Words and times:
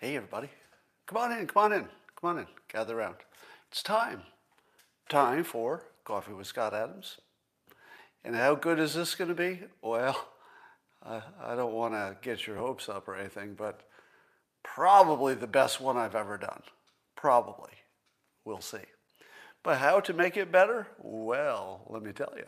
Hey, 0.00 0.14
everybody. 0.14 0.48
Come 1.08 1.18
on 1.18 1.32
in, 1.32 1.48
come 1.48 1.64
on 1.64 1.72
in, 1.72 1.88
come 2.20 2.30
on 2.30 2.38
in, 2.38 2.46
gather 2.72 2.96
around. 2.96 3.16
It's 3.68 3.82
time. 3.82 4.22
Time 5.08 5.42
for 5.42 5.82
Coffee 6.04 6.32
with 6.32 6.46
Scott 6.46 6.72
Adams. 6.72 7.18
And 8.24 8.36
how 8.36 8.54
good 8.54 8.78
is 8.78 8.94
this 8.94 9.16
going 9.16 9.26
to 9.26 9.34
be? 9.34 9.62
Well, 9.82 10.28
I, 11.04 11.22
I 11.42 11.56
don't 11.56 11.72
want 11.72 11.94
to 11.94 12.16
get 12.22 12.46
your 12.46 12.58
hopes 12.58 12.88
up 12.88 13.08
or 13.08 13.16
anything, 13.16 13.54
but 13.54 13.80
probably 14.62 15.34
the 15.34 15.48
best 15.48 15.80
one 15.80 15.96
I've 15.96 16.14
ever 16.14 16.38
done. 16.38 16.62
Probably. 17.16 17.72
We'll 18.44 18.60
see. 18.60 18.78
But 19.64 19.78
how 19.78 19.98
to 19.98 20.12
make 20.12 20.36
it 20.36 20.52
better? 20.52 20.86
Well, 20.98 21.80
let 21.88 22.04
me 22.04 22.12
tell 22.12 22.34
you. 22.36 22.46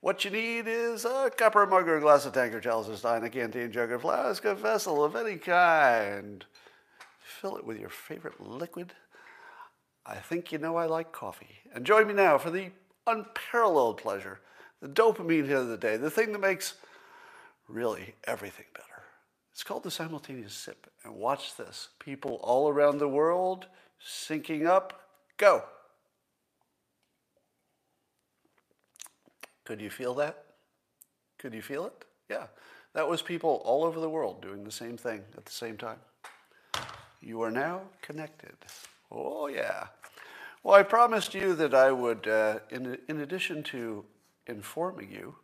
What 0.00 0.24
you 0.24 0.30
need 0.30 0.68
is 0.68 1.04
a 1.04 1.28
cup 1.36 1.56
or 1.56 1.66
mug 1.66 1.88
or 1.88 1.96
a 1.96 2.00
glass 2.00 2.24
of 2.24 2.34
tankard, 2.34 2.62
chalice, 2.62 2.86
a 2.86 2.96
stein, 2.96 3.24
a 3.24 3.30
canteen, 3.30 3.72
jug, 3.72 3.90
or 3.90 3.98
flask, 3.98 4.44
a 4.44 4.54
vessel 4.54 5.02
of 5.02 5.16
any 5.16 5.38
kind. 5.38 6.44
Fill 7.28 7.58
it 7.58 7.66
with 7.66 7.78
your 7.78 7.90
favorite 7.90 8.40
liquid. 8.40 8.94
I 10.06 10.16
think 10.16 10.50
you 10.50 10.58
know 10.58 10.76
I 10.76 10.86
like 10.86 11.12
coffee. 11.12 11.58
And 11.74 11.84
join 11.84 12.06
me 12.06 12.14
now 12.14 12.38
for 12.38 12.50
the 12.50 12.70
unparalleled 13.06 13.98
pleasure, 13.98 14.40
the 14.80 14.88
dopamine 14.88 15.46
hit 15.46 15.58
of 15.58 15.68
the 15.68 15.76
day, 15.76 15.98
the 15.98 16.10
thing 16.10 16.32
that 16.32 16.40
makes 16.40 16.74
really 17.68 18.14
everything 18.24 18.64
better. 18.72 19.02
It's 19.52 19.62
called 19.62 19.82
the 19.82 19.90
simultaneous 19.90 20.54
sip. 20.54 20.90
And 21.04 21.16
watch 21.16 21.56
this 21.56 21.88
people 21.98 22.40
all 22.42 22.70
around 22.70 22.96
the 22.96 23.08
world 23.08 23.66
syncing 24.02 24.66
up. 24.66 25.02
Go. 25.36 25.64
Could 29.64 29.82
you 29.82 29.90
feel 29.90 30.14
that? 30.14 30.44
Could 31.38 31.52
you 31.52 31.60
feel 31.60 31.84
it? 31.86 32.04
Yeah. 32.30 32.46
That 32.94 33.06
was 33.06 33.20
people 33.20 33.60
all 33.66 33.84
over 33.84 34.00
the 34.00 34.08
world 34.08 34.40
doing 34.40 34.64
the 34.64 34.70
same 34.70 34.96
thing 34.96 35.24
at 35.36 35.44
the 35.44 35.52
same 35.52 35.76
time. 35.76 35.98
You 37.20 37.42
are 37.42 37.50
now 37.50 37.82
connected. 38.00 38.56
Oh, 39.10 39.48
yeah. 39.48 39.88
Well, 40.62 40.74
I 40.74 40.82
promised 40.82 41.34
you 41.34 41.54
that 41.54 41.74
I 41.74 41.92
would, 41.92 42.26
uh, 42.26 42.60
in, 42.70 42.98
in 43.08 43.20
addition 43.20 43.62
to 43.64 44.04
informing 44.46 45.10
you, 45.10 45.36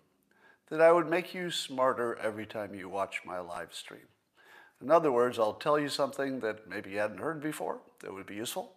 that 0.71 0.81
I 0.81 0.93
would 0.93 1.09
make 1.09 1.35
you 1.35 1.51
smarter 1.51 2.17
every 2.17 2.47
time 2.47 2.75
you 2.75 2.89
watch 2.89 3.21
my 3.25 3.39
live 3.39 3.73
stream. 3.73 4.09
In 4.83 4.91
other 4.91 5.13
words, 5.13 5.39
I'll 5.39 5.55
tell 5.55 5.79
you 5.79 5.89
something 5.89 6.41
that 6.41 6.69
maybe 6.69 6.91
you 6.91 6.99
hadn't 6.99 7.19
heard 7.19 7.41
before 7.41 7.79
that 8.01 8.13
would 8.13 8.27
be 8.27 8.35
useful. 8.35 8.73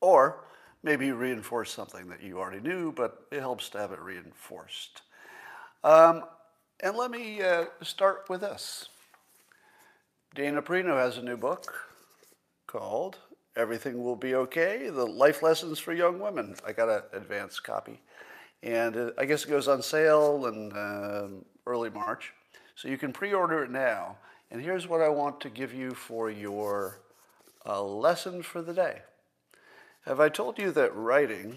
Or 0.00 0.44
maybe 0.82 1.12
reinforce 1.12 1.70
something 1.70 2.08
that 2.08 2.22
you 2.22 2.38
already 2.38 2.60
knew, 2.60 2.92
but 2.92 3.26
it 3.30 3.40
helps 3.40 3.68
to 3.70 3.78
have 3.78 3.92
it 3.92 4.00
reinforced. 4.00 5.02
Um, 5.84 6.24
and 6.80 6.96
let 6.96 7.10
me 7.10 7.42
uh, 7.42 7.66
start 7.82 8.26
with 8.28 8.40
this. 8.40 8.88
Dana 10.34 10.62
Perino 10.62 10.96
has 10.96 11.18
a 11.18 11.22
new 11.22 11.36
book 11.36 11.74
called 12.66 13.18
Everything 13.54 14.02
Will 14.02 14.16
Be 14.16 14.34
Okay 14.34 14.88
The 14.88 15.04
Life 15.04 15.42
Lessons 15.42 15.78
for 15.78 15.92
Young 15.92 16.20
Women. 16.20 16.56
I 16.66 16.72
got 16.72 16.88
an 16.88 17.02
advanced 17.12 17.62
copy. 17.64 18.00
And 18.62 18.96
uh, 18.96 19.10
I 19.18 19.26
guess 19.26 19.44
it 19.44 19.50
goes 19.50 19.68
on 19.68 19.82
sale 19.82 20.46
in 20.46 20.72
uh, 20.72 21.28
early 21.66 21.90
March. 21.90 22.32
So 22.76 22.88
you 22.88 22.96
can 22.96 23.12
pre 23.12 23.34
order 23.34 23.62
it 23.62 23.70
now. 23.70 24.16
And 24.50 24.62
here's 24.62 24.88
what 24.88 25.02
I 25.02 25.10
want 25.10 25.38
to 25.42 25.50
give 25.50 25.74
you 25.74 25.90
for 25.90 26.30
your 26.30 27.02
uh, 27.66 27.82
lesson 27.82 28.42
for 28.42 28.62
the 28.62 28.72
day. 28.72 29.02
Have 30.06 30.18
I 30.18 30.30
told 30.30 30.58
you 30.58 30.70
that 30.72 30.96
writing 30.96 31.56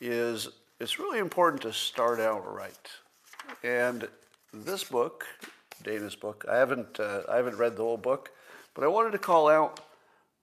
is 0.00 0.50
it's 0.78 1.00
really 1.00 1.18
important 1.18 1.62
to 1.62 1.72
start 1.72 2.20
out 2.20 2.44
right? 2.46 2.88
And 3.64 4.06
this 4.52 4.84
book, 4.84 5.26
Dana's 5.82 6.14
book, 6.14 6.44
I 6.50 6.56
haven't 6.56 7.00
uh, 7.00 7.22
I 7.28 7.36
haven't 7.36 7.56
read 7.56 7.76
the 7.76 7.82
whole 7.82 7.96
book, 7.96 8.30
but 8.74 8.84
I 8.84 8.88
wanted 8.88 9.12
to 9.12 9.18
call 9.18 9.48
out 9.48 9.80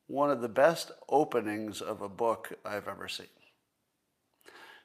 one 0.07 0.31
of 0.31 0.41
the 0.41 0.49
best 0.49 0.91
openings 1.07 1.81
of 1.81 2.01
a 2.01 2.09
book 2.09 2.53
I've 2.65 2.87
ever 2.87 3.07
seen. 3.07 3.27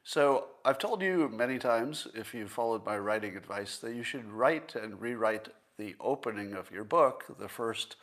So 0.02 0.48
I've 0.64 0.78
told 0.78 1.00
you 1.00 1.30
many 1.30 1.58
times, 1.58 2.06
if 2.14 2.34
you 2.34 2.46
followed 2.46 2.84
my 2.84 2.98
writing 2.98 3.36
advice, 3.36 3.78
that 3.78 3.94
you 3.94 4.02
should 4.02 4.26
write 4.26 4.74
and 4.74 5.00
rewrite 5.00 5.48
the 5.78 5.96
opening 5.98 6.52
of 6.52 6.70
your 6.70 6.84
book, 6.84 7.24
the 7.38 7.48
first 7.48 7.96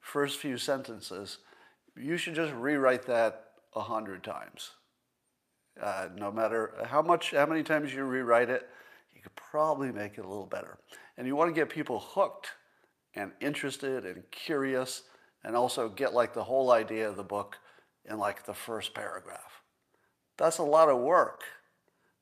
first 0.00 0.38
few 0.38 0.56
sentences, 0.56 1.38
you 1.96 2.16
should 2.16 2.34
just 2.34 2.54
rewrite 2.54 3.06
that 3.06 3.46
a 3.74 3.80
hundred 3.80 4.22
times. 4.22 4.70
Uh, 5.80 6.08
no 6.16 6.30
matter 6.30 6.74
how 6.86 7.02
much, 7.02 7.32
how 7.32 7.46
many 7.46 7.62
times 7.62 7.92
you 7.92 8.04
rewrite 8.04 8.50
it, 8.50 8.68
you 9.14 9.20
could 9.20 9.34
probably 9.34 9.92
make 9.92 10.18
it 10.18 10.24
a 10.24 10.28
little 10.28 10.46
better. 10.46 10.78
And 11.18 11.26
you 11.26 11.36
want 11.36 11.54
to 11.54 11.60
get 11.60 11.68
people 11.68 11.98
hooked 11.98 12.48
and 13.14 13.32
interested 13.40 14.06
and 14.06 14.22
curious, 14.30 15.02
and 15.44 15.54
also 15.54 15.88
get 15.88 16.14
like 16.14 16.32
the 16.32 16.44
whole 16.44 16.70
idea 16.70 17.08
of 17.08 17.16
the 17.16 17.24
book 17.24 17.58
in 18.08 18.18
like 18.18 18.46
the 18.46 18.54
first 18.54 18.94
paragraph. 18.94 19.62
That's 20.38 20.58
a 20.58 20.62
lot 20.62 20.88
of 20.88 20.98
work 20.98 21.42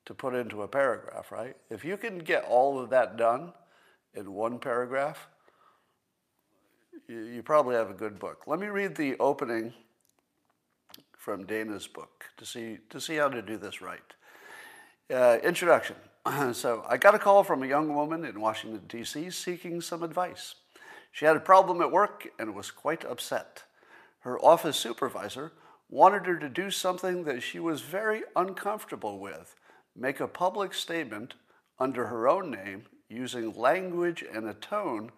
to 0.06 0.14
put 0.14 0.34
into 0.34 0.62
a 0.62 0.68
paragraph, 0.68 1.30
right? 1.30 1.56
If 1.70 1.84
you 1.84 1.96
can 1.96 2.18
get 2.18 2.44
all 2.44 2.80
of 2.80 2.90
that 2.90 3.16
done 3.16 3.52
in 4.14 4.32
one 4.32 4.58
paragraph, 4.58 5.28
you, 7.08 7.42
probably 7.44 7.76
have 7.76 7.90
a 7.90 7.94
good 7.94 8.18
book. 8.18 8.44
Let 8.46 8.58
me 8.58 8.66
read 8.68 8.96
the 8.96 9.16
opening 9.18 9.74
from 11.16 11.44
Dana's 11.44 11.86
book 11.86 12.24
to 12.36 12.46
see, 12.46 12.78
to 12.90 13.00
see 13.00 13.16
how 13.16 13.28
to 13.28 13.42
do 13.42 13.58
this 13.58 13.80
right. 13.82 14.00
Uh, 15.12 15.38
introduction. 15.44 15.96
so, 16.52 16.84
I 16.88 16.96
got 16.96 17.14
a 17.14 17.18
call 17.18 17.44
from 17.44 17.62
a 17.62 17.68
young 17.68 17.94
woman 17.94 18.24
in 18.24 18.40
Washington, 18.40 18.82
D.C., 18.88 19.30
seeking 19.30 19.80
some 19.80 20.02
advice. 20.02 20.56
She 21.12 21.24
had 21.24 21.36
a 21.36 21.40
problem 21.40 21.80
at 21.80 21.92
work 21.92 22.28
and 22.38 22.54
was 22.54 22.70
quite 22.70 23.04
upset. 23.04 23.62
Her 24.20 24.38
office 24.40 24.76
supervisor 24.76 25.52
wanted 25.88 26.26
her 26.26 26.36
to 26.38 26.48
do 26.48 26.70
something 26.70 27.24
that 27.24 27.42
she 27.42 27.60
was 27.60 27.82
very 27.82 28.22
uncomfortable 28.34 29.20
with 29.20 29.54
make 29.94 30.20
a 30.20 30.28
public 30.28 30.74
statement 30.74 31.34
under 31.78 32.08
her 32.08 32.28
own 32.28 32.50
name 32.50 32.84
using 33.08 33.52
language 33.54 34.24
and 34.34 34.46
a 34.46 34.54
tone 34.54 35.10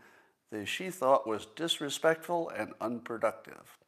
that 0.52 0.66
she 0.66 0.90
thought 0.90 1.26
was 1.26 1.46
disrespectful 1.56 2.50
and 2.50 2.72
unproductive. 2.80 3.78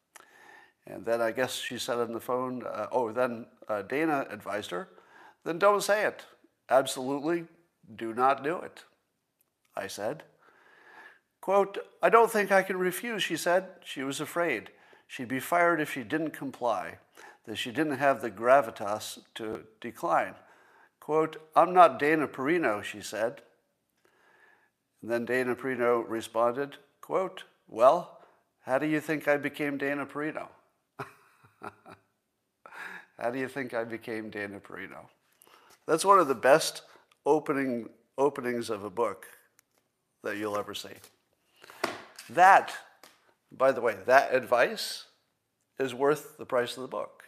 And 0.87 1.05
then 1.05 1.21
I 1.21 1.31
guess 1.31 1.55
she 1.55 1.77
said 1.77 1.99
on 1.99 2.13
the 2.13 2.19
phone, 2.19 2.63
uh, 2.65 2.87
oh, 2.91 3.11
then 3.11 3.45
uh, 3.67 3.83
Dana 3.83 4.25
advised 4.29 4.71
her, 4.71 4.89
then 5.45 5.59
don't 5.59 5.83
say 5.83 6.05
it. 6.05 6.25
Absolutely 6.71 7.43
do 7.93 8.13
not 8.13 8.45
do 8.45 8.55
it. 8.59 8.85
I 9.75 9.87
said, 9.87 10.23
quote, 11.41 11.77
I 12.01 12.09
don't 12.09 12.31
think 12.31 12.49
I 12.49 12.63
can 12.63 12.77
refuse, 12.77 13.23
she 13.23 13.35
said. 13.35 13.65
She 13.83 14.03
was 14.03 14.21
afraid. 14.21 14.69
She'd 15.05 15.27
be 15.27 15.41
fired 15.41 15.81
if 15.81 15.91
she 15.91 16.03
didn't 16.03 16.31
comply, 16.31 16.99
that 17.45 17.57
she 17.57 17.71
didn't 17.71 17.97
have 17.97 18.21
the 18.21 18.31
gravitas 18.31 19.19
to 19.35 19.63
decline. 19.81 20.35
Quote, 21.01 21.41
I'm 21.57 21.73
not 21.73 21.99
Dana 21.99 22.25
Perino, 22.25 22.81
she 22.81 23.01
said. 23.01 23.41
And 25.01 25.11
then 25.11 25.25
Dana 25.25 25.57
Perino 25.57 26.05
responded, 26.07 26.77
quote, 27.01 27.43
Well, 27.67 28.21
how 28.61 28.79
do 28.79 28.85
you 28.85 29.01
think 29.01 29.27
I 29.27 29.35
became 29.35 29.77
Dana 29.77 30.05
Perino? 30.05 30.47
how 33.19 33.29
do 33.29 33.39
you 33.39 33.49
think 33.49 33.73
I 33.73 33.83
became 33.83 34.29
Dana 34.29 34.61
Perino? 34.61 35.07
That's 35.87 36.05
one 36.05 36.19
of 36.19 36.27
the 36.27 36.35
best 36.35 36.83
opening 37.25 37.89
openings 38.17 38.69
of 38.69 38.83
a 38.83 38.89
book 38.89 39.25
that 40.23 40.37
you'll 40.37 40.57
ever 40.57 40.73
see. 40.73 40.89
That, 42.29 42.71
by 43.51 43.71
the 43.71 43.81
way, 43.81 43.95
that 44.05 44.33
advice 44.33 45.05
is 45.79 45.93
worth 45.93 46.37
the 46.37 46.45
price 46.45 46.77
of 46.77 46.83
the 46.83 46.87
book. 46.87 47.23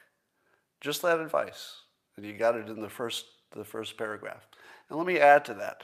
Just 0.81 1.01
that 1.01 1.19
advice. 1.19 1.77
And 2.15 2.25
you 2.25 2.33
got 2.33 2.55
it 2.55 2.69
in 2.69 2.81
the 2.81 2.89
first 2.89 3.25
the 3.55 3.63
first 3.63 3.97
paragraph. 3.97 4.47
And 4.89 4.97
let 4.97 5.07
me 5.07 5.19
add 5.19 5.45
to 5.45 5.53
that. 5.55 5.83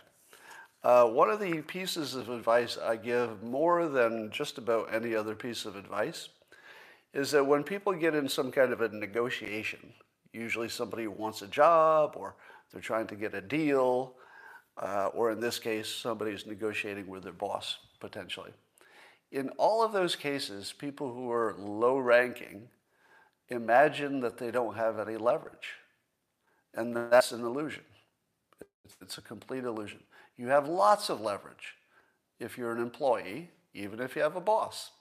Uh, 0.83 1.05
one 1.05 1.29
of 1.29 1.39
the 1.39 1.61
pieces 1.61 2.15
of 2.15 2.29
advice 2.29 2.77
I 2.77 2.95
give 2.95 3.43
more 3.43 3.87
than 3.87 4.31
just 4.31 4.57
about 4.57 4.93
any 4.93 5.13
other 5.13 5.35
piece 5.35 5.65
of 5.65 5.75
advice 5.75 6.29
is 7.13 7.31
that 7.31 7.45
when 7.45 7.63
people 7.63 7.93
get 7.93 8.15
in 8.15 8.29
some 8.29 8.51
kind 8.51 8.71
of 8.71 8.81
a 8.81 8.89
negotiation, 8.89 9.93
usually 10.31 10.69
somebody 10.69 11.07
wants 11.07 11.41
a 11.41 11.47
job 11.47 12.13
or 12.15 12.35
they're 12.71 12.81
trying 12.81 13.07
to 13.07 13.15
get 13.15 13.33
a 13.33 13.41
deal, 13.41 14.15
uh, 14.77 15.07
or 15.07 15.31
in 15.31 15.39
this 15.39 15.59
case, 15.59 15.87
somebody's 15.87 16.45
negotiating 16.45 17.07
with 17.07 17.23
their 17.23 17.33
boss 17.33 17.77
potentially. 17.99 18.51
In 19.31 19.49
all 19.57 19.83
of 19.83 19.91
those 19.91 20.15
cases, 20.15 20.73
people 20.77 21.13
who 21.13 21.31
are 21.31 21.55
low 21.57 21.97
ranking 21.97 22.69
imagine 23.49 24.19
that 24.21 24.37
they 24.37 24.51
don't 24.51 24.75
have 24.75 24.99
any 24.99 25.17
leverage. 25.17 25.75
And 26.73 26.95
that's 26.95 27.31
an 27.31 27.41
illusion. 27.41 27.83
It's 29.01 29.17
a 29.17 29.21
complete 29.21 29.63
illusion. 29.63 29.99
You 30.37 30.47
have 30.47 30.67
lots 30.67 31.09
of 31.09 31.21
leverage 31.21 31.75
if 32.39 32.57
you're 32.57 32.71
an 32.71 32.81
employee, 32.81 33.49
even 33.73 33.99
if 33.99 34.15
you 34.15 34.21
have 34.21 34.35
a 34.35 34.41
boss, 34.41 34.91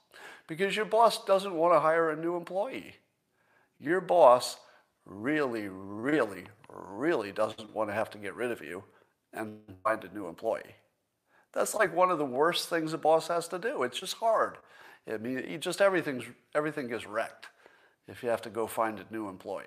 because 0.47 0.75
your 0.75 0.85
boss 0.85 1.23
doesn't 1.25 1.53
want 1.53 1.73
to 1.73 1.79
hire 1.79 2.09
a 2.09 2.15
new 2.15 2.35
employee. 2.35 2.95
Your 3.79 4.01
boss 4.01 4.57
really, 5.09 5.67
really, 5.67 6.45
really 6.69 7.31
doesn't 7.31 7.73
want 7.73 7.89
to 7.89 7.93
have 7.93 8.09
to 8.11 8.17
get 8.17 8.35
rid 8.35 8.51
of 8.51 8.61
you 8.61 8.83
and 9.33 9.59
find 9.83 10.03
a 10.03 10.13
new 10.13 10.27
employee. 10.27 10.75
That's 11.53 11.73
like 11.73 11.95
one 11.95 12.11
of 12.11 12.19
the 12.19 12.25
worst 12.25 12.69
things 12.69 12.93
a 12.93 12.97
boss 12.97 13.27
has 13.27 13.47
to 13.49 13.59
do. 13.59 13.83
It's 13.83 13.99
just 13.99 14.15
hard. 14.15 14.57
I 15.11 15.17
mean, 15.17 15.59
just 15.59 15.81
everything's 15.81 16.25
everything 16.53 16.87
gets 16.87 17.07
wrecked 17.07 17.47
if 18.07 18.21
you 18.21 18.29
have 18.29 18.41
to 18.43 18.49
go 18.49 18.67
find 18.67 18.99
a 18.99 19.13
new 19.13 19.27
employee. 19.27 19.65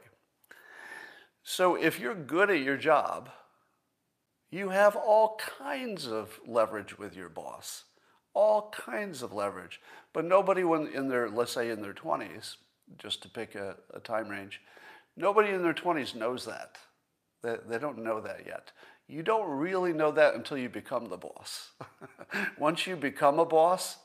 So 1.42 1.74
if 1.74 1.98
you're 1.98 2.14
good 2.14 2.50
at 2.50 2.60
your 2.60 2.76
job, 2.76 3.30
you 4.50 4.68
have 4.68 4.94
all 4.94 5.40
kinds 5.58 6.06
of 6.06 6.38
leverage 6.46 6.98
with 6.98 7.16
your 7.16 7.28
boss, 7.28 7.84
all 8.34 8.70
kinds 8.70 9.22
of 9.22 9.32
leverage. 9.32 9.80
But 10.12 10.24
nobody 10.24 10.62
when 10.62 10.86
in 10.88 11.08
their 11.08 11.28
let's 11.28 11.52
say 11.52 11.70
in 11.70 11.82
their 11.82 11.94
20s, 11.94 12.56
just 12.98 13.22
to 13.22 13.28
pick 13.28 13.56
a, 13.56 13.76
a 13.92 13.98
time 13.98 14.28
range, 14.28 14.60
nobody 15.16 15.50
in 15.50 15.62
their 15.62 15.74
20s 15.74 16.14
knows 16.14 16.44
that. 16.46 16.76
They, 17.42 17.56
they 17.68 17.78
don't 17.78 18.02
know 18.02 18.20
that 18.20 18.46
yet. 18.46 18.72
You 19.08 19.22
don't 19.22 19.48
really 19.48 19.92
know 19.92 20.10
that 20.12 20.34
until 20.34 20.56
you 20.56 20.68
become 20.68 21.08
the 21.08 21.16
boss. 21.16 21.72
Once 22.58 22.86
you 22.86 22.96
become 22.96 23.38
a 23.38 23.44
boss, 23.44 23.98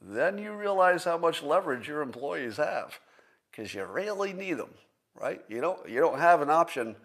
then 0.00 0.38
you 0.38 0.52
realize 0.52 1.04
how 1.04 1.18
much 1.18 1.42
leverage 1.42 1.88
your 1.88 2.02
employees 2.02 2.56
have 2.56 2.98
because 3.50 3.74
you 3.74 3.84
really 3.84 4.32
need 4.32 4.54
them, 4.54 4.74
right? 5.14 5.42
You 5.48 5.60
don't, 5.60 5.88
you 5.88 6.00
don't 6.00 6.18
have 6.18 6.40
an 6.40 6.50
option 6.50 6.96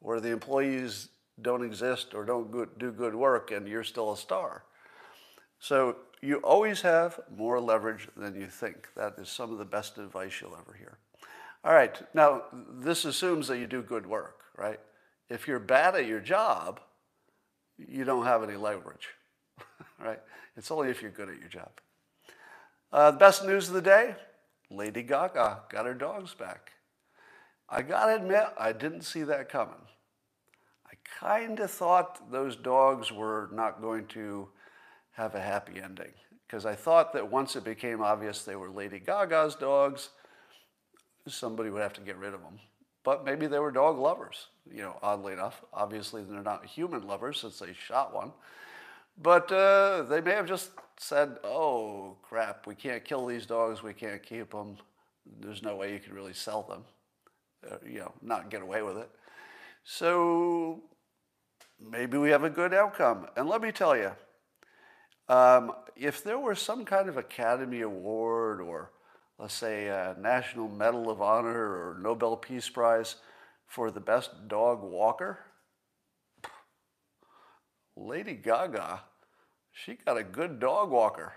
where 0.00 0.20
the 0.20 0.30
employees 0.30 1.08
don't 1.40 1.64
exist 1.64 2.14
or 2.14 2.24
don't 2.24 2.78
do 2.78 2.92
good 2.92 3.14
work 3.14 3.50
and 3.50 3.66
you're 3.66 3.84
still 3.84 4.12
a 4.12 4.16
star. 4.16 4.64
So 5.58 5.96
you 6.20 6.36
always 6.38 6.82
have 6.82 7.20
more 7.34 7.60
leverage 7.60 8.08
than 8.16 8.34
you 8.34 8.46
think. 8.46 8.88
That 8.96 9.14
is 9.18 9.28
some 9.28 9.52
of 9.52 9.58
the 9.58 9.64
best 9.64 9.98
advice 9.98 10.40
you'll 10.40 10.56
ever 10.56 10.76
hear. 10.78 10.98
All 11.64 11.72
right, 11.72 11.96
now 12.12 12.42
this 12.80 13.04
assumes 13.04 13.46
that 13.48 13.58
you 13.58 13.66
do 13.66 13.82
good 13.82 14.06
work, 14.06 14.40
right? 14.56 14.80
If 15.28 15.46
you're 15.46 15.60
bad 15.60 15.94
at 15.94 16.06
your 16.06 16.20
job, 16.20 16.80
you 17.78 18.04
don't 18.04 18.24
have 18.24 18.42
any 18.42 18.56
leverage, 18.56 19.08
right? 20.00 20.20
It's 20.56 20.70
only 20.70 20.90
if 20.90 21.00
you're 21.00 21.12
good 21.12 21.28
at 21.28 21.38
your 21.38 21.48
job. 21.48 21.70
Uh, 22.92 23.12
the 23.12 23.16
best 23.16 23.44
news 23.44 23.68
of 23.68 23.74
the 23.74 23.82
day 23.82 24.16
Lady 24.70 25.02
Gaga 25.02 25.62
got 25.68 25.86
her 25.86 25.94
dogs 25.94 26.34
back. 26.34 26.72
I 27.68 27.82
gotta 27.82 28.16
admit, 28.16 28.46
I 28.58 28.72
didn't 28.72 29.02
see 29.02 29.22
that 29.22 29.48
coming. 29.48 29.74
I 30.86 30.94
kind 31.20 31.60
of 31.60 31.70
thought 31.70 32.30
those 32.30 32.56
dogs 32.56 33.12
were 33.12 33.48
not 33.52 33.80
going 33.80 34.06
to 34.08 34.48
have 35.12 35.34
a 35.34 35.40
happy 35.40 35.80
ending 35.80 36.12
because 36.46 36.66
I 36.66 36.74
thought 36.74 37.12
that 37.12 37.30
once 37.30 37.54
it 37.54 37.64
became 37.64 38.02
obvious 38.02 38.42
they 38.42 38.56
were 38.56 38.70
Lady 38.70 38.98
Gaga's 38.98 39.54
dogs, 39.54 40.10
somebody 41.28 41.70
would 41.70 41.82
have 41.82 41.92
to 41.94 42.00
get 42.00 42.16
rid 42.16 42.34
of 42.34 42.40
them. 42.40 42.58
But 43.04 43.24
maybe 43.24 43.46
they 43.46 43.58
were 43.58 43.72
dog 43.72 43.98
lovers, 43.98 44.46
you 44.70 44.82
know, 44.82 44.96
oddly 45.02 45.32
enough. 45.32 45.62
Obviously, 45.72 46.22
they're 46.22 46.42
not 46.42 46.64
human 46.64 47.06
lovers 47.06 47.40
since 47.40 47.58
they 47.58 47.72
shot 47.72 48.14
one. 48.14 48.32
But 49.20 49.50
uh, 49.50 50.02
they 50.02 50.20
may 50.20 50.32
have 50.32 50.46
just 50.46 50.70
said, 50.98 51.36
oh, 51.44 52.16
crap, 52.22 52.66
we 52.66 52.74
can't 52.74 53.04
kill 53.04 53.26
these 53.26 53.44
dogs, 53.44 53.82
we 53.82 53.92
can't 53.92 54.22
keep 54.22 54.50
them. 54.50 54.76
There's 55.40 55.62
no 55.62 55.76
way 55.76 55.92
you 55.92 55.98
can 55.98 56.14
really 56.14 56.32
sell 56.32 56.62
them, 56.62 56.84
uh, 57.70 57.76
you 57.84 57.98
know, 57.98 58.12
not 58.22 58.50
get 58.50 58.62
away 58.62 58.82
with 58.82 58.96
it. 58.96 59.10
So 59.84 60.80
maybe 61.90 62.18
we 62.18 62.30
have 62.30 62.44
a 62.44 62.50
good 62.50 62.72
outcome. 62.72 63.26
And 63.36 63.48
let 63.48 63.60
me 63.60 63.72
tell 63.72 63.96
you, 63.96 64.12
um, 65.28 65.72
if 65.96 66.22
there 66.22 66.38
were 66.38 66.54
some 66.54 66.84
kind 66.84 67.08
of 67.08 67.16
Academy 67.16 67.80
Award 67.80 68.60
or 68.60 68.90
let's 69.42 69.54
say, 69.54 69.88
a 69.88 70.14
National 70.20 70.68
Medal 70.68 71.10
of 71.10 71.20
Honor 71.20 71.50
or 71.50 71.98
Nobel 72.00 72.36
Peace 72.36 72.68
Prize 72.68 73.16
for 73.66 73.90
the 73.90 73.98
best 73.98 74.46
dog 74.46 74.84
walker? 74.84 75.40
Lady 77.96 78.34
Gaga, 78.34 79.00
she 79.72 79.94
got 79.94 80.16
a 80.16 80.22
good 80.22 80.60
dog 80.60 80.90
walker. 80.90 81.32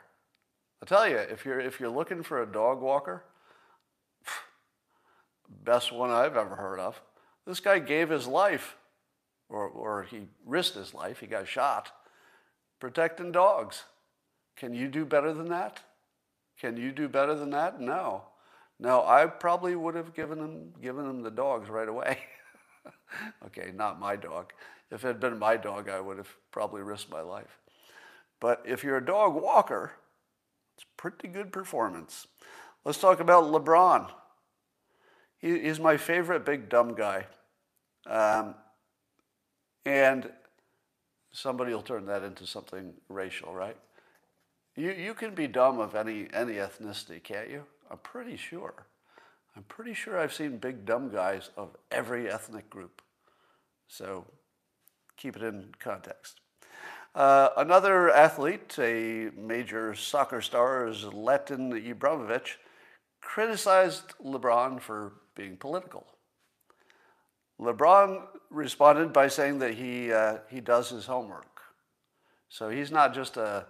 I 0.84 0.86
tell 0.86 1.10
you, 1.10 1.18
if 1.18 1.46
you're 1.46 1.60
if 1.60 1.80
you're 1.80 1.90
looking 1.90 2.22
for 2.22 2.44
a 2.44 2.46
dog 2.46 2.80
walker, 2.80 3.24
best 5.64 5.92
one 5.92 6.12
I've 6.12 6.38
ever 6.38 6.56
heard 6.56 6.80
of. 6.80 7.02
This 7.48 7.60
guy 7.60 7.80
gave 7.80 8.12
his 8.12 8.28
life, 8.28 8.76
or 9.50 9.68
or 9.68 10.04
he 10.04 10.28
risked 10.46 10.76
his 10.76 10.94
life. 10.94 11.22
He 11.22 11.28
got 11.28 11.48
shot 11.48 11.92
protecting 12.80 13.32
dogs. 13.32 13.86
Can 14.56 14.76
you 14.76 14.90
do 14.90 15.06
better 15.06 15.34
than 15.34 15.50
that? 15.50 15.80
Can 16.60 16.78
you 16.78 16.92
do 16.92 17.08
better 17.08 17.36
than 17.36 17.50
that? 17.52 17.80
No. 17.80 18.24
No, 18.80 19.06
I 19.06 19.26
probably 19.26 19.76
would 19.76 19.96
have 19.96 20.14
given 20.14 20.40
him 20.40 20.74
given 20.82 21.10
him 21.10 21.22
the 21.22 21.32
dogs 21.32 21.70
right 21.70 21.88
away. 21.88 22.20
okay, 23.46 23.72
not 23.74 24.00
my 24.00 24.16
dog. 24.16 24.52
If 24.92 25.04
it 25.04 25.08
had 25.08 25.20
been 25.20 25.40
my 25.40 25.58
dog, 25.58 25.90
I 25.90 26.00
would 26.00 26.18
have 26.18 26.30
probably 26.52 26.82
risked 26.82 27.10
my 27.10 27.22
life. 27.22 27.60
But 28.40 28.62
if 28.66 28.84
you're 28.84 28.98
a 28.98 29.06
dog 29.06 29.34
walker, 29.36 29.94
it's 30.76 30.86
pretty 30.98 31.30
good 31.30 31.52
performance. 31.52 32.28
Let's 32.84 33.00
talk 33.00 33.20
about 33.20 33.46
LeBron. 33.46 34.10
He, 35.40 35.60
he's 35.60 35.80
my 35.80 35.98
favorite 35.98 36.46
big 36.46 36.70
dumb 36.70 36.96
guy. 36.96 37.28
Um, 38.06 38.56
and 39.86 40.30
somebody 41.32 41.74
will 41.74 41.82
turn 41.82 42.06
that 42.08 42.24
into 42.24 42.46
something 42.46 42.94
racial, 43.10 43.54
right? 43.54 43.78
You, 44.76 44.92
you 44.92 45.14
can 45.14 45.34
be 45.34 45.48
dumb 45.48 45.80
of 45.80 45.96
any, 45.96 46.28
any 46.34 46.54
ethnicity, 46.54 47.24
can't 47.24 47.50
you? 47.50 47.64
I'm 47.90 48.00
pretty 48.00 48.36
sure. 48.36 48.88
I'm 49.56 49.64
pretty 49.64 49.94
sure 49.94 50.20
I've 50.20 50.34
seen 50.34 50.58
big 50.58 50.86
dumb 50.86 51.10
guys 51.10 51.50
of 51.56 51.78
every 51.92 52.30
ethnic 52.30 52.70
group. 52.70 53.02
So 53.88 54.26
keep 55.16 55.38
it 55.38 55.44
in 55.44 55.70
context. 55.80 56.42
Uh, 57.14 57.50
another 57.56 58.12
athlete, 58.12 58.76
a 58.78 59.30
major 59.38 59.96
soccer 59.96 60.42
star, 60.42 60.88
is 60.88 61.04
Zlatan 61.04 61.72
Ibrahimovic, 61.72 62.56
criticized 63.22 64.14
LeBron 64.24 64.82
for 64.82 65.14
being 65.36 65.56
political. 65.56 66.06
LeBron 67.62 68.24
responded 68.50 69.14
by 69.14 69.30
saying 69.30 69.60
that 69.60 69.76
he, 69.76 70.12
uh, 70.12 70.40
he 70.50 70.60
does 70.60 70.90
his 70.90 71.06
homework. 71.06 71.62
So 72.50 72.70
he's 72.70 72.92
not 72.92 73.14
just 73.14 73.38
a 73.38 73.68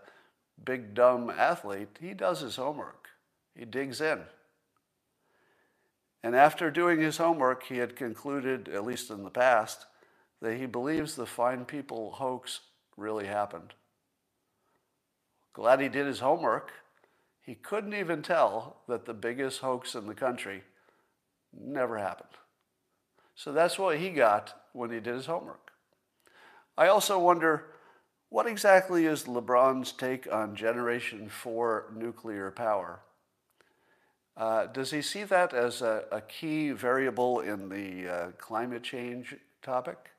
big 0.63 0.94
dumb 0.94 1.30
athlete, 1.30 1.98
he 2.00 2.13
does 2.13 2.42
his 2.42 2.56
homework. 2.56 3.10
He 3.56 3.66
digs 3.66 4.02
in. 4.02 4.22
And 6.24 6.36
after 6.36 6.72
doing 6.72 7.02
his 7.02 7.18
homework, 7.18 7.63
he 7.63 7.78
had 7.78 7.96
concluded, 7.96 8.68
at 8.68 8.86
least 8.86 9.12
in 9.12 9.24
the 9.24 9.30
past, 9.30 9.86
that 10.42 10.57
he 10.57 10.66
believes 10.66 11.16
the 11.16 11.25
fine 11.25 11.66
people 11.66 12.12
hoax 12.12 12.62
really 12.98 13.28
happened. 13.28 13.74
Glad 15.54 15.80
he 15.80 15.88
did 15.88 16.07
his 16.07 16.19
homework. 16.19 16.72
He 17.42 17.56
couldn't 17.56 17.94
even 17.94 18.21
tell 18.24 18.78
that 18.88 19.06
the 19.06 19.14
biggest 19.14 19.59
hoax 19.62 19.94
in 19.94 20.07
the 20.07 20.16
country 20.16 20.64
never 21.54 21.97
happened. 21.97 22.30
So 23.35 23.52
that's 23.52 23.78
what 23.78 23.97
he 23.97 24.09
got 24.09 24.66
when 24.74 24.92
he 24.92 25.00
did 25.00 25.14
his 25.14 25.28
homework. 25.28 25.71
I 26.78 26.88
also 26.88 27.19
wonder 27.19 27.68
what 28.29 28.47
exactly 28.47 29.05
is 29.05 29.23
LeBron's 29.23 29.91
take 29.91 30.31
on 30.31 30.55
Generation 30.55 31.29
4 31.29 31.94
nuclear 31.95 32.51
power? 32.51 33.01
Uh, 34.37 34.65
does 34.67 34.91
he 34.91 35.01
see 35.01 35.23
that 35.23 35.53
as 35.53 35.81
a, 35.81 36.03
a 36.11 36.21
key 36.21 36.71
variable 36.71 37.39
in 37.39 37.69
the 37.69 38.09
uh, 38.09 38.31
climate 38.31 38.83
change 38.83 39.35
topic? 39.61 40.09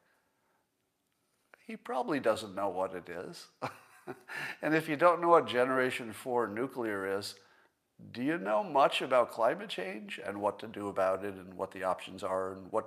He 1.66 1.76
probably 1.76 2.20
doesn't 2.20 2.54
know 2.54 2.68
what 2.68 2.94
it 2.94 3.08
is. 3.08 3.48
and 4.62 4.75
if 4.75 4.88
you 4.88 4.96
don't 4.96 5.20
know 5.20 5.28
what 5.28 5.46
Generation 5.46 6.12
4 6.12 6.46
nuclear 6.48 7.18
is, 7.18 7.34
do 8.12 8.22
you 8.22 8.38
know 8.38 8.62
much 8.62 9.02
about 9.02 9.32
climate 9.32 9.68
change 9.68 10.20
and 10.25 10.40
what 10.40 10.58
to 10.60 10.66
do 10.66 10.88
about 10.88 11.25
it 11.25 11.34
and 11.34 11.54
what 11.54 11.72
the 11.72 11.82
options 11.82 12.22
are 12.22 12.52
and 12.52 12.70
what, 12.70 12.86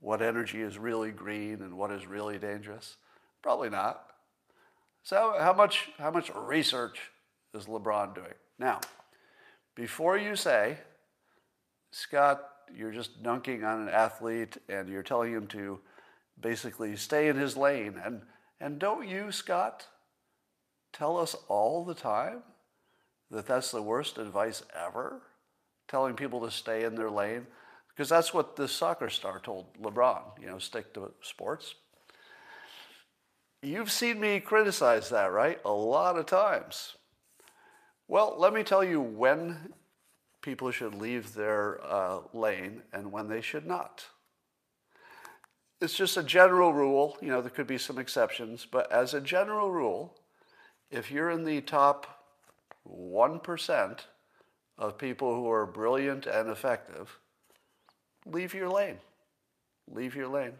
what 0.00 0.20
energy 0.20 0.60
is 0.60 0.78
really 0.78 1.12
green 1.12 1.62
and 1.62 1.76
what 1.76 1.92
is 1.92 2.06
really 2.06 2.38
dangerous? 2.38 2.96
Probably 3.42 3.70
not. 3.70 4.04
So 5.08 5.36
how 5.40 5.54
much, 5.54 5.88
how 5.96 6.10
much 6.10 6.30
research 6.34 7.00
is 7.54 7.64
LeBron 7.64 8.14
doing? 8.14 8.34
Now, 8.58 8.78
before 9.74 10.18
you 10.18 10.36
say, 10.36 10.76
Scott, 11.90 12.44
you're 12.76 12.92
just 12.92 13.22
dunking 13.22 13.64
on 13.64 13.80
an 13.80 13.88
athlete 13.88 14.58
and 14.68 14.86
you're 14.86 15.02
telling 15.02 15.32
him 15.32 15.46
to 15.46 15.80
basically 16.38 16.94
stay 16.96 17.28
in 17.28 17.38
his 17.38 17.56
lane. 17.56 17.94
And, 18.04 18.20
and 18.60 18.78
don't 18.78 19.08
you, 19.08 19.32
Scott, 19.32 19.86
tell 20.92 21.16
us 21.16 21.34
all 21.48 21.86
the 21.86 21.94
time 21.94 22.42
that 23.30 23.46
that's 23.46 23.70
the 23.70 23.80
worst 23.80 24.18
advice 24.18 24.62
ever? 24.78 25.22
Telling 25.88 26.16
people 26.16 26.42
to 26.42 26.50
stay 26.50 26.84
in 26.84 26.96
their 26.96 27.10
lane? 27.10 27.46
Because 27.88 28.10
that's 28.10 28.34
what 28.34 28.56
this 28.56 28.72
soccer 28.72 29.08
star 29.08 29.38
told 29.38 29.72
LeBron, 29.80 30.20
you 30.38 30.48
know, 30.48 30.58
stick 30.58 30.92
to 30.92 31.12
sports, 31.22 31.76
You've 33.62 33.90
seen 33.90 34.20
me 34.20 34.38
criticize 34.38 35.08
that, 35.10 35.32
right? 35.32 35.60
A 35.64 35.72
lot 35.72 36.16
of 36.16 36.26
times. 36.26 36.96
Well, 38.06 38.36
let 38.38 38.52
me 38.52 38.62
tell 38.62 38.84
you 38.84 39.00
when 39.00 39.74
people 40.42 40.70
should 40.70 40.94
leave 40.94 41.34
their 41.34 41.80
uh, 41.84 42.20
lane 42.32 42.82
and 42.92 43.10
when 43.10 43.28
they 43.28 43.40
should 43.40 43.66
not. 43.66 44.06
It's 45.80 45.96
just 45.96 46.16
a 46.16 46.22
general 46.22 46.72
rule. 46.72 47.16
You 47.20 47.28
know, 47.28 47.40
there 47.40 47.50
could 47.50 47.66
be 47.66 47.78
some 47.78 47.98
exceptions, 47.98 48.66
but 48.70 48.90
as 48.90 49.12
a 49.12 49.20
general 49.20 49.70
rule, 49.70 50.14
if 50.90 51.10
you're 51.10 51.30
in 51.30 51.44
the 51.44 51.60
top 51.60 52.24
1% 52.88 53.98
of 54.78 54.98
people 54.98 55.34
who 55.34 55.50
are 55.50 55.66
brilliant 55.66 56.26
and 56.26 56.48
effective, 56.48 57.18
leave 58.24 58.54
your 58.54 58.70
lane. 58.70 58.98
Leave 59.90 60.14
your 60.14 60.28
lane. 60.28 60.54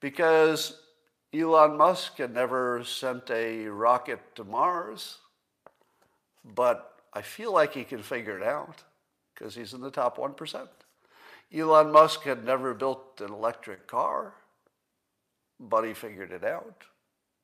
Because 0.00 0.81
Elon 1.34 1.78
Musk 1.78 2.18
had 2.18 2.34
never 2.34 2.84
sent 2.84 3.30
a 3.30 3.66
rocket 3.66 4.20
to 4.34 4.44
Mars, 4.44 5.18
but 6.44 7.00
I 7.14 7.22
feel 7.22 7.52
like 7.52 7.72
he 7.72 7.84
can 7.84 8.02
figure 8.02 8.38
it 8.38 8.44
out 8.44 8.82
because 9.34 9.54
he's 9.54 9.72
in 9.72 9.80
the 9.80 9.90
top 9.90 10.18
1%. 10.18 10.68
Elon 11.54 11.90
Musk 11.90 12.22
had 12.22 12.44
never 12.44 12.74
built 12.74 13.20
an 13.20 13.32
electric 13.32 13.86
car, 13.86 14.34
but 15.58 15.84
he 15.84 15.94
figured 15.94 16.32
it 16.32 16.44
out 16.44 16.84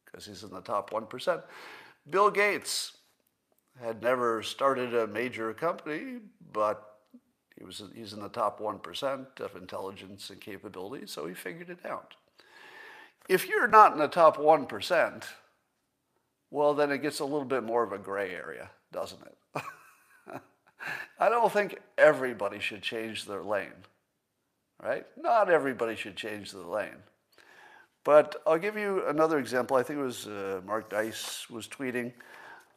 because 0.05 0.27
he's 0.27 0.43
in 0.43 0.51
the 0.51 0.61
top 0.61 0.91
1%. 0.91 1.43
Bill 2.11 2.31
Gates 2.31 2.93
had 3.81 4.03
never 4.03 4.43
started 4.43 4.95
a 4.95 5.07
major 5.07 5.55
company, 5.55 6.19
but 6.53 6.99
he 7.57 7.65
was, 7.65 7.83
he's 7.95 8.13
in 8.13 8.21
the 8.21 8.29
top 8.29 8.61
1% 8.61 9.41
of 9.41 9.57
intelligence 9.57 10.29
and 10.31 10.41
capability, 10.41 11.07
so 11.07 11.27
he 11.27 11.35
figured 11.35 11.71
it 11.71 11.85
out. 11.87 12.15
If 13.29 13.47
you're 13.47 13.69
not 13.69 13.93
in 13.93 13.99
the 13.99 14.09
top 14.09 14.39
1%, 14.39 15.25
well, 16.51 16.75
then 16.75 16.91
it 16.91 17.03
gets 17.03 17.21
a 17.21 17.25
little 17.25 17.45
bit 17.45 17.63
more 17.63 17.83
of 17.83 17.93
a 17.93 17.99
gray 17.99 18.35
area, 18.35 18.71
doesn't 18.91 19.21
it? 19.21 19.63
I 21.19 21.29
don't 21.29 21.53
think 21.53 21.79
everybody 21.99 22.59
should 22.59 22.83
change 22.83 23.27
their 23.27 23.43
lane, 23.43 23.85
right? 24.83 25.05
Not 25.17 25.51
everybody 25.51 25.95
should 25.95 26.17
change 26.17 26.53
their 26.53 26.63
lane. 26.63 27.03
But 28.03 28.37
I'll 28.47 28.59
give 28.59 28.79
you 28.79 29.07
another 29.07 29.39
example. 29.39 29.77
I 29.77 29.83
think 29.83 29.99
it 29.99 30.03
was 30.03 30.27
uh, 30.27 30.63
Mark 30.65 30.89
Dice 30.89 31.51
was 31.51 31.69
tweeting 31.69 32.13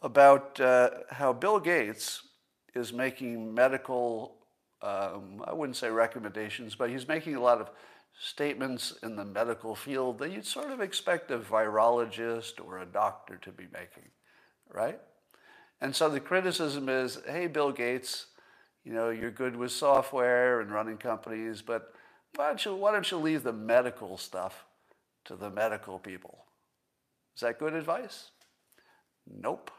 about 0.02 0.60
uh, 0.60 0.90
how 1.10 1.32
Bill 1.32 1.60
Gates 1.60 2.28
is 2.74 2.92
making 2.92 3.54
medical, 3.54 4.36
um, 4.82 5.42
I 5.46 5.54
wouldn't 5.54 5.78
say 5.78 5.90
recommendations, 5.90 6.76
but 6.76 6.90
he's 6.90 7.08
making 7.08 7.36
a 7.36 7.42
lot 7.42 7.62
of 7.62 7.70
statements 8.20 8.94
in 9.04 9.16
the 9.16 9.26
medical 9.26 9.76
field 9.76 10.20
that 10.20 10.32
you'd 10.32 10.46
sort 10.46 10.72
of 10.72 10.82
expect 10.82 11.32
a 11.32 11.40
virologist 11.40 12.64
or 12.64 12.80
a 12.80 12.86
doctor 12.86 13.38
to 13.38 13.52
be 13.52 13.66
making, 13.74 14.10
right? 14.72 15.00
And 15.80 15.96
so 15.96 16.10
the 16.10 16.20
criticism 16.20 16.90
is, 16.90 17.20
hey, 17.28 17.48
Bill 17.48 17.72
Gates, 17.72 18.28
you 18.84 18.94
know, 18.94 19.10
you're 19.10 19.32
good 19.32 19.56
with 19.56 19.72
software 19.72 20.62
and 20.62 20.72
running 20.72 20.98
companies, 20.98 21.62
but 21.62 21.94
why 22.36 22.48
don't 22.48 22.64
you, 22.64 22.76
why 22.76 22.92
don't 22.92 23.10
you 23.10 23.18
leave 23.18 23.44
the 23.44 23.54
medical 23.54 24.18
stuff 24.18 24.66
to 25.26 25.36
the 25.36 25.50
medical 25.50 26.00
people? 26.00 26.46
Is 27.36 27.42
that 27.42 27.60
good 27.60 27.74
advice? 27.74 28.30
Nope, 29.28 29.72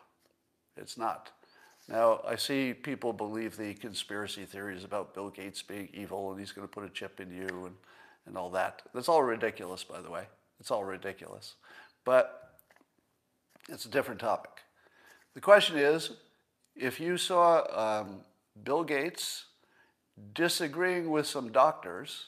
it's 0.77 0.99
not. 0.99 1.31
Now, 1.89 2.21
I 2.27 2.37
see 2.37 2.75
people 2.75 3.12
believe 3.12 3.57
the 3.57 3.75
conspiracy 3.75 4.45
theories 4.45 4.85
about 4.85 5.15
Bill 5.15 5.31
Gates 5.31 5.62
being 5.62 5.89
evil 5.93 6.31
and 6.31 6.41
he's 6.41 6.53
going 6.53 6.67
to 6.67 6.73
put 6.73 6.85
a 6.85 6.89
chip 6.89 7.21
in 7.21 7.31
you 7.31 7.67
and, 7.67 7.75
and 8.26 8.37
all 8.37 8.50
that. 8.50 8.83
That's 8.95 9.09
all 9.09 9.23
ridiculous, 9.23 9.85
by 9.85 10.00
the 10.00 10.11
way. 10.11 10.26
It's 10.61 10.71
all 10.71 10.85
ridiculous. 10.85 11.55
But 12.05 12.55
it's 13.69 13.85
a 13.85 13.91
different 13.91 14.21
topic. 14.21 14.50
The 15.35 15.41
question 15.41 15.76
is 15.76 16.12
if 16.76 17.00
you 17.00 17.17
saw 17.17 18.00
um, 18.00 18.21
Bill 18.62 18.85
Gates 18.85 19.47
disagreeing 20.35 21.11
with 21.11 21.26
some 21.26 21.52
doctors 21.52 22.26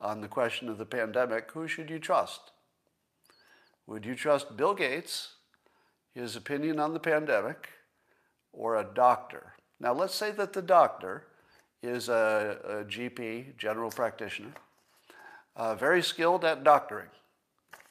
on 0.00 0.20
the 0.20 0.28
question 0.28 0.68
of 0.68 0.78
the 0.78 0.86
pandemic, 0.86 1.50
who 1.52 1.66
should 1.66 1.90
you 1.90 1.98
trust? 1.98 2.52
Would 3.86 4.04
you 4.04 4.14
trust 4.14 4.56
Bill 4.56 4.74
Gates, 4.74 5.34
his 6.14 6.36
opinion 6.36 6.78
on 6.78 6.92
the 6.92 7.00
pandemic, 7.00 7.70
or 8.52 8.76
a 8.76 8.84
doctor? 8.84 9.54
Now, 9.80 9.92
let's 9.92 10.14
say 10.14 10.30
that 10.32 10.52
the 10.52 10.62
doctor 10.62 11.24
is 11.82 12.08
a, 12.08 12.58
a 12.64 12.74
GP, 12.84 13.56
general 13.56 13.90
practitioner, 13.90 14.52
uh, 15.58 15.74
very 15.74 16.02
skilled 16.02 16.44
at 16.44 16.64
doctoring. 16.64 17.08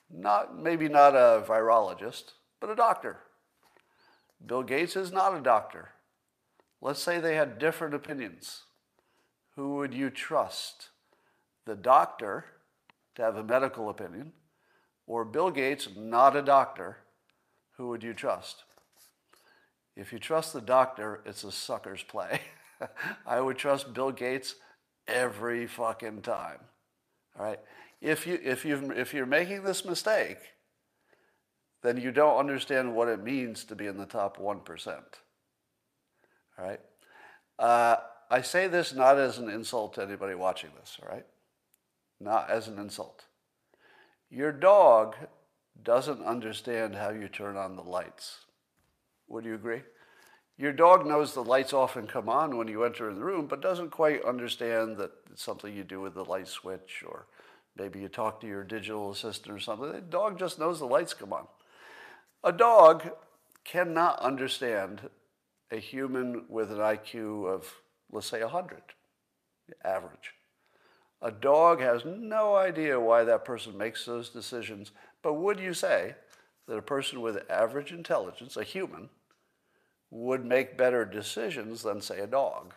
Not, 0.10 0.58
maybe 0.58 0.88
not 0.88 1.16
a 1.16 1.44
virologist, 1.46 2.32
but 2.62 2.70
a 2.70 2.76
doctor. 2.76 3.20
Bill 4.44 4.64
Gates 4.64 4.96
is 4.96 5.12
not 5.12 5.36
a 5.36 5.42
doctor. 5.42 5.90
Let's 6.82 7.04
say 7.04 7.20
they 7.20 7.36
had 7.36 7.60
different 7.60 7.94
opinions. 7.94 8.64
Who 9.56 9.76
would 9.76 9.94
you 9.94 10.10
trust? 10.10 10.90
The 11.66 11.76
doctor 11.76 12.46
to 13.16 13.22
have 13.24 13.36
a 13.36 13.44
medical 13.44 13.90
opinion, 13.90 14.32
or 15.06 15.26
Bill 15.26 15.52
Gates, 15.52 15.90
not 15.98 16.36
a 16.36 16.42
doctor, 16.42 16.98
who 17.76 17.90
would 17.90 18.04
you 18.04 18.14
trust? 18.14 18.64
If 19.96 20.14
you 20.14 20.20
trust 20.20 20.54
the 20.54 20.62
doctor, 20.62 21.22
it's 21.26 21.44
a 21.44 21.52
sucker's 21.52 22.04
play. 22.04 22.42
I 23.26 23.42
would 23.42 23.58
trust 23.58 23.94
Bill 23.94 24.12
Gates 24.12 24.56
every 25.08 25.66
fucking 25.66 26.22
time. 26.22 26.60
All 27.38 27.46
right. 27.46 27.60
If 28.02 28.28
you 28.28 28.40
if 28.44 28.66
you 28.66 28.92
if 28.92 29.14
you're 29.14 29.26
making 29.26 29.64
this 29.64 29.84
mistake, 29.86 30.38
then 31.84 31.98
you 31.98 32.12
don't 32.12 32.38
understand 32.38 32.96
what 32.96 33.08
it 33.08 33.24
means 33.24 33.64
to 33.66 33.76
be 33.76 33.86
in 33.88 33.98
the 33.98 34.06
top 34.06 34.38
1%. 34.38 34.88
All 36.58 36.66
right? 36.66 36.80
Uh, 37.60 37.98
I 38.30 38.42
say 38.42 38.68
this 38.68 38.94
not 38.94 39.18
as 39.18 39.38
an 39.38 39.50
insult 39.50 39.94
to 39.94 40.04
anybody 40.04 40.36
watching 40.36 40.72
this, 40.80 40.98
all 41.02 41.10
right? 41.10 41.26
Not 42.20 42.50
as 42.50 42.68
an 42.68 42.78
insult. 42.78 43.26
Your 44.30 44.52
dog 44.52 45.16
doesn't 45.84 46.24
understand 46.24 46.96
how 46.96 47.12
you 47.12 47.30
turn 47.30 47.56
on 47.56 47.76
the 47.76 47.84
lights. 47.84 48.46
Would 49.30 49.46
you 49.46 49.56
agree? 49.56 49.84
Your 50.58 50.74
dog 50.74 51.06
knows 51.06 51.34
the 51.34 51.44
lights 51.44 51.72
often 51.72 52.08
come 52.08 52.28
on 52.28 52.58
when 52.58 52.68
you 52.68 52.84
enter 52.84 53.14
the 53.14 53.22
room, 53.22 53.46
but 53.46 53.62
doesn't 53.62 53.92
quite 53.92 54.26
understand 54.26 54.98
that 54.98 55.12
it's 55.32 55.44
something 55.44 55.74
you 55.74 55.84
do 55.84 56.02
with 56.02 56.16
the 56.16 56.26
light 56.26 56.48
switch, 56.48 57.04
or 57.08 57.28
maybe 57.78 58.00
you 58.00 58.08
talk 58.08 58.42
to 58.42 58.48
your 58.48 58.64
digital 58.64 59.12
assistant 59.12 59.56
or 59.56 59.60
something. 59.60 59.92
The 59.92 60.02
dog 60.02 60.40
just 60.40 60.58
knows 60.58 60.80
the 60.80 60.86
lights 60.86 61.14
come 61.14 61.32
on. 61.32 61.46
A 62.44 62.52
dog 62.52 63.12
cannot 63.64 64.20
understand 64.20 65.10
a 65.70 65.78
human 65.78 66.46
with 66.50 66.72
an 66.72 66.78
IQ 66.78 67.48
of, 67.48 67.72
let's 68.12 68.28
say, 68.28 68.42
100, 68.42 68.82
average. 69.84 70.34
A 71.22 71.30
dog 71.30 71.82
has 71.82 72.04
no 72.06 72.56
idea 72.56 73.00
why 73.00 73.24
that 73.24 73.46
person 73.46 73.78
makes 73.78 74.06
those 74.06 74.30
decisions, 74.30 74.92
but 75.22 75.34
would 75.34 75.60
you 75.60 75.74
say 75.74 76.16
that 76.68 76.78
a 76.78 76.82
person 76.82 77.22
with 77.22 77.50
average 77.50 77.92
intelligence, 77.92 78.58
a 78.58 78.64
human, 78.64 79.10
would 80.10 80.46
make 80.46 80.78
better 80.78 81.06
decisions 81.06 81.84
than, 81.84 82.02
say, 82.02 82.20
a 82.20 82.28
dog? 82.28 82.74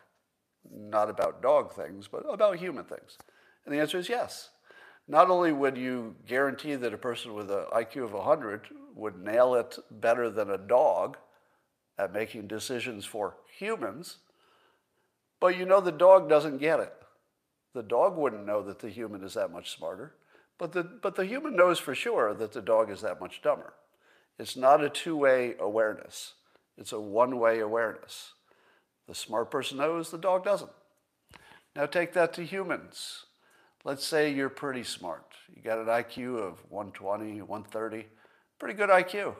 Not 0.70 1.08
about 1.08 1.42
dog 1.42 1.72
things, 1.72 2.08
but 2.08 2.20
about 2.28 2.58
human 2.58 2.84
things. 2.84 3.18
And 3.64 3.75
the 3.75 3.80
answer 3.80 3.99
is 3.99 4.08
yes 4.08 4.50
not 5.10 5.28
only 5.28 5.50
would 5.50 5.76
you 5.76 6.14
guarantee 6.28 6.76
that 6.76 6.94
a 6.94 6.99
person 6.99 7.34
with 7.34 7.50
an 7.50 7.64
IQ 7.72 8.04
of 8.04 8.12
100 8.12 8.68
would 8.94 9.18
nail 9.18 9.56
it 9.56 9.76
better 9.90 10.30
than 10.30 10.50
a 10.50 10.56
dog 10.56 11.16
at 11.99 12.12
making 12.12 12.46
decisions 12.46 13.04
for 13.04 13.37
humans, 13.58 14.18
but 15.40 15.58
you 15.58 15.66
know 15.66 15.80
the 15.80 15.90
dog 15.90 16.28
doesn't 16.28 16.58
get 16.58 16.78
it. 16.78 16.94
The 17.75 17.82
dog 17.82 18.16
wouldn't 18.16 18.46
know 18.46 18.62
that 18.62 18.78
the 18.78 18.88
human 18.88 19.25
is 19.25 19.34
that 19.34 19.50
much 19.50 19.76
smarter, 19.76 20.14
but 20.58 20.72
the, 20.72 20.84
but 20.84 21.16
the 21.16 21.26
human 21.26 21.56
knows 21.56 21.80
for 21.80 21.94
sure 21.94 22.32
that 22.32 22.52
the 22.52 22.62
dog 22.62 22.88
is 22.88 23.00
that 23.00 23.20
much 23.20 23.42
dumber. 23.42 23.75
It's 24.38 24.56
not 24.56 24.84
a 24.84 24.88
two 24.88 25.16
way 25.16 25.56
awareness, 25.58 26.34
it's 26.79 26.93
a 26.93 27.00
one 27.00 27.39
way 27.39 27.61
awareness. 27.61 28.33
The 29.07 29.15
smart 29.15 29.50
person 29.50 29.79
knows, 29.79 30.11
the 30.11 30.19
dog 30.19 30.45
doesn't. 30.45 30.71
Now 31.75 31.87
take 31.87 32.12
that 32.15 32.33
to 32.35 32.45
humans. 32.45 33.27
Let's 33.85 34.05
say 34.05 34.33
you're 34.33 34.50
pretty 34.50 34.85
smart. 34.85 35.35
You 35.55 35.62
got 35.62 35.79
an 35.79 35.87
IQ 35.87 36.39
of 36.39 36.62
120, 36.69 37.41
130, 37.43 38.07
pretty 38.59 38.75
good 38.75 38.91
IQ. 38.91 39.35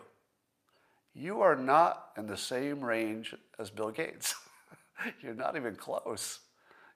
You 1.13 1.41
are 1.41 1.57
not 1.57 2.11
in 2.17 2.27
the 2.27 2.37
same 2.37 2.81
range 2.81 3.35
as 3.59 3.69
Bill 3.71 3.91
Gates. 3.91 4.35
you're 5.23 5.35
not 5.35 5.57
even 5.57 5.77
close. 5.77 6.41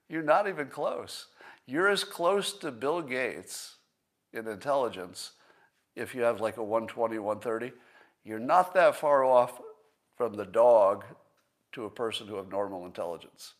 You're 0.09 0.23
not 0.23 0.47
even 0.47 0.67
close. 0.67 1.27
You're 1.65 1.89
as 1.89 2.03
close 2.03 2.53
to 2.59 2.71
Bill 2.71 3.01
Gates 3.01 3.75
in 4.33 4.47
intelligence 4.47 5.31
if 5.95 6.13
you 6.13 6.21
have 6.21 6.41
like 6.41 6.57
a 6.57 6.63
120, 6.63 7.17
130. 7.19 7.73
You're 8.23 8.39
not 8.39 8.73
that 8.73 8.95
far 8.95 9.23
off 9.23 9.59
from 10.15 10.33
the 10.33 10.45
dog 10.45 11.03
to 11.73 11.85
a 11.85 11.89
person 11.89 12.27
who 12.27 12.35
have 12.35 12.49
normal 12.49 12.85
intelligence. 12.85 13.53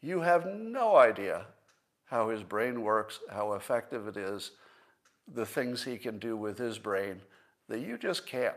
You 0.00 0.20
have 0.20 0.46
no 0.46 0.96
idea 0.96 1.46
how 2.06 2.30
his 2.30 2.42
brain 2.42 2.82
works, 2.82 3.20
how 3.30 3.52
effective 3.52 4.08
it 4.08 4.16
is, 4.16 4.52
the 5.32 5.44
things 5.44 5.84
he 5.84 5.98
can 5.98 6.18
do 6.18 6.36
with 6.36 6.58
his 6.58 6.78
brain 6.78 7.20
that 7.68 7.80
you 7.80 7.98
just 7.98 8.26
can't. 8.26 8.54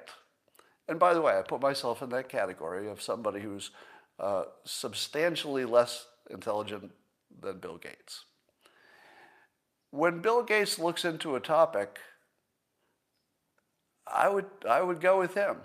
And 0.87 0.99
by 0.99 1.13
the 1.13 1.21
way, 1.21 1.37
I 1.37 1.41
put 1.41 1.61
myself 1.61 2.01
in 2.01 2.09
that 2.09 2.29
category 2.29 2.89
of 2.89 3.01
somebody 3.01 3.41
who's 3.41 3.71
uh, 4.19 4.43
substantially 4.63 5.65
less 5.65 6.05
intelligent 6.29 6.91
than 7.41 7.59
Bill 7.59 7.77
Gates. 7.77 8.25
When 9.89 10.21
Bill 10.21 10.43
Gates 10.43 10.79
looks 10.79 11.03
into 11.03 11.35
a 11.35 11.41
topic, 11.41 11.99
I 14.07 14.29
would, 14.29 14.45
I 14.69 14.81
would 14.81 15.01
go 15.01 15.19
with 15.19 15.33
him. 15.33 15.57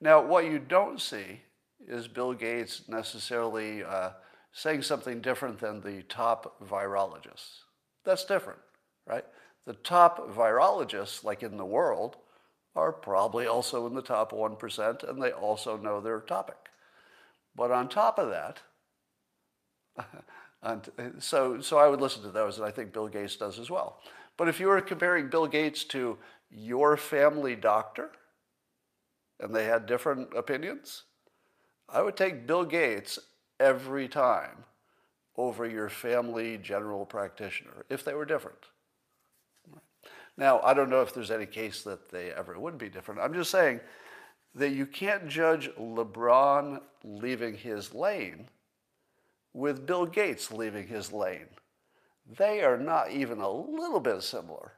Now, 0.00 0.22
what 0.22 0.44
you 0.44 0.58
don't 0.58 1.00
see 1.00 1.42
is 1.86 2.08
Bill 2.08 2.32
Gates 2.32 2.82
necessarily 2.88 3.84
uh, 3.84 4.10
saying 4.52 4.82
something 4.82 5.20
different 5.20 5.58
than 5.58 5.80
the 5.80 6.02
top 6.02 6.60
virologists. 6.62 7.60
That's 8.04 8.24
different, 8.24 8.60
right? 9.06 9.24
The 9.66 9.74
top 9.74 10.30
virologists, 10.30 11.24
like 11.24 11.42
in 11.42 11.56
the 11.56 11.64
world, 11.64 12.16
are 12.76 12.92
probably 12.92 13.46
also 13.46 13.86
in 13.86 13.94
the 13.94 14.02
top 14.02 14.32
1%, 14.32 15.08
and 15.08 15.22
they 15.22 15.32
also 15.32 15.76
know 15.76 16.00
their 16.00 16.20
topic. 16.20 16.56
But 17.56 17.70
on 17.70 17.88
top 17.88 18.18
of 18.18 18.30
that, 18.30 18.60
and 20.62 21.22
so, 21.22 21.60
so 21.60 21.78
I 21.78 21.88
would 21.88 22.00
listen 22.00 22.22
to 22.22 22.30
those, 22.30 22.58
and 22.58 22.66
I 22.66 22.70
think 22.70 22.92
Bill 22.92 23.08
Gates 23.08 23.36
does 23.36 23.58
as 23.58 23.70
well. 23.70 24.00
But 24.36 24.48
if 24.48 24.58
you 24.58 24.66
were 24.66 24.80
comparing 24.80 25.28
Bill 25.28 25.46
Gates 25.46 25.84
to 25.84 26.18
your 26.50 26.96
family 26.96 27.54
doctor, 27.54 28.10
and 29.44 29.54
they 29.54 29.66
had 29.66 29.84
different 29.84 30.34
opinions, 30.34 31.02
I 31.86 32.00
would 32.00 32.16
take 32.16 32.46
Bill 32.46 32.64
Gates 32.64 33.18
every 33.60 34.08
time 34.08 34.64
over 35.36 35.68
your 35.68 35.90
family 35.90 36.56
general 36.56 37.04
practitioner 37.04 37.84
if 37.90 38.02
they 38.02 38.14
were 38.14 38.24
different. 38.24 38.70
Now, 40.38 40.60
I 40.62 40.72
don't 40.72 40.88
know 40.88 41.02
if 41.02 41.12
there's 41.12 41.30
any 41.30 41.44
case 41.44 41.82
that 41.82 42.10
they 42.10 42.30
ever 42.32 42.58
would 42.58 42.78
be 42.78 42.88
different. 42.88 43.20
I'm 43.20 43.34
just 43.34 43.50
saying 43.50 43.80
that 44.54 44.70
you 44.70 44.86
can't 44.86 45.28
judge 45.28 45.70
LeBron 45.78 46.80
leaving 47.04 47.54
his 47.54 47.92
lane 47.92 48.48
with 49.52 49.84
Bill 49.86 50.06
Gates 50.06 50.50
leaving 50.50 50.86
his 50.88 51.12
lane. 51.12 51.48
They 52.38 52.62
are 52.62 52.78
not 52.78 53.10
even 53.10 53.40
a 53.42 53.50
little 53.50 54.00
bit 54.00 54.22
similar. 54.22 54.72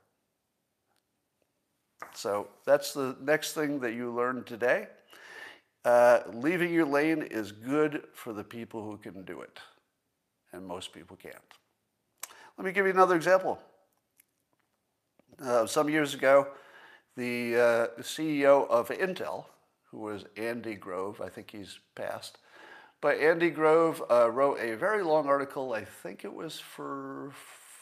So 2.14 2.48
that's 2.64 2.92
the 2.92 3.16
next 3.20 3.52
thing 3.52 3.80
that 3.80 3.94
you 3.94 4.12
learned 4.12 4.46
today. 4.46 4.88
Uh, 5.84 6.20
leaving 6.32 6.72
your 6.72 6.86
lane 6.86 7.22
is 7.22 7.52
good 7.52 8.04
for 8.12 8.32
the 8.32 8.42
people 8.42 8.82
who 8.82 8.96
can 8.96 9.22
do 9.24 9.40
it, 9.40 9.60
and 10.52 10.66
most 10.66 10.92
people 10.92 11.16
can't. 11.16 11.36
Let 12.58 12.64
me 12.64 12.72
give 12.72 12.86
you 12.86 12.92
another 12.92 13.14
example. 13.14 13.58
Uh, 15.40 15.66
some 15.66 15.88
years 15.88 16.14
ago, 16.14 16.48
the 17.16 17.56
uh, 17.56 18.00
CEO 18.00 18.68
of 18.68 18.88
Intel, 18.88 19.44
who 19.90 19.98
was 19.98 20.24
Andy 20.36 20.74
Grove, 20.74 21.20
I 21.20 21.28
think 21.28 21.50
he's 21.50 21.78
passed, 21.94 22.38
but 23.00 23.18
Andy 23.18 23.50
Grove 23.50 24.02
uh, 24.10 24.30
wrote 24.30 24.58
a 24.58 24.74
very 24.74 25.02
long 25.02 25.28
article, 25.28 25.72
I 25.72 25.84
think 25.84 26.24
it 26.24 26.32
was 26.32 26.58
for 26.58 27.32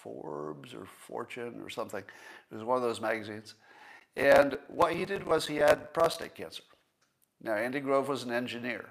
Forbes 0.03 0.75
or 0.75 0.87
Fortune 1.07 1.61
or 1.63 1.71
something. 1.71 2.03
It 2.51 2.55
was 2.55 2.65
one 2.65 2.77
of 2.77 2.83
those 2.83 3.01
magazines. 3.01 3.55
And 4.17 4.59
what 4.69 4.95
he 4.95 5.05
did 5.05 5.27
was 5.27 5.47
he 5.47 5.57
had 5.57 5.93
prostate 5.93 6.35
cancer. 6.35 6.63
Now, 7.43 7.55
Andy 7.55 7.81
Grove 7.81 8.09
was 8.09 8.23
an 8.23 8.33
engineer. 8.33 8.91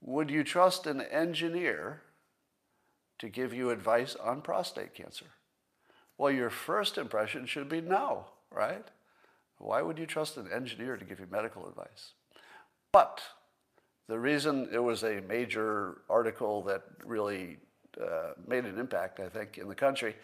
Would 0.00 0.30
you 0.30 0.44
trust 0.44 0.86
an 0.86 1.00
engineer 1.00 2.02
to 3.18 3.28
give 3.28 3.52
you 3.52 3.70
advice 3.70 4.16
on 4.16 4.42
prostate 4.42 4.94
cancer? 4.94 5.26
Well, 6.18 6.30
your 6.30 6.50
first 6.50 6.98
impression 6.98 7.46
should 7.46 7.68
be 7.68 7.80
no, 7.80 8.26
right? 8.50 8.86
Why 9.58 9.82
would 9.82 9.98
you 9.98 10.06
trust 10.06 10.36
an 10.36 10.48
engineer 10.52 10.96
to 10.96 11.04
give 11.04 11.20
you 11.20 11.26
medical 11.30 11.68
advice? 11.68 12.12
But 12.92 13.22
the 14.08 14.18
reason 14.18 14.68
it 14.72 14.82
was 14.82 15.04
a 15.04 15.20
major 15.28 16.02
article 16.08 16.62
that 16.64 16.82
really 17.04 17.58
uh, 18.00 18.32
made 18.46 18.64
an 18.64 18.78
impact, 18.78 19.20
I 19.20 19.28
think, 19.28 19.58
in 19.58 19.68
the 19.68 19.74
country 19.74 20.16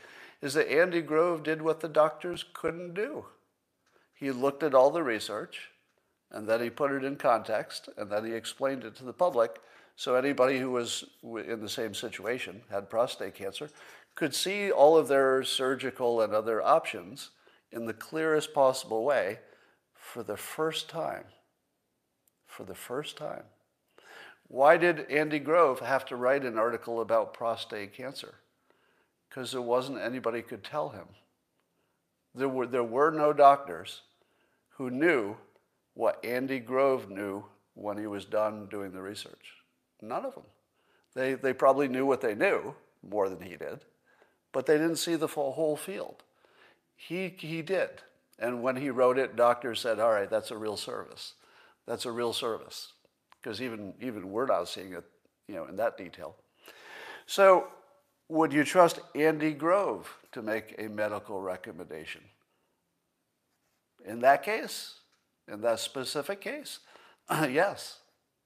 is 0.43 0.55
that 0.55 0.71
Andy 0.71 1.03
Grove 1.03 1.43
did 1.43 1.63
what 1.63 1.81
the 1.81 1.89
doctors 1.89 2.45
couldn't 2.53 2.95
do. 2.95 3.27
He 4.19 4.31
looked 4.33 4.63
at 4.63 4.75
all 4.75 4.91
the 4.91 5.03
research 5.03 5.71
and 6.31 6.47
then 6.47 6.61
he 6.61 6.71
put 6.71 6.93
it 6.93 7.05
in 7.05 7.17
context 7.17 7.89
and 7.97 8.11
then 8.11 8.25
he 8.25 8.33
explained 8.33 8.85
it 8.85 8.97
to 8.97 9.05
the 9.05 9.13
public 9.13 9.61
so 9.99 10.15
anybody 10.15 10.61
who 10.61 10.71
was 10.71 11.05
in 11.25 11.61
the 11.61 11.69
same 11.69 11.93
situation, 11.93 12.63
had 12.71 12.89
prostate 12.89 13.35
cancer, 13.35 13.69
could 14.15 14.33
see 14.33 14.71
all 14.71 14.97
of 14.97 15.09
their 15.09 15.43
surgical 15.43 16.21
and 16.21 16.33
other 16.33 16.63
options 16.63 17.31
in 17.73 17.85
the 17.85 17.93
clearest 17.93 18.55
possible 18.55 19.05
way 19.05 19.41
for 19.95 20.23
the 20.23 20.37
first 20.37 20.89
time. 20.89 21.25
For 22.47 22.63
the 22.63 22.77
first 22.77 23.17
time. 23.17 23.43
Why 24.47 24.77
did 24.77 25.11
Andy 25.11 25.41
Grove 25.41 25.81
have 25.81 26.07
to 26.07 26.17
write 26.17 26.45
an 26.45 26.59
article 26.59 27.01
about 27.01 27.35
prostate 27.35 27.93
cancer? 27.93 28.37
Because 29.29 29.51
there 29.51 29.61
wasn't 29.61 29.99
anybody 29.99 30.43
could 30.43 30.63
tell 30.63 30.91
him. 30.91 31.07
There 32.37 32.49
were, 32.49 32.69
there 32.69 32.85
were 32.85 33.11
no 33.11 33.33
doctors 33.33 34.03
who 34.79 34.91
knew 34.91 35.37
what 35.95 36.25
Andy 36.25 36.59
Grove 36.59 37.11
knew 37.11 37.45
when 37.75 37.99
he 37.99 38.07
was 38.07 38.25
done 38.25 38.67
doing 38.71 38.93
the 38.93 39.03
research. 39.03 39.55
None 40.01 40.25
of 40.25 40.35
them. 40.35 40.45
They, 41.15 41.35
they 41.35 41.53
probably 41.53 41.89
knew 41.89 42.07
what 42.07 42.21
they 42.21 42.35
knew 42.35 42.75
more 43.03 43.29
than 43.29 43.43
he 43.43 43.57
did 43.57 43.81
but 44.53 44.67
they 44.67 44.79
didn't 44.79 44.97
see 44.97 45.15
the 45.15 45.29
full, 45.29 45.53
whole 45.53 45.77
field. 45.77 46.23
He, 46.97 47.35
he 47.39 47.63
did. 47.63 47.91
And 48.39 48.63
when 48.63 48.77
he 48.77 48.91
wrote 48.91 49.19
it, 49.19 49.37
doctors 49.37 49.81
said, 49.81 49.99
all 49.99 50.13
right, 50.13 50.31
that's 50.31 50.51
a 50.51 50.57
real 50.57 50.77
service. 50.77 51.35
That's 51.87 52.07
a 52.07 52.13
real 52.13 52.33
service. 52.33 52.93
Because 53.41 53.61
even, 53.63 53.95
even 54.01 54.31
we're 54.31 54.47
not 54.47 54.69
seeing 54.69 54.93
it 54.93 55.05
you 55.47 55.55
know, 55.55 55.67
in 55.67 55.77
that 55.77 55.97
detail. 55.97 56.37
So 57.27 57.69
would 58.29 58.53
you 58.53 58.65
trust 58.65 59.01
Andy 59.15 59.53
Grove 59.53 60.13
to 60.33 60.43
make 60.43 60.75
a 60.79 60.89
medical 60.89 61.41
recommendation? 61.41 62.23
In 64.05 64.21
that 64.21 64.43
case, 64.43 64.95
in 65.51 65.61
that 65.63 65.81
specific 65.81 66.41
case, 66.41 66.81
yes, 67.31 67.99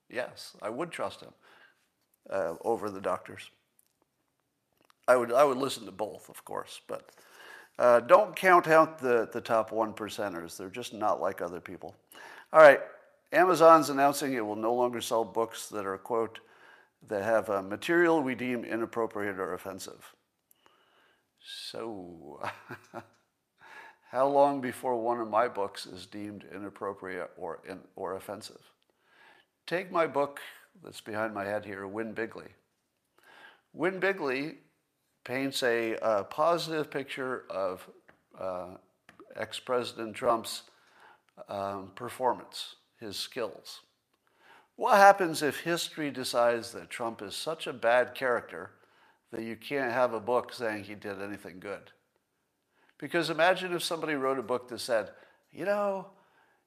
yes, 0.09 0.57
I 0.63 0.71
would 0.71 0.91
trust 0.91 1.21
him 1.21 1.33
uh, 2.31 2.55
over 2.63 2.91
the 2.91 3.01
doctors. 3.01 3.51
I 5.09 5.17
would, 5.17 5.33
I 5.33 5.45
would 5.45 5.59
listen 5.59 5.85
to 5.87 5.93
both, 5.93 6.29
of 6.29 6.45
course, 6.45 6.81
but 6.87 7.11
uh, 7.79 8.01
don't 8.01 8.37
count 8.37 8.69
out 8.69 8.99
the, 8.99 9.29
the 9.33 9.41
top 9.41 9.73
one 9.73 9.93
percenters. 9.93 10.57
They're 10.57 10.69
just 10.69 10.95
not 10.95 11.21
like 11.21 11.43
other 11.43 11.61
people. 11.61 11.95
All 12.53 12.61
right, 12.61 12.81
Amazon's 13.33 13.89
announcing 13.89 14.35
it 14.35 14.45
will 14.45 14.57
no 14.57 14.75
longer 14.75 15.01
sell 15.01 15.25
books 15.25 15.69
that 15.69 15.87
are, 15.87 15.99
quote, 15.99 16.41
that 17.09 17.25
have 17.25 17.49
material 17.65 18.23
we 18.23 18.35
deem 18.35 18.65
inappropriate 18.65 19.39
or 19.39 19.55
offensive. 19.55 20.15
So, 21.41 22.41
how 24.13 24.29
long 24.29 24.61
before 24.61 25.01
one 25.01 25.21
of 25.21 25.31
my 25.31 25.49
books 25.49 25.87
is 25.87 26.05
deemed 26.05 26.45
inappropriate 26.55 27.31
or, 27.39 27.61
in, 27.67 27.81
or 27.97 28.15
offensive? 28.15 28.61
Take 29.67 29.91
my 29.91 30.07
book 30.07 30.39
that's 30.85 31.01
behind 31.01 31.33
my 31.33 31.45
head 31.45 31.65
here, 31.65 31.87
Win 31.87 32.13
Bigly. 32.15 32.49
Win 33.73 34.01
Bigly 34.01 34.57
paints 35.25 35.63
a, 35.63 35.97
a 36.03 36.25
positive 36.25 36.91
picture 36.91 37.45
of 37.49 37.89
uh, 38.39 38.75
ex 39.35 39.59
President 39.59 40.15
Trump's 40.15 40.65
um, 41.49 41.93
performance, 41.95 42.77
his 43.01 43.17
skills. 43.17 43.81
What 44.77 44.97
happens 44.97 45.43
if 45.43 45.61
history 45.61 46.11
decides 46.11 46.73
that 46.73 46.91
Trump 46.91 47.23
is 47.23 47.35
such 47.35 47.67
a 47.67 47.73
bad 47.73 48.15
character 48.15 48.73
that 49.31 49.43
you 49.43 49.57
can't 49.57 49.93
have 49.93 50.13
a 50.13 50.21
book 50.21 50.53
saying 50.53 50.85
he 50.85 50.95
did 50.95 51.23
anything 51.23 51.61
good? 51.61 51.93
Because 53.03 53.31
imagine 53.31 53.73
if 53.73 53.83
somebody 53.83 54.15
wrote 54.15 54.39
a 54.39 54.45
book 54.45 54.69
that 54.69 54.79
said, 54.79 55.11
you 55.51 55.65
know, 55.65 56.07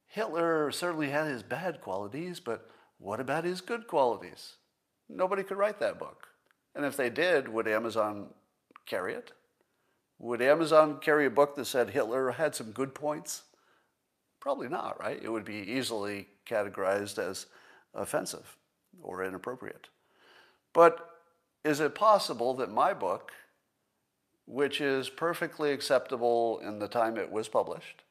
Hitler 0.08 0.70
certainly 0.70 1.10
had 1.10 1.28
his 1.28 1.44
bad 1.44 1.80
qualities, 1.80 2.42
but 2.42 2.70
what 2.98 3.22
about 3.22 3.46
his 3.46 3.62
good 3.62 3.88
qualities? 3.88 4.58
Nobody 5.08 5.44
could 5.44 5.58
write 5.58 5.80
that 5.80 5.98
book. 5.98 6.28
And 6.76 6.84
if 6.84 6.98
they 6.98 7.10
did, 7.10 7.48
would 7.48 7.70
Amazon 7.70 8.28
carry 8.86 9.14
it? 9.14 9.32
Would 10.20 10.42
Amazon 10.42 11.00
carry 11.00 11.26
a 11.26 11.30
book 11.30 11.56
that 11.56 11.68
said 11.68 11.92
Hitler 11.92 12.32
had 12.32 12.54
some 12.54 12.72
good 12.72 12.94
points? 12.94 13.44
Probably 14.42 14.68
not, 14.68 15.00
right? 15.00 15.24
It 15.24 15.32
would 15.32 15.46
be 15.46 15.56
easily 15.56 16.28
categorized 16.46 17.18
as 17.18 17.46
offensive 17.94 18.58
or 19.02 19.24
inappropriate. 19.24 19.88
But 20.74 21.12
is 21.64 21.80
it 21.80 21.96
possible 21.96 22.54
that 22.56 22.70
my 22.70 22.94
book, 22.94 23.32
which 24.46 24.80
is 24.80 25.10
perfectly 25.10 25.72
acceptable 25.72 26.60
in 26.60 26.80
the 26.80 26.88
time 26.88 27.18
it 27.18 27.32
was 27.32 27.48
published, 27.48 28.04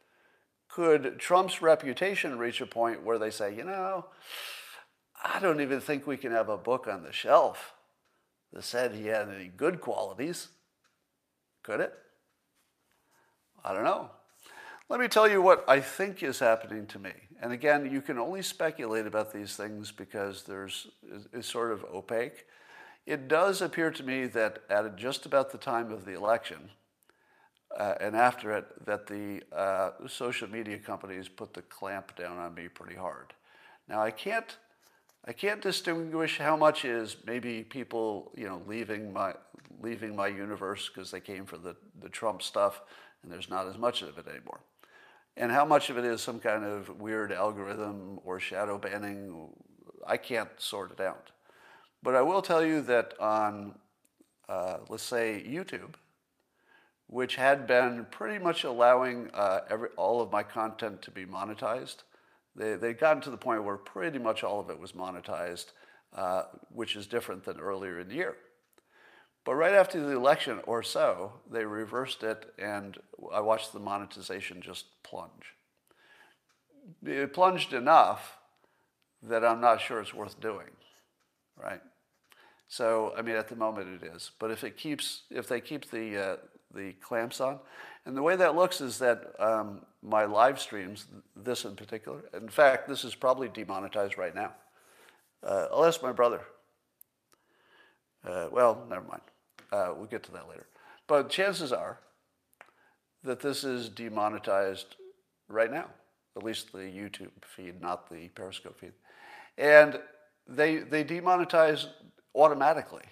could 0.69 1.19
Trump's 1.19 1.63
reputation 1.63 2.39
reach 2.39 2.61
a 2.61 2.67
point 2.67 3.05
where 3.05 3.19
they 3.19 3.31
say, 3.31 3.55
you 3.55 3.65
know, 3.65 4.07
I 5.23 5.39
don't 5.39 5.61
even 5.61 5.81
think 5.81 6.07
we 6.07 6.17
can 6.17 6.33
have 6.33 6.49
a 6.49 6.57
book 6.57 6.89
on 6.89 7.03
the 7.03 7.13
shelf 7.13 7.75
that 8.53 8.65
said 8.65 8.93
he 8.93 9.07
had 9.07 9.29
any 9.29 9.49
good 9.49 9.81
qualities? 9.81 10.49
Could 11.63 11.81
it? 11.81 11.95
I 13.65 13.73
don't 13.73 13.85
know. 13.85 14.11
Let 14.89 15.01
me 15.01 15.09
tell 15.09 15.29
you 15.29 15.41
what 15.41 15.65
I 15.67 15.81
think 15.81 16.23
is 16.23 16.39
happening 16.39 16.87
to 16.89 16.99
me. 16.99 17.13
And 17.41 17.53
again, 17.53 17.91
you 17.91 18.03
can 18.03 18.19
only 18.19 18.43
speculate 18.43 19.07
about 19.07 19.33
these 19.33 19.57
things 19.57 19.91
because 19.91 20.43
there's 20.43 20.89
it's 21.33 21.49
sort 21.49 21.73
of 21.73 21.85
opaque. 21.85 22.45
It 23.07 23.29
does 23.29 23.61
appear 23.61 23.91
to 23.91 24.03
me 24.03 24.27
that 24.27 24.61
at 24.71 24.97
just 24.97 25.27
about 25.27 25.53
the 25.53 25.59
time 25.59 25.93
of 25.93 26.05
the 26.05 26.13
election 26.15 26.71
uh, 27.77 27.95
and 28.01 28.17
after 28.17 28.53
it, 28.53 28.87
that 28.87 29.07
the 29.07 29.43
uh, 29.55 29.91
social 30.09 30.49
media 30.49 30.79
companies 30.79 31.29
put 31.29 31.55
the 31.55 31.63
clamp 31.63 32.17
down 32.17 32.39
on 32.39 32.55
me 32.55 32.69
pretty 32.69 32.95
hard. 32.95 33.35
Now 33.89 34.03
I 34.03 34.11
can't 34.11 34.57
I 35.27 35.33
can't 35.33 35.63
distinguish 35.63 36.37
how 36.37 36.55
much 36.55 36.85
is 36.85 37.17
maybe 37.27 37.63
people, 37.63 38.31
you 38.37 38.47
know, 38.47 38.61
leaving 38.67 39.13
my 39.13 39.35
leaving 39.81 40.15
my 40.15 40.29
universe 40.29 40.89
because 40.89 41.11
they 41.11 41.21
came 41.21 41.47
for 41.47 41.57
the, 41.57 41.77
the 42.01 42.09
Trump 42.09 42.43
stuff 42.43 42.83
and 43.23 43.33
there's 43.33 43.51
not 43.51 43.67
as 43.67 43.77
much 43.77 44.03
of 44.03 44.19
it 44.19 44.27
anymore. 44.29 44.61
And 45.37 45.51
how 45.51 45.65
much 45.65 45.91
of 45.91 45.99
it 45.99 46.05
is 46.05 46.23
some 46.23 46.39
kind 46.39 46.65
of 46.65 47.01
weird 47.01 47.33
algorithm 47.33 48.21
or 48.25 48.39
shadow 48.39 48.79
banning, 48.79 49.49
I 50.07 50.17
can't 50.17 50.49
sort 50.59 50.93
it 50.93 51.01
out. 51.01 51.31
But 52.05 52.15
I 52.15 52.21
will 52.21 52.43
tell 52.43 52.63
you 52.63 52.83
that 52.83 53.15
on, 53.19 53.77
uh, 54.47 54.77
let's 54.91 55.03
say, 55.03 55.43
YouTube, 55.49 55.95
which 57.07 57.37
had 57.37 57.67
been 57.67 58.07
pretty 58.11 58.39
much 58.39 58.63
allowing 58.63 59.31
uh, 59.33 59.61
every, 59.71 59.89
all 59.97 60.21
of 60.21 60.31
my 60.31 60.43
content 60.43 61.01
to 61.01 61.11
be 61.11 61.25
monetized. 61.25 62.03
They, 62.55 62.75
they'd 62.75 62.99
gotten 62.99 63.23
to 63.23 63.31
the 63.31 63.39
point 63.39 63.65
where 63.65 63.79
pretty 63.79 64.19
much 64.19 64.45
all 64.45 64.61
of 64.61 64.69
it 64.69 64.79
was 64.79 64.93
monetized, 64.93 65.73
uh, 66.15 66.43
which 66.69 66.95
is 66.95 67.07
different 67.07 67.43
than 67.43 67.59
earlier 67.59 67.99
in 68.01 68.09
the 68.09 68.17
year. 68.17 68.37
But 69.47 69.55
right 69.55 69.75
after 69.75 69.99
the 69.99 70.15
election 70.15 70.61
or 70.67 70.83
so, 70.83 71.33
they 71.51 71.65
reversed 71.65 72.23
it, 72.23 72.53
and 72.59 72.99
I 73.33 73.41
watched 73.41 73.73
the 73.73 73.81
monetization 73.81 74.61
just 74.61 74.85
plunge. 75.03 75.55
It 77.03 77.33
plunged 77.33 77.73
enough 77.73 78.37
that 79.23 79.43
I'm 79.43 79.63
not 79.63 79.81
sure 79.81 80.01
it's 80.03 80.13
worth 80.13 80.39
doing, 80.39 80.69
right? 81.57 81.81
So, 82.77 83.15
I 83.17 83.23
mean, 83.23 83.37
at 83.37 83.47
the 83.47 83.55
moment 83.55 84.03
it 84.03 84.09
is. 84.17 84.33
But 84.41 84.51
if 84.51 84.65
it 84.65 84.77
keeps, 84.77 85.23
if 85.31 85.47
they 85.47 85.61
keep 85.61 85.91
the 85.93 86.33
uh, 86.33 86.37
the 86.75 86.93
clamps 86.95 87.41
on. 87.41 87.61
And 88.05 88.17
the 88.17 88.23
way 88.23 88.35
that 88.35 88.57
looks 88.57 88.81
is 88.81 88.99
that 88.99 89.33
um, 89.39 89.83
my 90.03 90.25
live 90.25 90.61
streams, 90.61 91.07
this 91.37 91.65
in 91.65 91.77
particular, 91.77 92.25
in 92.35 92.49
fact, 92.49 92.89
this 92.89 93.05
is 93.05 93.15
probably 93.15 93.49
demonetized 93.49 94.19
right 94.19 94.35
now. 94.35 94.53
Uh, 95.47 95.69
I'll 95.73 95.85
ask 95.85 96.03
my 96.03 96.11
brother. 96.11 96.41
Uh, 98.27 98.49
well, 98.51 98.85
never 98.91 99.07
mind. 99.07 99.23
Uh, 99.71 99.95
we'll 99.97 100.07
get 100.07 100.25
to 100.25 100.33
that 100.33 100.49
later. 100.49 100.67
But 101.07 101.31
chances 101.31 101.73
are 101.73 102.01
that 103.23 103.39
this 103.39 103.63
is 103.63 103.89
demonetized 103.89 104.97
right 105.49 105.71
now, 105.71 105.87
at 106.37 106.43
least 106.43 106.73
the 106.73 106.79
YouTube 106.79 107.31
feed, 107.47 107.81
not 107.81 108.11
the 108.11 108.29
Periscope 108.29 108.81
feed. 108.81 108.93
And 109.57 110.01
they, 110.49 110.79
they 110.79 111.05
demonetize 111.05 111.87
automatically. 112.35 113.05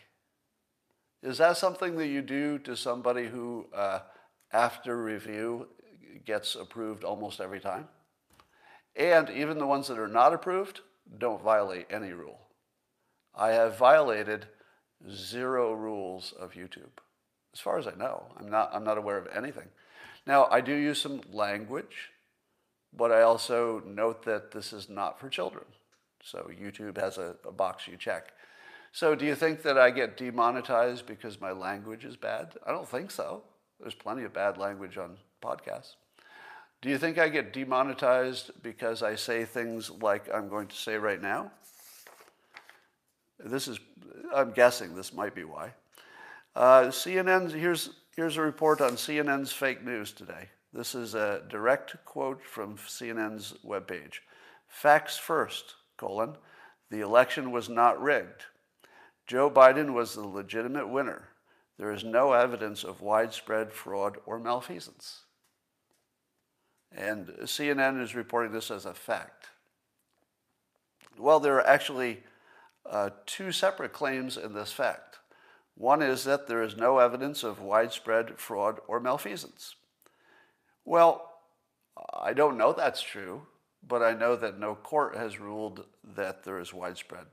Is 1.22 1.38
that 1.38 1.56
something 1.56 1.96
that 1.96 2.08
you 2.08 2.22
do 2.22 2.58
to 2.60 2.76
somebody 2.76 3.28
who, 3.28 3.66
uh, 3.74 4.00
after 4.52 5.02
review, 5.02 5.68
gets 6.24 6.54
approved 6.56 7.04
almost 7.04 7.40
every 7.40 7.60
time? 7.60 7.88
And 8.96 9.30
even 9.30 9.58
the 9.58 9.66
ones 9.66 9.88
that 9.88 9.98
are 9.98 10.08
not 10.08 10.34
approved 10.34 10.80
don't 11.18 11.42
violate 11.42 11.86
any 11.90 12.12
rule. 12.12 12.40
I 13.34 13.50
have 13.50 13.78
violated 13.78 14.46
zero 15.10 15.72
rules 15.72 16.32
of 16.38 16.52
YouTube. 16.52 17.00
As 17.54 17.60
far 17.60 17.78
as 17.78 17.86
I 17.86 17.94
know, 17.94 18.26
I'm 18.38 18.50
not, 18.50 18.70
I'm 18.72 18.84
not 18.84 18.98
aware 18.98 19.18
of 19.18 19.28
anything. 19.34 19.68
Now, 20.26 20.46
I 20.50 20.60
do 20.60 20.74
use 20.74 21.00
some 21.00 21.20
language, 21.32 22.10
but 22.92 23.10
I 23.10 23.22
also 23.22 23.82
note 23.86 24.24
that 24.24 24.50
this 24.50 24.72
is 24.72 24.88
not 24.88 25.18
for 25.18 25.28
children. 25.28 25.64
So 26.22 26.50
YouTube 26.50 26.98
has 26.98 27.18
a, 27.18 27.36
a 27.46 27.52
box 27.52 27.88
you 27.88 27.96
check. 27.96 28.32
So, 28.94 29.14
do 29.14 29.24
you 29.24 29.34
think 29.34 29.62
that 29.62 29.78
I 29.78 29.90
get 29.90 30.18
demonetized 30.18 31.06
because 31.06 31.40
my 31.40 31.50
language 31.50 32.04
is 32.04 32.14
bad? 32.14 32.52
I 32.66 32.72
don't 32.72 32.88
think 32.88 33.10
so. 33.10 33.42
There's 33.80 33.94
plenty 33.94 34.24
of 34.24 34.34
bad 34.34 34.58
language 34.58 34.98
on 34.98 35.16
podcasts. 35.42 35.94
Do 36.82 36.90
you 36.90 36.98
think 36.98 37.16
I 37.16 37.30
get 37.30 37.54
demonetized 37.54 38.50
because 38.62 39.02
I 39.02 39.14
say 39.14 39.46
things 39.46 39.90
like 39.90 40.28
I'm 40.32 40.48
going 40.48 40.66
to 40.66 40.76
say 40.76 40.96
right 40.96 41.22
now? 41.22 41.50
This 43.38 43.66
is, 43.66 43.80
I'm 44.34 44.52
guessing 44.52 44.94
this 44.94 45.14
might 45.14 45.34
be 45.34 45.44
why. 45.44 45.72
Uh, 46.54 46.82
CNN's, 46.88 47.54
here's, 47.54 47.90
here's 48.14 48.36
a 48.36 48.42
report 48.42 48.82
on 48.82 48.92
CNN's 48.92 49.52
fake 49.52 49.82
news 49.82 50.12
today. 50.12 50.50
This 50.74 50.94
is 50.94 51.14
a 51.14 51.42
direct 51.48 51.96
quote 52.04 52.44
from 52.44 52.76
CNN's 52.76 53.54
webpage. 53.64 54.16
Facts 54.68 55.16
first, 55.16 55.76
colon, 55.96 56.36
the 56.90 57.00
election 57.00 57.52
was 57.52 57.70
not 57.70 58.00
rigged. 58.02 58.44
Joe 59.32 59.50
Biden 59.50 59.94
was 59.94 60.12
the 60.12 60.28
legitimate 60.28 60.90
winner. 60.90 61.28
There 61.78 61.90
is 61.90 62.04
no 62.04 62.34
evidence 62.34 62.84
of 62.84 63.00
widespread 63.00 63.72
fraud 63.72 64.18
or 64.26 64.38
malfeasance. 64.38 65.20
And 66.94 67.28
CNN 67.44 68.02
is 68.02 68.14
reporting 68.14 68.52
this 68.52 68.70
as 68.70 68.84
a 68.84 68.92
fact. 68.92 69.46
Well, 71.16 71.40
there 71.40 71.54
are 71.56 71.66
actually 71.66 72.24
uh, 72.84 73.08
two 73.24 73.52
separate 73.52 73.94
claims 73.94 74.36
in 74.36 74.52
this 74.52 74.70
fact. 74.70 75.18
One 75.76 76.02
is 76.02 76.24
that 76.24 76.46
there 76.46 76.62
is 76.62 76.76
no 76.76 76.98
evidence 76.98 77.42
of 77.42 77.62
widespread 77.62 78.38
fraud 78.38 78.80
or 78.86 79.00
malfeasance. 79.00 79.76
Well, 80.84 81.32
I 82.12 82.34
don't 82.34 82.58
know 82.58 82.74
that's 82.74 83.00
true, 83.00 83.46
but 83.82 84.02
I 84.02 84.12
know 84.12 84.36
that 84.36 84.60
no 84.60 84.74
court 84.74 85.16
has 85.16 85.40
ruled 85.40 85.86
that 86.04 86.44
there 86.44 86.60
is 86.60 86.74
widespread 86.74 87.24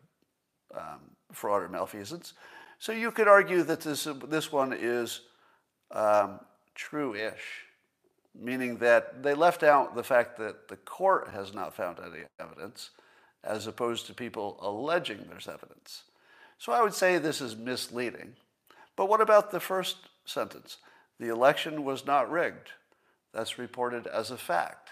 um, 0.74 1.18
fraud 1.32 1.64
or 1.64 1.70
malfeasance. 1.70 2.34
So 2.80 2.92
you 2.92 3.12
could 3.12 3.28
argue 3.28 3.64
that 3.64 3.82
this, 3.82 4.08
this 4.28 4.52
one 4.52 4.74
is 4.74 5.22
um, 5.92 6.40
true 6.76 7.14
ish, 7.14 7.66
meaning 8.34 8.78
that 8.78 9.22
they 9.22 9.34
left 9.34 9.64
out 9.64 9.96
the 9.96 10.04
fact 10.04 10.38
that 10.38 10.68
the 10.68 10.78
court 10.78 11.30
has 11.30 11.54
not 11.54 11.74
found 11.74 12.00
any 12.00 12.24
evidence, 12.40 12.92
as 13.44 13.68
opposed 13.68 14.06
to 14.08 14.14
people 14.14 14.58
alleging 14.62 15.26
there's 15.30 15.48
evidence. 15.48 16.04
So 16.58 16.72
I 16.74 16.82
would 16.82 16.94
say 16.94 17.18
this 17.18 17.42
is 17.42 17.56
misleading. 17.56 18.36
But 18.96 19.10
what 19.10 19.22
about 19.22 19.52
the 19.52 19.60
first 19.60 19.98
sentence? 20.26 20.78
The 21.20 21.30
election 21.30 21.84
was 21.84 22.06
not 22.06 22.32
rigged. 22.32 22.72
That's 23.34 23.58
reported 23.58 24.08
as 24.08 24.32
a 24.32 24.38
fact. 24.38 24.90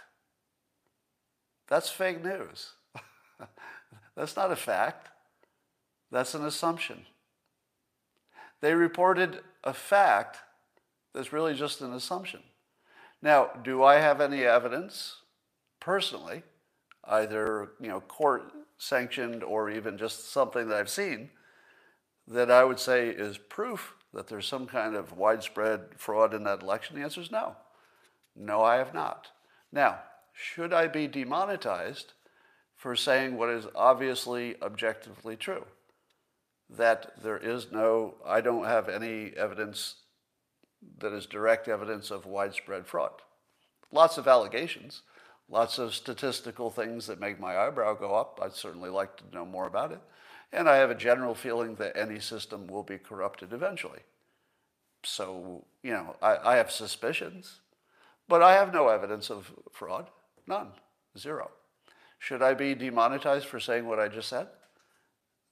That's 1.68 1.90
fake 1.90 2.24
news. 2.24 2.72
That's 4.16 4.36
not 4.36 4.52
a 4.52 4.56
fact. 4.56 5.10
That's 6.12 6.34
an 6.34 6.46
assumption. 6.46 7.06
They 8.62 8.74
reported 8.74 9.42
a 9.64 9.74
fact 9.74 10.40
that's 11.14 11.34
really 11.34 11.54
just 11.54 11.82
an 11.82 11.94
assumption. 11.94 12.42
Now, 13.22 13.50
do 13.64 13.84
I 13.84 13.96
have 13.96 14.22
any 14.22 14.44
evidence 14.44 15.18
personally, 15.80 16.44
either 17.04 17.72
you 17.80 17.88
know, 17.88 18.00
court 18.02 18.52
sanctioned 18.78 19.44
or 19.44 19.70
even 19.70 19.98
just 19.98 20.32
something 20.32 20.68
that 20.68 20.78
I've 20.78 20.90
seen, 20.90 21.30
that 22.28 22.52
I 22.52 22.64
would 22.64 22.80
say 22.80 23.10
is 23.10 23.38
proof 23.38 23.96
that 24.14 24.28
there's 24.28 24.48
some 24.48 24.68
kind 24.68 24.96
of 24.96 25.18
widespread 25.18 25.82
fraud 25.98 26.34
in 26.34 26.44
that 26.44 26.62
election? 26.62 26.96
The 26.96 27.04
answer 27.04 27.22
is 27.22 27.32
no. 27.32 27.56
No, 28.36 28.62
I 28.64 28.78
have 28.78 28.94
not. 28.94 29.30
Now, 29.72 30.00
should 30.34 30.74
I 30.74 30.88
be 30.88 31.08
demonetized 31.08 32.14
for 32.76 32.96
saying 32.96 33.36
what 33.36 33.50
is 33.50 33.66
obviously 33.76 34.56
objectively 34.62 35.36
true? 35.36 35.66
That 36.70 37.22
there 37.24 37.38
is 37.38 37.72
no, 37.72 38.16
I 38.26 38.42
don't 38.42 38.66
have 38.66 38.90
any 38.90 39.32
evidence 39.38 39.96
that 41.00 41.14
is 41.14 41.26
direct 41.26 41.68
evidence 41.68 42.12
of 42.12 42.26
widespread 42.26 42.86
fraud. 42.86 43.22
Lots 43.92 44.18
of 44.18 44.28
allegations, 44.28 45.02
lots 45.50 45.78
of 45.78 45.96
statistical 45.96 46.70
things 46.70 47.08
that 47.08 47.20
make 47.20 47.40
my 47.40 47.58
eyebrow 47.58 47.94
go 47.94 48.16
up. 48.16 48.40
I'd 48.42 48.54
certainly 48.54 48.90
like 48.90 49.16
to 49.18 49.24
know 49.34 49.46
more 49.46 49.68
about 49.68 49.92
it. 49.92 50.02
And 50.52 50.70
I 50.70 50.78
have 50.78 50.92
a 50.92 50.96
general 50.96 51.36
feeling 51.36 51.76
that 51.76 51.98
any 51.98 52.20
system 52.20 52.68
will 52.68 52.84
be 52.84 52.98
corrupted 52.98 53.54
eventually. 53.54 54.00
So, 55.04 55.66
you 55.84 55.92
know, 55.92 56.16
I, 56.22 56.38
I 56.44 56.56
have 56.58 56.72
suspicions, 56.72 57.62
but 58.28 58.42
I 58.42 58.54
have 58.54 58.74
no 58.74 58.90
evidence 58.90 59.30
of 59.30 59.52
fraud. 59.72 60.10
None. 60.48 60.70
Zero. 61.18 61.52
Should 62.20 62.42
I 62.42 62.54
be 62.54 62.76
demonetized 62.76 63.46
for 63.46 63.60
saying 63.60 63.86
what 63.86 64.00
I 64.00 64.08
just 64.08 64.30
said? 64.30 64.48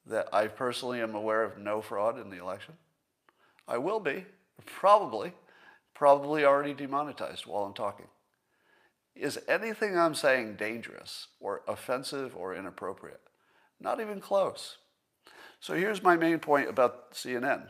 That 0.07 0.27
I 0.33 0.47
personally 0.47 1.01
am 1.01 1.15
aware 1.15 1.43
of 1.43 1.57
no 1.57 1.81
fraud 1.81 2.19
in 2.19 2.29
the 2.29 2.41
election. 2.41 2.75
I 3.67 3.77
will 3.77 3.99
be, 3.99 4.25
probably, 4.65 5.33
probably 5.93 6.45
already 6.45 6.73
demonetized 6.73 7.45
while 7.45 7.63
I'm 7.63 7.73
talking. 7.73 8.07
Is 9.15 9.39
anything 9.47 9.97
I'm 9.97 10.13
saying 10.13 10.55
dangerous 10.55 11.27
or 11.39 11.61
offensive 11.67 12.35
or 12.35 12.53
inappropriate? 12.53 13.21
Not 13.79 13.99
even 13.99 14.19
close. 14.19 14.77
So 15.59 15.73
here's 15.73 16.03
my 16.03 16.15
main 16.15 16.39
point 16.39 16.69
about 16.69 17.13
CNN. 17.13 17.69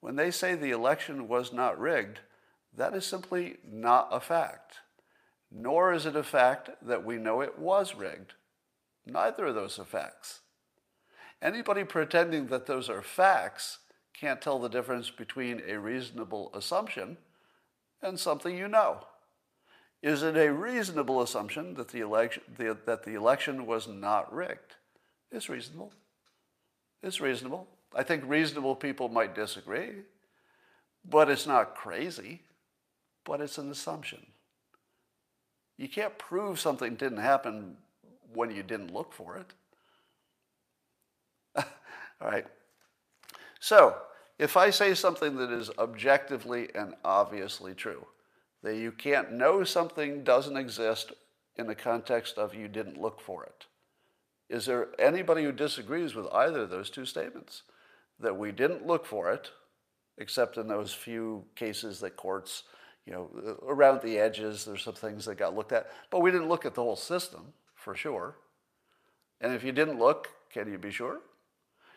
When 0.00 0.16
they 0.16 0.30
say 0.30 0.54
the 0.54 0.70
election 0.70 1.28
was 1.28 1.52
not 1.52 1.78
rigged, 1.78 2.20
that 2.74 2.94
is 2.94 3.04
simply 3.04 3.58
not 3.66 4.08
a 4.10 4.20
fact. 4.20 4.78
Nor 5.50 5.92
is 5.92 6.06
it 6.06 6.16
a 6.16 6.22
fact 6.22 6.70
that 6.82 7.04
we 7.04 7.16
know 7.16 7.40
it 7.40 7.58
was 7.58 7.94
rigged. 7.94 8.34
Neither 9.06 9.46
of 9.46 9.54
those 9.54 9.78
are 9.78 9.84
facts. 9.84 10.40
Anybody 11.42 11.84
pretending 11.84 12.46
that 12.48 12.66
those 12.66 12.88
are 12.88 13.02
facts 13.02 13.78
can't 14.14 14.40
tell 14.40 14.58
the 14.58 14.68
difference 14.68 15.10
between 15.10 15.62
a 15.68 15.78
reasonable 15.78 16.50
assumption 16.54 17.18
and 18.00 18.18
something 18.18 18.56
you 18.56 18.68
know. 18.68 19.06
Is 20.02 20.22
it 20.22 20.36
a 20.36 20.52
reasonable 20.52 21.22
assumption 21.22 21.74
that 21.74 21.88
the 21.88 22.00
election, 22.00 22.42
the, 22.56 22.76
that 22.86 23.04
the 23.04 23.14
election 23.14 23.66
was 23.66 23.88
not 23.88 24.32
rigged? 24.32 24.76
It's 25.30 25.48
reasonable. 25.48 25.92
It's 27.02 27.20
reasonable. 27.20 27.66
I 27.94 28.02
think 28.02 28.24
reasonable 28.26 28.76
people 28.76 29.08
might 29.08 29.34
disagree, 29.34 30.02
but 31.04 31.30
it's 31.30 31.46
not 31.46 31.74
crazy, 31.74 32.42
but 33.24 33.40
it's 33.40 33.58
an 33.58 33.70
assumption. 33.70 34.26
You 35.76 35.88
can't 35.88 36.16
prove 36.18 36.58
something 36.58 36.94
didn't 36.94 37.18
happen 37.18 37.76
when 38.32 38.54
you 38.54 38.62
didn't 38.62 38.94
look 38.94 39.12
for 39.12 39.36
it. 39.36 39.52
All 42.20 42.28
right. 42.28 42.46
So, 43.60 43.96
if 44.38 44.56
I 44.56 44.70
say 44.70 44.94
something 44.94 45.36
that 45.36 45.50
is 45.50 45.70
objectively 45.78 46.68
and 46.74 46.94
obviously 47.04 47.74
true, 47.74 48.06
that 48.62 48.76
you 48.76 48.92
can't 48.92 49.32
know 49.32 49.64
something 49.64 50.24
doesn't 50.24 50.56
exist 50.56 51.12
in 51.56 51.66
the 51.66 51.74
context 51.74 52.36
of 52.36 52.54
you 52.54 52.68
didn't 52.68 53.00
look 53.00 53.20
for 53.20 53.44
it, 53.44 53.66
is 54.48 54.66
there 54.66 54.88
anybody 54.98 55.42
who 55.42 55.52
disagrees 55.52 56.14
with 56.14 56.26
either 56.32 56.62
of 56.62 56.70
those 56.70 56.90
two 56.90 57.04
statements? 57.04 57.62
That 58.20 58.38
we 58.38 58.52
didn't 58.52 58.86
look 58.86 59.04
for 59.04 59.32
it, 59.32 59.50
except 60.18 60.56
in 60.56 60.68
those 60.68 60.92
few 60.92 61.44
cases 61.54 62.00
that 62.00 62.16
courts, 62.16 62.62
you 63.04 63.12
know, 63.12 63.58
around 63.66 64.00
the 64.02 64.18
edges, 64.18 64.64
there's 64.64 64.82
some 64.82 64.94
things 64.94 65.24
that 65.24 65.36
got 65.36 65.54
looked 65.54 65.72
at, 65.72 65.88
but 66.10 66.20
we 66.20 66.30
didn't 66.30 66.48
look 66.48 66.64
at 66.64 66.74
the 66.74 66.82
whole 66.82 66.96
system 66.96 67.52
for 67.74 67.94
sure. 67.94 68.36
And 69.40 69.52
if 69.52 69.62
you 69.64 69.72
didn't 69.72 69.98
look, 69.98 70.28
can 70.50 70.70
you 70.70 70.78
be 70.78 70.90
sure? 70.90 71.20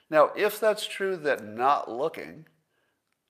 Now, 0.09 0.31
if 0.35 0.59
that's 0.59 0.87
true 0.87 1.15
that 1.17 1.45
not 1.45 1.91
looking 1.91 2.45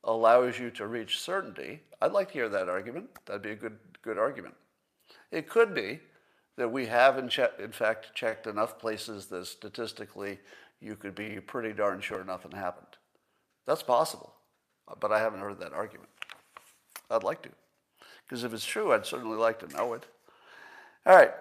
allows 0.03 0.59
you 0.59 0.71
to 0.71 0.87
reach 0.87 1.19
certainty, 1.19 1.81
I'd 2.01 2.13
like 2.13 2.29
to 2.29 2.33
hear 2.33 2.49
that 2.49 2.69
argument. 2.69 3.09
That'd 3.25 3.41
be 3.41 3.51
a 3.51 3.55
good, 3.55 3.77
good 4.01 4.17
argument. 4.17 4.55
It 5.31 5.49
could 5.49 5.73
be 5.73 5.99
that 6.57 6.71
we 6.71 6.85
have, 6.87 7.17
in, 7.17 7.29
che- 7.29 7.49
in 7.59 7.71
fact, 7.71 8.13
checked 8.13 8.47
enough 8.47 8.79
places 8.79 9.27
that 9.27 9.45
statistically 9.47 10.39
you 10.79 10.95
could 10.95 11.15
be 11.15 11.39
pretty 11.39 11.73
darn 11.73 11.99
sure 12.01 12.23
nothing 12.23 12.51
happened. 12.51 12.97
That's 13.65 13.83
possible, 13.83 14.33
but 14.99 15.11
I 15.11 15.19
haven't 15.19 15.41
heard 15.41 15.59
that 15.59 15.73
argument. 15.73 16.09
I'd 17.11 17.23
like 17.23 17.41
to, 17.43 17.49
because 18.23 18.43
if 18.43 18.53
it's 18.53 18.65
true, 18.65 18.93
I'd 18.93 19.05
certainly 19.05 19.37
like 19.37 19.59
to 19.59 19.75
know 19.75 19.93
it. 19.93 20.05
All 21.05 21.15
right, 21.15 21.31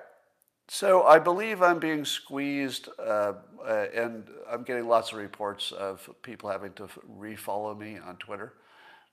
so 0.69 1.03
I 1.05 1.19
believe 1.19 1.63
I'm 1.63 1.79
being 1.79 2.05
squeezed, 2.05 2.89
uh, 2.99 3.33
uh, 3.67 3.87
and 3.95 4.25
I'm 4.51 4.63
getting 4.63 4.87
lots 4.87 5.13
of 5.13 5.19
reports 5.19 5.73
of 5.73 6.09
people 6.23 6.51
having 6.51 6.75
to 6.75 6.89
refollow 7.19 7.77
me 7.77 7.99
on 7.99 8.17
Twitter. 8.17 8.53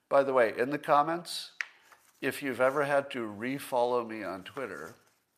By 0.08 0.22
the 0.22 0.34
way, 0.34 0.52
in 0.56 0.70
the 0.70 0.78
comments, 0.78 1.52
if 2.20 2.42
you've 2.42 2.60
ever 2.60 2.84
had 2.84 3.10
to 3.12 3.20
refollow 3.20 4.06
me 4.06 4.22
on 4.22 4.42
Twitter, 4.42 4.96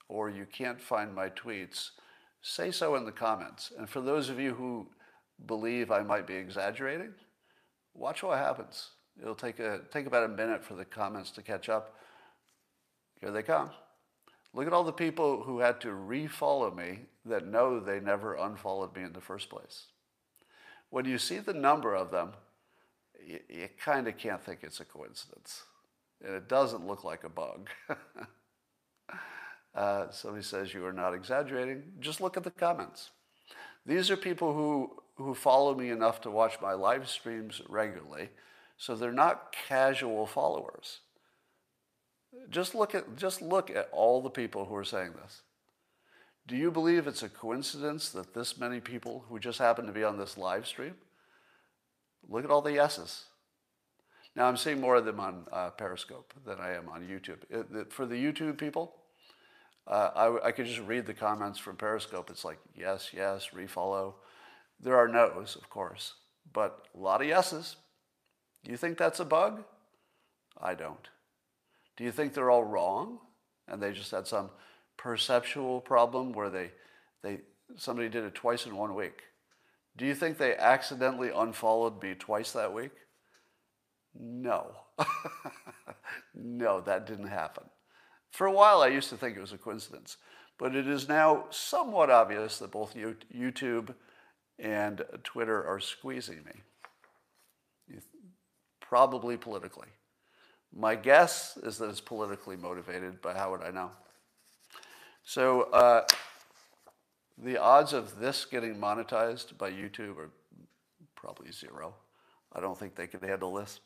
or 0.09 0.29
you 0.29 0.47
can't 0.51 0.81
find 0.81 1.15
my 1.15 1.29
tweets, 1.31 1.91
say 2.43 2.71
so 2.71 2.97
in 2.97 3.05
the 3.05 3.13
comments. 3.13 3.73
And 3.79 3.89
for 3.89 4.01
those 4.01 4.29
of 4.29 4.41
you 4.41 4.55
who 4.55 4.89
believe 5.47 5.91
I 5.91 6.03
might 6.03 6.27
be 6.27 6.35
exaggerating, 6.35 7.13
watch 7.95 8.23
what 8.23 8.39
happens. 8.39 8.91
It'll 9.21 9.35
take 9.35 9.59
a 9.59 9.81
take 9.93 10.07
about 10.07 10.25
a 10.25 10.29
minute 10.29 10.65
for 10.65 10.75
the 10.75 10.85
comments 10.85 11.31
to 11.33 11.43
catch 11.43 11.69
up. 11.69 11.95
Here 13.21 13.31
they 13.31 13.43
come. 13.43 13.71
Look 14.55 14.67
at 14.67 14.73
all 14.73 14.85
the 14.85 14.93
people 14.93 15.43
who 15.43 15.61
had 15.61 15.81
to 15.83 15.89
refollow 15.89 16.75
me 16.75 17.01
that 17.27 17.47
know 17.47 17.79
they 17.79 18.01
never 18.01 18.35
unfollowed 18.35 18.97
me 18.97 19.03
in 19.03 19.13
the 19.13 19.21
first 19.21 19.51
place. 19.51 19.87
When 20.91 21.05
you 21.05 21.19
see 21.19 21.39
the 21.39 21.53
number 21.53 21.95
of 21.95 22.11
them, 22.11 22.33
you, 23.25 23.41
you 23.49 23.69
kind 23.79 24.09
of 24.09 24.17
can't 24.17 24.43
think 24.43 24.61
it's 24.63 24.81
a 24.81 24.85
coincidence. 24.85 25.65
And 26.25 26.35
it 26.35 26.49
doesn't 26.49 26.87
look 26.87 27.05
like 27.05 27.25
a 27.25 27.29
bug. 27.29 27.69
uh, 29.75 30.11
somebody 30.11 30.43
says 30.43 30.73
you 30.73 30.85
are 30.87 30.93
not 30.93 31.15
exaggerating. 31.15 31.83
Just 32.01 32.21
look 32.21 32.37
at 32.37 32.45
the 32.45 32.51
comments. 32.51 33.11
These 33.87 34.11
are 34.11 34.17
people 34.17 34.55
who, 34.55 35.03
who 35.17 35.35
follow 35.35 35.75
me 35.75 35.91
enough 35.91 36.21
to 36.23 36.31
watch 36.31 36.61
my 36.61 36.73
live 36.73 37.09
streams 37.09 37.63
regularly, 37.69 38.31
so 38.77 38.95
they're 38.95 39.13
not 39.13 39.55
casual 39.69 40.27
followers. 40.27 41.01
Just 42.51 42.75
look 42.75 42.95
at, 42.95 43.17
just 43.17 43.43
look 43.43 43.71
at 43.71 43.89
all 43.93 44.23
the 44.23 44.31
people 44.31 44.65
who 44.65 44.75
are 44.75 44.85
saying 44.85 45.13
this. 45.23 45.43
Do 46.47 46.57
you 46.57 46.71
believe 46.71 47.07
it's 47.07 47.23
a 47.23 47.29
coincidence 47.29 48.09
that 48.11 48.33
this 48.33 48.59
many 48.59 48.81
people 48.81 49.25
who 49.29 49.39
just 49.39 49.59
happen 49.59 49.87
to 49.87 49.93
be 49.93 50.03
on 50.03 50.17
this 50.17 50.39
live 50.39 50.67
stream? 50.67 50.95
Look 52.27 52.45
at 52.45 52.51
all 52.51 52.63
the 52.63 52.73
yeses. 52.73 53.25
Now 54.35 54.47
I'm 54.47 54.57
seeing 54.57 54.81
more 54.81 54.97
of 54.97 55.05
them 55.05 55.21
on 55.21 55.45
uh, 55.53 55.71
Periscope 55.71 56.33
than 56.47 56.59
I 56.59 56.75
am 56.75 56.89
on 56.89 57.03
YouTube. 57.03 57.43
It, 57.51 57.67
it, 57.75 57.93
for 57.93 58.07
the 58.07 58.15
YouTube 58.15 58.57
people, 58.57 58.95
uh, 59.87 60.11
I, 60.15 60.49
I 60.49 60.53
could 60.53 60.67
just 60.67 60.81
read 60.81 61.07
the 61.07 61.15
comments 61.15 61.59
from 61.59 61.77
Periscope. 61.77 62.31
It's 62.31 62.45
like 62.45 62.59
yes, 62.75 63.11
yes, 63.13 63.49
refollow. 63.55 64.15
There 64.81 64.97
are 64.97 65.09
no's, 65.09 65.57
of 65.57 65.69
course, 65.69 66.15
but 66.53 66.87
a 66.95 66.99
lot 66.99 67.21
of 67.21 67.27
yeses. 67.27 67.77
Do 68.65 68.71
you 68.71 68.77
think 68.77 68.97
that's 68.97 69.21
a 69.21 69.25
bug? 69.25 69.65
I 70.61 70.75
don't. 70.75 71.09
Do 71.99 72.05
you 72.05 72.13
think 72.13 72.33
they're 72.33 72.51
all 72.51 72.65
wrong 72.65 73.19
and 73.67 73.83
they 73.83 73.93
just 73.93 74.13
had 74.13 74.27
some 74.27 74.51
perceptual 74.97 75.81
problem 75.81 76.33
where 76.33 76.49
they, 76.49 76.71
they 77.23 77.41
somebody 77.77 78.09
did 78.09 78.25
it 78.25 78.37
twice 78.37 78.67
in 78.67 78.77
one 78.77 78.95
week? 78.95 79.23
Do 79.97 80.07
you 80.07 80.15
think 80.15 80.39
they 80.39 80.57
accidentally 80.57 81.31
unfollowed 81.35 82.01
me 82.01 82.15
twice 82.15 82.53
that 82.53 82.73
week? 82.73 82.93
No. 84.15 84.77
no, 86.35 86.81
that 86.83 87.05
didn't 87.05 87.27
happen. 87.27 87.65
For 88.31 88.47
a 88.47 88.53
while, 88.53 88.81
I 88.81 88.89
used 88.89 89.11
to 89.11 89.17
think 89.17 89.37
it 89.37 89.41
was 89.41 89.53
a 89.53 89.59
coincidence, 89.59 90.19
but 90.57 90.77
it 90.77 90.87
is 90.87 91.09
now 91.09 91.47
somewhat 91.51 92.11
obvious 92.11 92.59
that 92.59 92.71
both 92.71 92.95
YouTube 92.95 93.95
and 94.57 95.03
Twitter 95.25 95.65
are 95.65 95.81
squeezing 95.81 96.45
me, 96.45 97.97
probably 98.81 99.37
politically. 99.37 99.89
My 100.75 100.95
guess 100.95 101.57
is 101.63 101.79
that 101.79 101.89
it's 101.89 102.01
politically 102.01 102.57
motivated, 102.57 103.21
but 103.23 103.37
how 103.37 103.51
would 103.51 103.63
I 103.63 103.71
know? 103.71 103.91
So 105.25 105.63
uh, 105.73 106.05
the 107.37 107.59
odds 107.59 107.93
of 107.93 108.19
this 108.19 108.45
getting 108.45 108.77
monetized 108.77 109.57
by 109.59 109.71
YouTube 109.71 110.19
are 110.19 110.31
probably 111.15 111.53
zero. 111.53 111.95
I 112.53 112.61
don't 112.61 112.79
think 112.79 112.95
they 112.95 113.07
can 113.07 113.21
handle 113.21 113.55
this. 113.55 113.81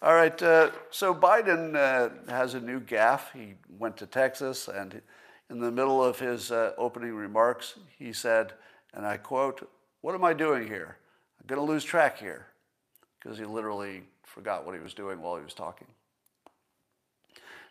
All 0.00 0.14
right, 0.14 0.42
uh, 0.42 0.70
so 0.90 1.14
Biden 1.14 1.76
uh, 1.76 2.30
has 2.30 2.54
a 2.54 2.60
new 2.60 2.80
gaffe. 2.80 3.32
He 3.32 3.54
went 3.78 3.96
to 3.98 4.06
Texas, 4.06 4.66
and 4.68 5.00
in 5.48 5.60
the 5.60 5.70
middle 5.70 6.02
of 6.02 6.18
his 6.18 6.50
uh, 6.50 6.72
opening 6.76 7.14
remarks, 7.14 7.78
he 7.98 8.12
said, 8.12 8.54
and 8.94 9.06
I 9.06 9.16
quote, 9.16 9.70
What 10.00 10.14
am 10.14 10.24
I 10.24 10.32
doing 10.32 10.66
here? 10.66 10.96
I'm 11.40 11.46
going 11.46 11.64
to 11.64 11.72
lose 11.72 11.84
track 11.84 12.18
here. 12.18 12.46
Because 13.20 13.38
he 13.38 13.44
literally 13.44 14.02
forgot 14.32 14.64
what 14.64 14.74
he 14.74 14.80
was 14.80 14.94
doing 14.94 15.20
while 15.20 15.36
he 15.36 15.44
was 15.44 15.54
talking. 15.54 15.88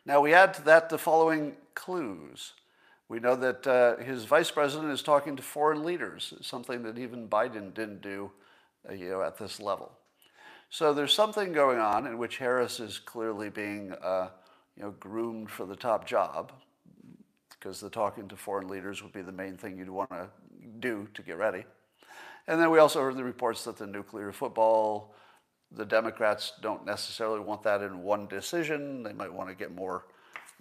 Now, 0.06 0.22
we 0.22 0.34
add 0.34 0.54
to 0.56 0.62
that 0.64 0.90
the 0.90 0.98
following 0.98 1.56
clues. 1.76 2.54
We 3.10 3.20
know 3.20 3.36
that 3.36 3.68
uh, 3.68 3.98
his 3.98 4.26
vice 4.26 4.52
president 4.52 4.92
is 4.92 5.02
talking 5.02 5.36
to 5.36 5.44
foreign 5.44 5.84
leaders, 5.84 6.34
something 6.42 6.84
that 6.84 6.98
even 6.98 7.28
Biden 7.28 7.74
didn't 7.74 8.02
do 8.02 8.32
uh, 8.90 8.94
you 8.94 9.10
know, 9.10 9.22
at 9.22 9.38
this 9.38 9.60
level. 9.60 9.92
So 10.70 10.94
there's 10.94 11.14
something 11.14 11.52
going 11.52 11.80
on 11.80 12.08
in 12.08 12.18
which 12.18 12.38
Harris 12.38 12.80
is 12.80 13.00
clearly 13.00 13.50
being 13.50 13.92
uh, 14.02 14.30
you 14.78 14.84
know, 14.84 14.92
groomed 14.92 15.50
for 15.52 15.66
the 15.66 15.76
top 15.76 16.08
job, 16.08 16.52
because 17.50 17.80
the 17.80 17.90
talking 17.90 18.28
to 18.30 18.36
foreign 18.36 18.68
leaders 18.68 19.04
would 19.04 19.14
be 19.14 19.22
the 19.22 19.32
main 19.32 19.58
thing 19.58 19.78
you'd 19.78 19.90
want 19.90 20.10
to 20.12 20.30
do 20.80 21.08
to 21.14 21.22
get 21.22 21.38
ready. 21.38 21.66
And 22.48 22.60
then 22.60 22.72
we 22.72 22.80
also 22.80 23.02
heard 23.02 23.18
the 23.18 23.24
reports 23.24 23.66
that 23.66 23.78
the 23.78 23.86
nuclear 23.86 24.32
football 24.32 25.14
the 25.72 25.86
Democrats 25.86 26.54
don't 26.62 26.86
necessarily 26.86 27.40
want 27.40 27.64
that 27.64 27.82
in 27.82 28.04
one 28.04 28.28
decision. 28.28 29.04
They 29.04 29.14
might 29.14 29.34
want 29.34 29.50
to 29.50 29.56
get 29.56 29.74
more, 29.74 30.06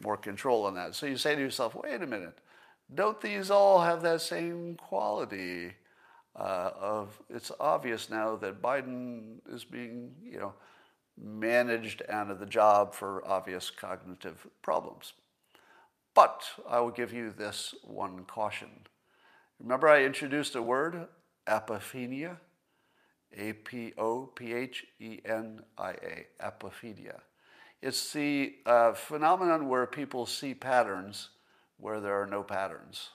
more 0.02 0.16
control 0.16 0.66
on 0.66 0.74
that. 0.74 0.94
So 0.94 1.06
you 1.06 1.16
say 1.16 1.34
to 1.34 1.40
yourself, 1.40 1.74
wait 1.74 2.02
a 2.02 2.06
minute, 2.06 2.38
don't 2.94 3.20
these 3.20 3.50
all 3.50 3.80
have 3.80 4.02
that 4.02 4.20
same 4.20 4.76
quality 4.76 5.72
uh, 6.36 6.70
of 6.78 7.20
it's 7.28 7.50
obvious 7.58 8.08
now 8.08 8.36
that 8.36 8.62
Biden 8.62 9.38
is 9.52 9.64
being, 9.64 10.12
you 10.24 10.38
know, 10.38 10.54
managed 11.20 12.02
out 12.08 12.30
of 12.30 12.38
the 12.38 12.46
job 12.46 12.94
for 12.94 13.26
obvious 13.26 13.70
cognitive 13.70 14.46
problems. 14.62 15.12
But 16.14 16.42
I 16.68 16.80
will 16.80 16.90
give 16.90 17.12
you 17.12 17.30
this 17.30 17.74
one 17.82 18.24
caution. 18.24 18.68
Remember 19.58 19.88
I 19.88 20.04
introduced 20.04 20.54
a 20.54 20.62
word, 20.62 21.08
apophenia? 21.46 22.38
A 23.36 23.52
P 23.52 23.92
O 23.96 24.26
P 24.26 24.52
H 24.52 24.86
E 24.98 25.20
N 25.24 25.62
I 25.78 25.90
A, 25.90 26.26
apophenia. 26.42 27.20
It's 27.82 28.12
the 28.12 28.54
uh, 28.66 28.92
phenomenon 28.92 29.68
where 29.68 29.86
people 29.86 30.26
see 30.26 30.54
patterns 30.54 31.30
where 31.78 32.00
there 32.00 32.20
are 32.20 32.26
no 32.26 32.42
patterns. 32.42 33.10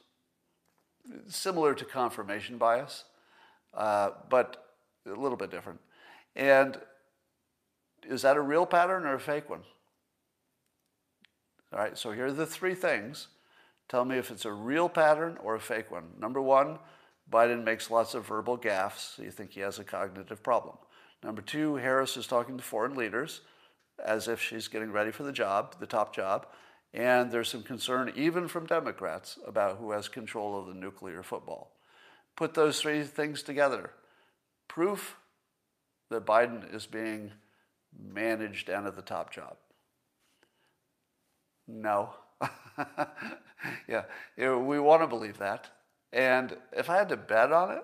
Similar 1.27 1.75
to 1.75 1.85
confirmation 1.85 2.57
bias, 2.57 3.03
uh, 3.73 4.11
but 4.29 4.65
a 5.05 5.09
little 5.09 5.37
bit 5.37 5.51
different. 5.51 5.79
And 6.35 6.79
is 8.07 8.23
that 8.23 8.37
a 8.37 8.41
real 8.41 8.65
pattern 8.65 9.05
or 9.05 9.13
a 9.13 9.19
fake 9.19 9.49
one? 9.49 9.61
All 11.71 11.79
right, 11.79 11.97
so 11.97 12.11
here 12.11 12.27
are 12.27 12.31
the 12.31 12.45
three 12.45 12.73
things. 12.73 13.27
Tell 13.87 14.05
me 14.05 14.17
if 14.17 14.31
it's 14.31 14.45
a 14.45 14.51
real 14.51 14.89
pattern 14.89 15.37
or 15.43 15.55
a 15.55 15.59
fake 15.59 15.91
one. 15.91 16.05
Number 16.19 16.41
one, 16.41 16.79
Biden 17.31 17.63
makes 17.63 17.89
lots 17.89 18.13
of 18.13 18.27
verbal 18.27 18.57
gaffes, 18.57 19.15
so 19.15 19.23
you 19.23 19.31
think 19.31 19.51
he 19.51 19.61
has 19.61 19.79
a 19.79 19.83
cognitive 19.83 20.43
problem. 20.43 20.77
Number 21.23 21.41
two, 21.41 21.75
Harris 21.75 22.17
is 22.17 22.27
talking 22.27 22.57
to 22.57 22.63
foreign 22.63 22.95
leaders 22.95 23.41
as 24.03 24.27
if 24.27 24.41
she's 24.41 24.67
getting 24.67 24.91
ready 24.91 25.11
for 25.11 25.23
the 25.23 25.31
job, 25.31 25.75
the 25.79 25.87
top 25.87 26.15
job. 26.15 26.47
And 26.93 27.31
there's 27.31 27.49
some 27.49 27.63
concern, 27.63 28.13
even 28.15 28.47
from 28.47 28.67
Democrats, 28.67 29.37
about 29.45 29.77
who 29.77 29.91
has 29.91 30.07
control 30.07 30.59
of 30.59 30.67
the 30.67 30.73
nuclear 30.73 31.23
football. 31.23 31.71
Put 32.35 32.53
those 32.53 32.79
three 32.79 33.03
things 33.03 33.43
together. 33.43 33.91
Proof 34.67 35.17
that 36.09 36.25
Biden 36.25 36.73
is 36.73 36.85
being 36.85 37.31
managed 37.97 38.69
and 38.69 38.85
at 38.85 38.95
the 38.95 39.01
top 39.01 39.33
job. 39.33 39.57
No. 41.67 42.13
yeah, 43.87 44.03
we 44.37 44.79
want 44.79 45.01
to 45.01 45.07
believe 45.07 45.37
that. 45.39 45.69
And 46.15 46.55
if 46.71 46.89
I 46.89 46.95
had 46.95 47.09
to 47.09 47.17
bet 47.17 47.51
on 47.51 47.71
it, 47.71 47.83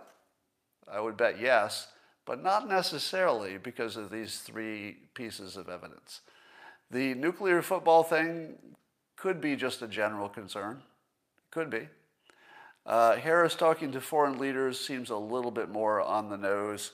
I 0.90 1.02
would 1.02 1.18
bet 1.18 1.40
yes, 1.40 1.90
but 2.26 2.42
not 2.42 2.68
necessarily 2.68 3.58
because 3.58 3.98
of 3.98 4.10
these 4.10 4.40
three 4.40 5.00
pieces 5.14 5.58
of 5.58 5.68
evidence. 5.68 6.22
The 6.90 7.14
nuclear 7.14 7.62
football 7.62 8.04
thing 8.04 8.54
could 9.18 9.42
be 9.42 9.58
just 9.58 9.82
a 9.82 9.88
general 9.88 10.30
concern. 10.30 10.82
Could 11.52 11.70
be. 11.70 11.90
Uh, 12.86 13.18
Harris 13.18 13.54
talking 13.54 13.92
to 13.92 14.00
foreign 14.00 14.40
leaders 14.40 14.80
seems 14.80 15.10
a 15.10 15.18
little 15.18 15.52
bit 15.52 15.70
more 15.70 16.02
on 16.02 16.30
the 16.30 16.38
nose 16.38 16.94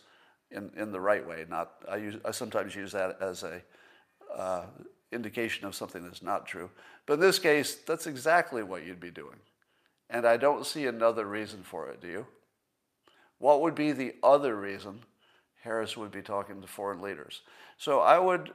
in, 0.50 0.72
in 0.76 0.92
the 0.92 1.00
right 1.00 1.26
way. 1.26 1.46
Not 1.48 1.72
I, 1.88 1.98
use, 1.98 2.16
I 2.26 2.32
sometimes 2.32 2.76
use 2.76 2.92
that 2.94 3.22
as 3.22 3.44
a 3.44 3.62
uh, 4.36 4.66
indication 5.12 5.68
of 5.68 5.76
something 5.76 6.04
that's 6.04 6.24
not 6.24 6.48
true. 6.48 6.72
But 7.06 7.14
in 7.14 7.20
this 7.20 7.38
case, 7.38 7.76
that's 7.76 8.08
exactly 8.08 8.64
what 8.64 8.84
you'd 8.84 9.00
be 9.00 9.12
doing. 9.12 9.38
And 10.10 10.26
I 10.26 10.38
don't 10.38 10.66
see 10.66 10.86
another 10.86 11.26
reason 11.26 11.64
for 11.64 11.90
it, 11.90 12.02
do 12.02 12.08
you? 12.08 12.28
What 13.40 13.62
would 13.62 13.76
be 13.76 13.92
the 13.92 14.16
other 14.24 14.56
reason 14.56 15.02
Harris 15.64 15.98
would 15.98 16.12
be 16.12 16.22
talking 16.22 16.62
to 16.62 16.68
foreign 16.68 17.02
leaders? 17.02 17.42
So 17.78 18.00
I 18.00 18.18
would 18.18 18.52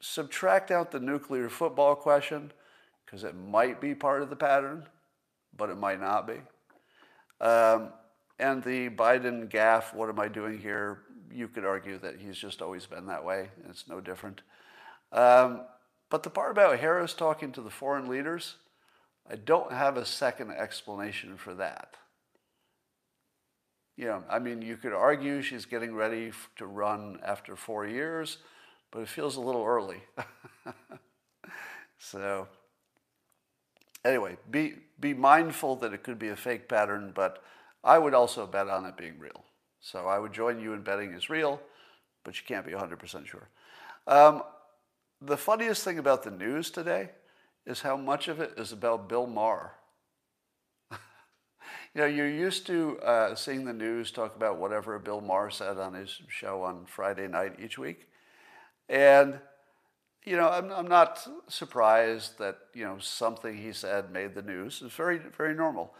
subtract 0.00 0.70
out 0.70 0.90
the 0.90 1.00
nuclear 1.00 1.48
football 1.48 1.94
question 1.94 2.52
because 3.04 3.24
it 3.24 3.34
might 3.34 3.80
be 3.80 3.94
part 3.94 4.22
of 4.22 4.30
the 4.30 4.36
pattern, 4.36 4.86
but 5.56 5.70
it 5.70 5.76
might 5.76 6.00
not 6.00 6.26
be. 6.26 6.40
Um, 7.40 7.92
and 8.38 8.62
the 8.62 8.90
Biden 8.90 9.50
gaffe, 9.50 9.94
what 9.94 10.08
am 10.08 10.20
I 10.20 10.28
doing 10.28 10.58
here? 10.58 11.02
You 11.32 11.48
could 11.48 11.64
argue 11.64 11.98
that 11.98 12.16
he's 12.18 12.36
just 12.36 12.62
always 12.62 12.86
been 12.86 13.06
that 13.06 13.24
way. 13.24 13.50
It's 13.68 13.88
no 13.88 14.00
different. 14.00 14.42
Um, 15.12 15.62
but 16.10 16.22
the 16.22 16.30
part 16.30 16.50
about 16.50 16.78
Harris 16.78 17.14
talking 17.14 17.52
to 17.52 17.60
the 17.60 17.70
foreign 17.70 18.08
leaders, 18.08 18.56
I 19.30 19.36
don't 19.36 19.72
have 19.72 19.96
a 19.96 20.06
second 20.06 20.52
explanation 20.52 21.36
for 21.36 21.54
that. 21.54 21.94
You 23.96 24.06
know, 24.06 24.24
I 24.28 24.38
mean, 24.38 24.62
you 24.62 24.76
could 24.76 24.92
argue 24.92 25.42
she's 25.42 25.64
getting 25.64 25.94
ready 25.94 26.30
to 26.56 26.66
run 26.66 27.18
after 27.24 27.56
four 27.56 27.86
years, 27.86 28.38
but 28.90 29.00
it 29.00 29.08
feels 29.08 29.36
a 29.36 29.40
little 29.40 29.64
early. 29.64 30.02
so, 31.98 32.46
anyway, 34.04 34.36
be, 34.50 34.74
be 35.00 35.14
mindful 35.14 35.76
that 35.76 35.94
it 35.94 36.02
could 36.02 36.18
be 36.18 36.28
a 36.28 36.36
fake 36.36 36.68
pattern, 36.68 37.12
but 37.14 37.42
I 37.82 37.98
would 37.98 38.14
also 38.14 38.46
bet 38.46 38.68
on 38.68 38.84
it 38.84 38.96
being 38.96 39.18
real. 39.18 39.44
So 39.80 40.06
I 40.06 40.18
would 40.18 40.32
join 40.32 40.60
you 40.60 40.74
in 40.74 40.82
betting 40.82 41.12
it's 41.12 41.30
real, 41.30 41.60
but 42.22 42.36
you 42.36 42.42
can't 42.46 42.66
be 42.66 42.72
100% 42.72 43.26
sure. 43.26 43.48
Um, 44.06 44.42
the 45.22 45.36
funniest 45.36 45.84
thing 45.84 45.98
about 45.98 46.22
the 46.22 46.30
news 46.30 46.70
today 46.70 47.10
is 47.66 47.80
how 47.80 47.96
much 47.96 48.28
of 48.28 48.40
it 48.40 48.54
is 48.56 48.72
about 48.72 49.08
Bill 49.08 49.26
Maher. 49.26 49.72
you 50.90 50.98
know, 51.96 52.06
you're 52.06 52.28
used 52.28 52.66
to 52.68 52.98
uh, 53.00 53.34
seeing 53.34 53.64
the 53.64 53.72
news 53.72 54.10
talk 54.10 54.36
about 54.36 54.58
whatever 54.58 54.98
Bill 54.98 55.20
Maher 55.20 55.50
said 55.50 55.78
on 55.78 55.94
his 55.94 56.22
show 56.28 56.62
on 56.62 56.86
Friday 56.86 57.26
night 57.26 57.56
each 57.62 57.76
week. 57.76 58.06
And, 58.88 59.40
you 60.24 60.36
know, 60.36 60.48
I'm, 60.48 60.70
I'm 60.70 60.88
not 60.88 61.26
surprised 61.48 62.38
that, 62.38 62.58
you 62.72 62.84
know, 62.84 62.98
something 62.98 63.56
he 63.56 63.72
said 63.72 64.12
made 64.12 64.34
the 64.34 64.42
news. 64.42 64.80
It's 64.84 64.94
very, 64.94 65.18
very 65.36 65.54
normal. 65.54 65.94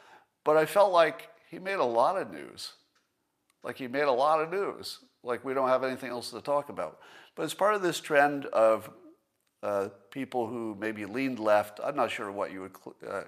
But 0.44 0.56
I 0.56 0.66
felt 0.66 0.92
like 0.92 1.30
he 1.50 1.58
made 1.58 1.78
a 1.78 1.84
lot 1.84 2.16
of 2.16 2.30
news. 2.30 2.74
Like 3.64 3.78
he 3.78 3.88
made 3.88 4.04
a 4.04 4.12
lot 4.12 4.40
of 4.40 4.52
news. 4.52 5.00
Like 5.24 5.44
we 5.44 5.52
don't 5.52 5.68
have 5.68 5.82
anything 5.82 6.10
else 6.10 6.30
to 6.30 6.40
talk 6.40 6.68
about. 6.68 6.98
But 7.34 7.42
it's 7.42 7.54
part 7.54 7.74
of 7.74 7.82
this 7.82 7.98
trend 7.98 8.46
of 8.46 8.88
uh, 9.66 9.88
people 10.10 10.46
who 10.46 10.76
maybe 10.78 11.04
leaned 11.04 11.40
left. 11.40 11.80
I'm 11.82 11.96
not 11.96 12.10
sure 12.10 12.30
what 12.30 12.52
you 12.52 12.60
would, 12.62 13.10
uh, 13.10 13.22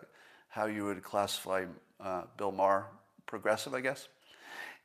how 0.48 0.66
you 0.66 0.84
would 0.84 1.02
classify 1.02 1.64
uh, 2.00 2.22
Bill 2.36 2.52
Maher, 2.52 2.86
progressive, 3.26 3.74
I 3.74 3.80
guess. 3.80 4.06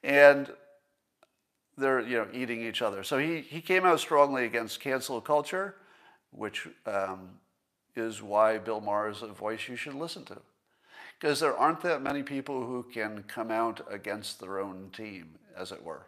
And 0.04 0.52
they're 1.78 2.02
you 2.02 2.18
know 2.18 2.28
eating 2.34 2.62
each 2.64 2.82
other. 2.82 3.04
So 3.04 3.20
he 3.20 3.42
he 3.42 3.62
came 3.62 3.86
out 3.86 4.00
strongly 4.00 4.46
against 4.46 4.80
cancel 4.80 5.22
culture, 5.22 5.76
which 6.32 6.68
um, 6.88 7.30
is 7.96 8.22
why 8.22 8.58
Bill 8.58 8.82
Maher 8.82 9.10
is 9.10 9.22
a 9.22 9.28
voice 9.28 9.68
you 9.70 9.76
should 9.76 9.94
listen 9.94 10.26
to, 10.26 10.38
because 11.20 11.40
there 11.40 11.56
aren't 11.56 11.82
that 11.82 12.02
many 12.02 12.24
people 12.24 12.66
who 12.66 12.84
can 12.92 13.24
come 13.28 13.52
out 13.52 13.86
against 13.92 14.40
their 14.40 14.60
own 14.60 14.90
team, 14.92 15.36
as 15.56 15.72
it 15.72 15.84
were, 15.84 16.08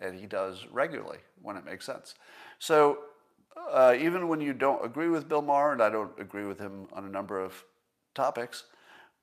and 0.00 0.18
he 0.18 0.26
does 0.26 0.64
regularly 0.70 1.18
when 1.42 1.56
it 1.56 1.64
makes 1.64 1.84
sense. 1.84 2.14
So 2.60 2.98
uh, 3.70 3.94
even 3.98 4.28
when 4.28 4.40
you 4.40 4.52
don't 4.52 4.84
agree 4.84 5.08
with 5.08 5.28
Bill 5.28 5.42
Maher, 5.42 5.72
and 5.72 5.82
I 5.82 5.90
don't 5.90 6.18
agree 6.18 6.44
with 6.44 6.58
him 6.58 6.86
on 6.92 7.04
a 7.04 7.08
number 7.08 7.40
of 7.40 7.64
topics, 8.14 8.64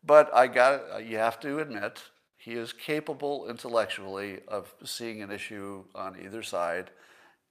but 0.04 0.34
I 0.34 0.48
got 0.48 1.06
you 1.06 1.18
have 1.18 1.40
to 1.42 1.60
admit 1.60 2.02
he 2.38 2.54
is 2.54 2.74
capable 2.74 3.48
intellectually 3.50 4.40
of 4.48 4.74
seeing 4.84 5.22
an 5.22 5.32
issue 5.32 5.86
on 5.96 6.18
either 6.22 6.44
side 6.44 6.92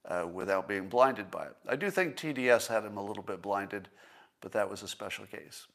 uh, 0.07 0.27
without 0.31 0.67
being 0.67 0.87
blinded 0.87 1.31
by 1.31 1.45
it. 1.45 1.55
I 1.67 1.75
do 1.75 1.89
think 1.89 2.15
TDS 2.15 2.67
had 2.67 2.83
him 2.83 2.97
a 2.97 3.03
little 3.03 3.23
bit 3.23 3.41
blinded, 3.41 3.87
but 4.41 4.51
that 4.51 4.69
was 4.69 4.83
a 4.83 4.87
special 4.87 5.25
case. 5.25 5.65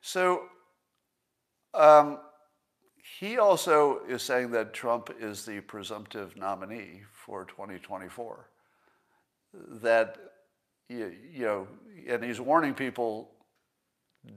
So 0.00 0.44
um, 1.74 2.18
he 3.20 3.38
also 3.38 4.00
is 4.08 4.22
saying 4.22 4.50
that 4.52 4.72
Trump 4.72 5.14
is 5.20 5.44
the 5.44 5.60
presumptive 5.60 6.36
nominee 6.36 7.02
for 7.12 7.44
2024. 7.44 8.48
That 9.82 10.16
you, 10.90 11.12
you 11.32 11.44
know, 11.44 11.68
and 12.08 12.24
he's 12.24 12.40
warning 12.40 12.74
people 12.74 13.30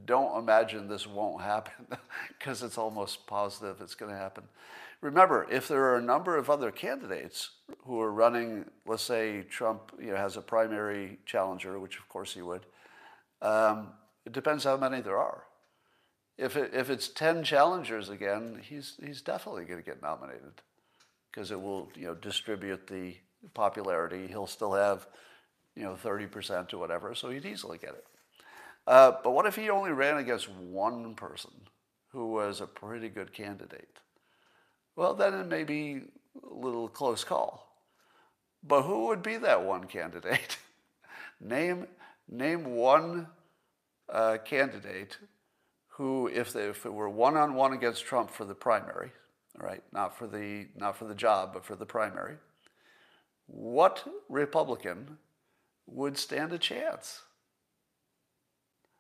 don't 0.06 0.39
imagine 0.39 0.88
this 0.88 1.08
won't 1.08 1.42
happen 1.42 1.88
because 2.38 2.63
it's 2.63 2.78
almost 2.78 3.28
positive 3.28 3.82
it's 3.82 3.96
going 3.96 4.12
to 4.12 4.18
happen. 4.18 4.44
Remember, 5.02 5.46
if 5.52 5.68
there 5.68 5.84
are 5.84 5.98
a 5.98 6.02
number 6.02 6.38
of 6.38 6.50
other 6.50 6.72
candidates 6.72 7.50
who 7.86 8.00
are 8.00 8.12
running, 8.12 8.66
let's 8.86 9.04
say 9.04 9.42
Trump 9.42 9.92
you 10.00 10.12
know, 10.12 10.16
has 10.16 10.38
a 10.38 10.42
primary 10.42 11.20
challenger, 11.26 11.78
which 11.80 12.00
of 12.00 12.08
course 12.08 12.34
he 12.34 12.42
would, 12.42 12.66
um, 13.42 13.89
it 14.26 14.32
depends 14.32 14.63
how 14.63 14.78
many 14.78 15.02
there 15.02 15.18
are. 15.18 15.44
If, 16.38 16.56
it, 16.56 16.74
if 16.74 16.89
it's 16.89 17.10
10 17.10 17.44
challengers 17.44 18.10
again, 18.10 18.62
he's, 18.63 18.96
he's 19.06 19.22
definitely 19.22 19.66
going 19.66 19.80
to 19.80 19.86
get 19.86 20.02
nominated 20.02 20.62
because 21.30 21.52
it 21.52 21.62
will 21.62 21.92
you 21.96 22.06
know, 22.06 22.13
distribute 22.13 22.88
the 22.88 23.16
popularity. 23.54 24.28
He'll 24.28 24.48
still 24.48 24.74
have 24.74 25.08
you 25.75 25.83
know, 25.83 25.97
30% 26.01 26.73
or 26.73 26.77
whatever, 26.77 27.15
so 27.15 27.29
he'd 27.29 27.45
easily 27.45 27.77
get 27.77 27.91
it. 27.91 28.05
Uh, 28.86 29.13
but 29.23 29.31
what 29.31 29.45
if 29.45 29.55
he 29.55 29.69
only 29.69 29.91
ran 29.91 30.17
against 30.17 30.49
one 30.49 31.15
person 31.15 31.51
who 32.09 32.31
was 32.31 32.62
a 32.62 32.67
pretty 32.67 33.09
good 33.09 33.33
candidate? 33.33 33.99
Well, 34.95 35.13
then 35.13 35.33
it 35.33 35.47
may 35.47 35.63
be 35.63 36.01
a 36.43 36.53
little 36.53 36.88
close 36.88 37.23
call. 37.23 37.67
But 38.63 38.83
who 38.83 39.07
would 39.07 39.23
be 39.23 39.38
that 39.38 39.63
one 39.63 39.86
candidate? 39.86 40.57
name, 41.41 41.88
name 42.29 42.75
one 42.75 43.27
uh, 44.09 44.38
candidate 44.43 45.17
who, 45.88 46.28
if, 46.28 46.53
they, 46.53 46.69
if 46.69 46.86
it 46.86 46.93
were 46.93 47.09
one 47.09 47.38
on 47.38 47.55
one 47.55 47.74
against 47.74 48.05
Trump 48.05 48.32
for 48.32 48.45
the 48.45 48.55
primary, 48.55 49.11
right, 49.57 49.84
not 49.91 50.17
for 50.17 50.28
the, 50.28 50.67
not 50.76 50.97
for 50.97 51.05
the 51.05 51.15
job, 51.15 51.51
but 51.53 51.65
for 51.65 51.76
the 51.76 51.86
primary, 51.86 52.36
what 53.47 54.07
Republican 54.30 55.17
would 55.88 56.17
stand 56.17 56.53
a 56.53 56.57
chance. 56.57 57.21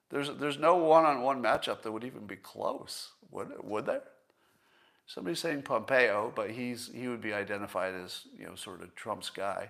There's, 0.09 0.29
there's 0.37 0.59
no 0.59 0.75
one 0.75 1.05
on 1.05 1.21
one 1.21 1.41
matchup 1.41 1.81
that 1.81 1.91
would 1.91 2.03
even 2.03 2.27
be 2.27 2.35
close, 2.35 3.11
would, 3.31 3.51
would 3.63 3.85
there? 3.85 4.03
Somebody's 5.05 5.39
saying 5.39 5.63
Pompeo, 5.63 6.31
but 6.35 6.51
he's, 6.51 6.89
he 6.93 7.07
would 7.07 7.21
be 7.21 7.33
identified 7.33 7.93
as 7.93 8.21
you 8.37 8.45
know, 8.45 8.55
sort 8.55 8.81
of 8.81 8.95
Trump's 8.95 9.29
guy. 9.29 9.69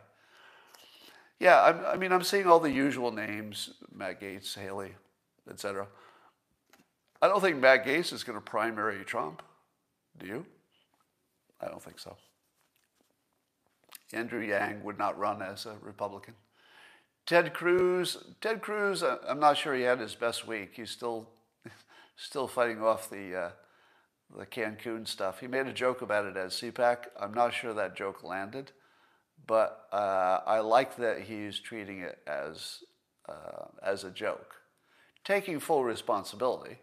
Yeah, 1.39 1.61
I'm, 1.61 1.86
i 1.86 1.95
mean, 1.95 2.11
I'm 2.11 2.24
seeing 2.24 2.45
all 2.45 2.59
the 2.59 2.72
usual 2.72 3.11
names 3.11 3.72
Matt 3.93 4.22
Gaetz, 4.22 4.57
Haley, 4.57 4.93
etc. 5.49 5.88
I 7.22 7.28
don't 7.28 7.41
think 7.41 7.57
Matt 7.57 7.86
Gaetz 7.86 8.14
is 8.14 8.24
going 8.24 8.38
to 8.38 8.41
primary 8.41 9.03
Trump. 9.05 9.41
Do 10.18 10.28
you? 10.28 10.45
I 11.61 11.68
don't 11.68 11.82
think 11.82 11.99
so. 11.99 12.18
Andrew 14.11 14.41
Yang 14.41 14.84
would 14.84 14.99
not 14.99 15.18
run 15.18 15.41
as 15.41 15.66
a 15.66 15.76
Republican. 15.82 16.36
Ted 17.26 17.54
Cruz, 17.54 18.18
Ted 18.42 18.62
Cruz, 18.62 19.02
uh, 19.02 19.18
I'm 19.28 19.40
not 19.40 19.58
sure 19.58 19.74
he 19.74 19.84
had 19.84 20.00
his 20.00 20.16
best 20.16 20.46
week. 20.46 20.72
He's 20.76 20.92
still, 20.92 21.30
still 22.18 22.48
fighting 22.48 22.82
off 22.82 23.10
the, 23.10 23.36
uh, 23.36 23.50
the 24.38 24.46
Cancun 24.46 25.08
stuff. 25.08 25.40
He 25.40 25.48
made 25.48 25.68
a 25.68 25.74
joke 25.74 26.02
about 26.02 26.26
it 26.26 26.36
at 26.36 26.50
CPAC. 26.50 27.06
I'm 27.20 27.34
not 27.34 27.54
sure 27.54 27.74
that 27.74 27.96
joke 27.96 28.24
landed, 28.24 28.72
but 29.48 29.88
uh, 29.94 30.40
I 30.46 30.60
like 30.60 30.98
that 30.98 31.22
he's 31.22 31.60
treating 31.60 32.02
it 32.02 32.20
as, 32.28 32.80
uh, 33.30 33.68
as 33.82 34.04
a 34.04 34.12
joke, 34.12 34.56
taking 35.24 35.62
full 35.62 35.86
responsibility, 35.86 36.80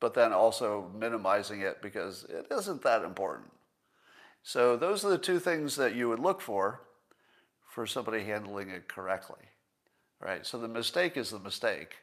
but 0.00 0.14
then 0.14 0.32
also 0.32 0.90
minimizing 0.98 1.60
it 1.60 1.82
because 1.82 2.24
it 2.30 2.46
isn't 2.50 2.82
that 2.84 3.02
important. 3.02 3.50
So 4.42 4.76
those 4.78 5.04
are 5.04 5.10
the 5.10 5.18
two 5.18 5.40
things 5.40 5.76
that 5.76 5.94
you 5.94 6.08
would 6.08 6.20
look 6.20 6.40
for 6.40 6.85
for 7.76 7.86
somebody 7.86 8.24
handling 8.24 8.70
it 8.70 8.88
correctly, 8.88 9.44
right? 10.18 10.46
So 10.46 10.56
the 10.56 10.66
mistake 10.66 11.18
is 11.18 11.28
the 11.28 11.38
mistake, 11.38 11.96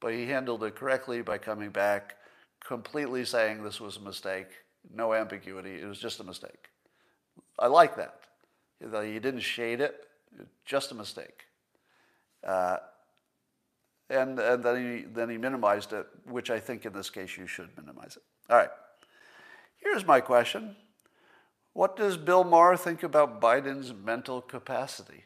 but 0.00 0.12
he 0.12 0.26
handled 0.26 0.64
it 0.64 0.74
correctly 0.74 1.22
by 1.22 1.38
coming 1.38 1.70
back, 1.70 2.16
completely 2.58 3.24
saying 3.24 3.62
this 3.62 3.80
was 3.80 3.96
a 3.96 4.00
mistake, 4.00 4.48
no 4.92 5.14
ambiguity, 5.14 5.80
it 5.80 5.86
was 5.86 6.00
just 6.00 6.18
a 6.18 6.24
mistake. 6.24 6.68
I 7.60 7.68
like 7.68 7.94
that. 7.94 8.22
He 8.80 9.20
didn't 9.20 9.38
shade 9.38 9.80
it, 9.80 10.04
just 10.64 10.90
a 10.90 10.96
mistake. 10.96 11.44
Uh, 12.44 12.78
and, 14.10 14.40
and 14.40 14.64
then, 14.64 14.98
he, 14.98 15.04
then 15.04 15.30
he 15.30 15.38
minimized 15.38 15.92
it, 15.92 16.08
which 16.28 16.50
I 16.50 16.58
think 16.58 16.86
in 16.86 16.92
this 16.92 17.08
case 17.08 17.36
you 17.36 17.46
should 17.46 17.68
minimize 17.76 18.16
it. 18.16 18.24
All 18.50 18.56
right. 18.56 18.70
Here's 19.76 20.04
my 20.04 20.20
question 20.20 20.74
what 21.74 21.96
does 21.96 22.16
Bill 22.16 22.44
Maher 22.44 22.76
think 22.76 23.02
about 23.02 23.40
Biden's 23.40 23.92
mental 23.92 24.40
capacity? 24.40 25.24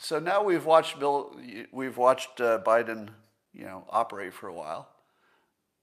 So 0.00 0.18
now 0.18 0.42
we've 0.42 0.66
watched 0.66 0.98
Bill, 0.98 1.34
we've 1.72 1.96
watched 1.96 2.40
uh, 2.40 2.58
Biden, 2.58 3.10
you 3.54 3.64
know, 3.64 3.84
operate 3.88 4.34
for 4.34 4.48
a 4.48 4.52
while. 4.52 4.88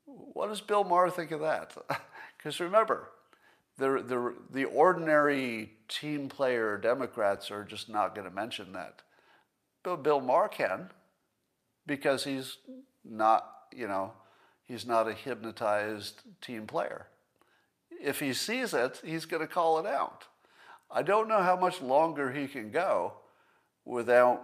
What 0.06 0.50
does 0.50 0.60
Bill 0.60 0.84
Maher 0.84 1.10
think 1.10 1.32
of 1.32 1.40
that? 1.40 1.76
Because 2.38 2.60
remember, 2.60 3.08
the, 3.78 4.04
the, 4.06 4.36
the 4.52 4.66
ordinary 4.66 5.72
team 5.88 6.28
player 6.28 6.78
Democrats 6.78 7.50
are 7.50 7.64
just 7.64 7.88
not 7.88 8.14
going 8.14 8.28
to 8.28 8.36
mention 8.36 8.74
that. 8.74 9.02
Bill, 9.82 9.96
Bill 9.96 10.20
Maher 10.20 10.50
can, 10.50 10.90
because 11.88 12.26
he's 12.26 12.58
not, 13.06 13.50
you 13.74 13.88
know, 13.88 14.12
he's 14.62 14.86
not 14.86 15.08
a 15.08 15.14
hypnotized 15.14 16.24
team 16.42 16.68
player 16.68 17.08
if 18.04 18.20
he 18.20 18.34
sees 18.34 18.74
it, 18.74 19.02
he's 19.04 19.26
going 19.26 19.42
to 19.42 19.48
call 19.48 19.80
it 19.80 19.86
out. 19.86 20.26
I 20.92 21.02
don't 21.02 21.28
know 21.28 21.42
how 21.42 21.56
much 21.56 21.82
longer 21.82 22.32
he 22.32 22.48
can 22.48 22.70
go 22.70 23.14
without 23.86 24.44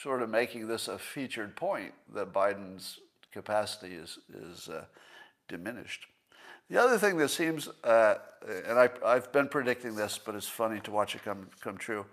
sort 0.00 0.22
of 0.22 0.30
making 0.30 0.66
this 0.66 0.88
a 0.88 0.98
featured 0.98 1.54
point 1.54 1.92
that 2.14 2.32
Biden's 2.32 2.98
capacity 3.30 3.94
is, 3.94 4.18
is 4.34 4.68
uh, 4.68 4.84
diminished. 5.48 6.06
The 6.70 6.80
other 6.80 6.98
thing 6.98 7.18
that 7.18 7.28
seems, 7.28 7.68
uh, 7.84 8.14
and 8.66 8.78
I, 8.78 8.88
I've 9.04 9.30
been 9.32 9.48
predicting 9.48 9.94
this, 9.94 10.18
but 10.18 10.34
it's 10.34 10.48
funny 10.48 10.80
to 10.80 10.90
watch 10.90 11.14
it 11.14 11.22
come, 11.22 11.48
come 11.60 11.76
true. 11.76 12.06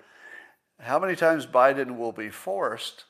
How 0.80 1.00
many 1.00 1.16
times 1.16 1.46
Biden 1.46 1.98
will 1.98 2.12
be 2.12 2.30
forced 2.30 3.06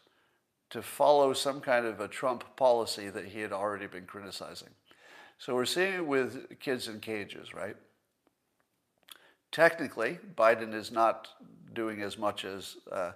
to 0.70 0.82
follow 0.82 1.34
some 1.34 1.60
kind 1.62 1.86
of 1.86 2.00
a 2.00 2.08
Trump 2.08 2.44
policy 2.56 3.10
that 3.10 3.26
he 3.26 3.42
had 3.42 3.52
already 3.52 3.88
been 3.88 4.06
criticizing? 4.06 4.70
So 5.40 5.56
we're 5.56 5.64
seeing 5.64 5.94
it 5.94 6.06
with 6.06 6.60
kids 6.60 6.90
in 6.90 7.00
cages, 7.00 7.54
right? 7.54 7.78
Technically, 9.54 10.20
Biden 10.38 10.74
is 10.74 10.92
not 10.92 11.30
doing 11.74 12.02
as 12.02 12.18
much 12.18 12.44
as 12.44 12.76
uh, 12.92 13.14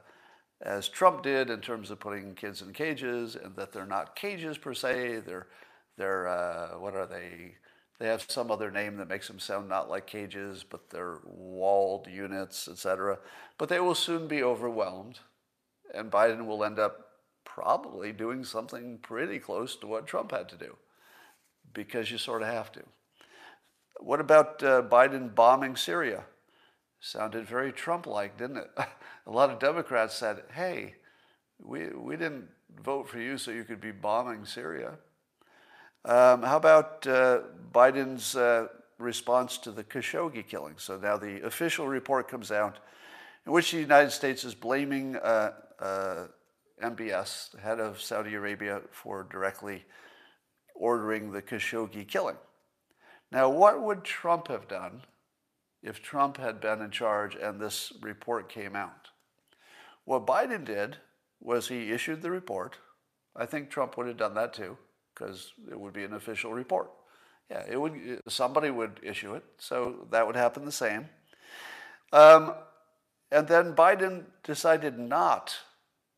as 0.61 0.87
Trump 0.87 1.21
did 1.21 1.49
in 1.49 1.59
terms 1.59 1.91
of 1.91 1.99
putting 1.99 2.33
kids 2.33 2.61
in 2.61 2.71
cages, 2.71 3.35
and 3.35 3.53
that 3.57 3.73
they're 3.73 3.85
not 3.85 4.15
cages 4.15 4.57
per 4.57 4.73
se. 4.73 5.19
They're 5.25 5.47
they're 5.97 6.29
uh, 6.29 6.79
what 6.79 6.95
are 6.95 7.05
they? 7.05 7.55
They 7.99 8.07
have 8.07 8.25
some 8.29 8.51
other 8.51 8.71
name 8.71 8.95
that 8.97 9.09
makes 9.09 9.27
them 9.27 9.39
sound 9.39 9.67
not 9.67 9.89
like 9.89 10.07
cages, 10.07 10.63
but 10.63 10.89
they're 10.89 11.19
walled 11.25 12.07
units, 12.07 12.69
etc. 12.69 13.19
But 13.57 13.67
they 13.67 13.81
will 13.81 13.95
soon 13.95 14.29
be 14.29 14.43
overwhelmed, 14.43 15.19
and 15.93 16.09
Biden 16.09 16.45
will 16.45 16.63
end 16.63 16.79
up 16.79 17.09
probably 17.43 18.13
doing 18.13 18.45
something 18.45 18.97
pretty 18.99 19.39
close 19.39 19.75
to 19.75 19.87
what 19.87 20.07
Trump 20.07 20.31
had 20.31 20.47
to 20.49 20.55
do 20.55 20.77
because 21.73 22.11
you 22.11 22.17
sort 22.17 22.41
of 22.41 22.47
have 22.47 22.71
to. 22.73 22.81
What 23.99 24.19
about 24.19 24.61
uh, 24.63 24.81
Biden 24.81 25.33
bombing 25.33 25.75
Syria? 25.75 26.23
Sounded 26.99 27.47
very 27.47 27.71
Trump 27.71 28.07
like, 28.07 28.37
didn't 28.37 28.57
it? 28.57 28.69
A 29.25 29.31
lot 29.31 29.49
of 29.49 29.59
Democrats 29.59 30.15
said, 30.15 30.43
hey, 30.53 30.95
we, 31.61 31.89
we 31.89 32.17
didn't 32.17 32.47
vote 32.81 33.07
for 33.07 33.19
you 33.19 33.37
so 33.37 33.51
you 33.51 33.63
could 33.63 33.79
be 33.79 33.91
bombing 33.91 34.45
Syria. 34.45 34.93
Um, 36.05 36.43
how 36.43 36.57
about 36.57 37.07
uh, 37.07 37.41
Biden's 37.71 38.35
uh, 38.35 38.67
response 38.97 39.57
to 39.59 39.71
the 39.71 39.83
Khashoggi 39.83 40.45
killing? 40.45 40.75
So 40.77 40.97
now 40.97 41.17
the 41.17 41.45
official 41.45 41.87
report 41.87 42.27
comes 42.27 42.51
out 42.51 42.79
in 43.45 43.53
which 43.53 43.71
the 43.71 43.79
United 43.79 44.11
States 44.11 44.43
is 44.43 44.53
blaming 44.53 45.15
uh, 45.17 45.51
uh 45.79 46.27
MBS, 46.81 47.57
head 47.59 47.79
of 47.79 48.01
Saudi 48.01 48.33
Arabia, 48.33 48.81
for 48.91 49.23
directly 49.23 49.85
ordering 50.73 51.31
the 51.31 51.41
Khashoggi 51.41 52.07
killing. 52.07 52.37
Now, 53.31 53.49
what 53.49 53.81
would 53.81 54.03
Trump 54.03 54.47
have 54.47 54.67
done 54.67 55.01
if 55.81 56.01
Trump 56.01 56.37
had 56.37 56.61
been 56.61 56.81
in 56.81 56.91
charge 56.91 57.35
and 57.35 57.59
this 57.59 57.91
report 58.01 58.49
came 58.49 58.75
out? 58.75 59.09
What 60.05 60.27
Biden 60.27 60.65
did 60.65 60.97
was 61.39 61.67
he 61.67 61.91
issued 61.91 62.21
the 62.21 62.31
report. 62.31 62.77
I 63.35 63.45
think 63.45 63.69
Trump 63.69 63.97
would 63.97 64.07
have 64.07 64.17
done 64.17 64.35
that 64.35 64.53
too, 64.53 64.77
because 65.13 65.53
it 65.69 65.79
would 65.79 65.93
be 65.93 66.03
an 66.03 66.13
official 66.13 66.53
report. 66.53 66.91
Yeah, 67.49 67.63
it 67.69 67.79
would. 67.79 68.21
Somebody 68.27 68.69
would 68.69 68.99
issue 69.03 69.33
it, 69.33 69.43
so 69.57 70.07
that 70.11 70.25
would 70.25 70.35
happen 70.35 70.65
the 70.65 70.71
same. 70.71 71.09
Um, 72.11 72.53
and 73.31 73.47
then 73.47 73.73
Biden 73.73 74.25
decided 74.43 74.99
not 74.99 75.55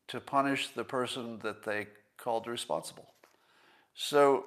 to 0.08 0.20
punish 0.20 0.68
the 0.68 0.84
person 0.84 1.38
that 1.42 1.64
they 1.64 1.88
called 2.18 2.46
responsible. 2.46 3.14
So 3.96 4.44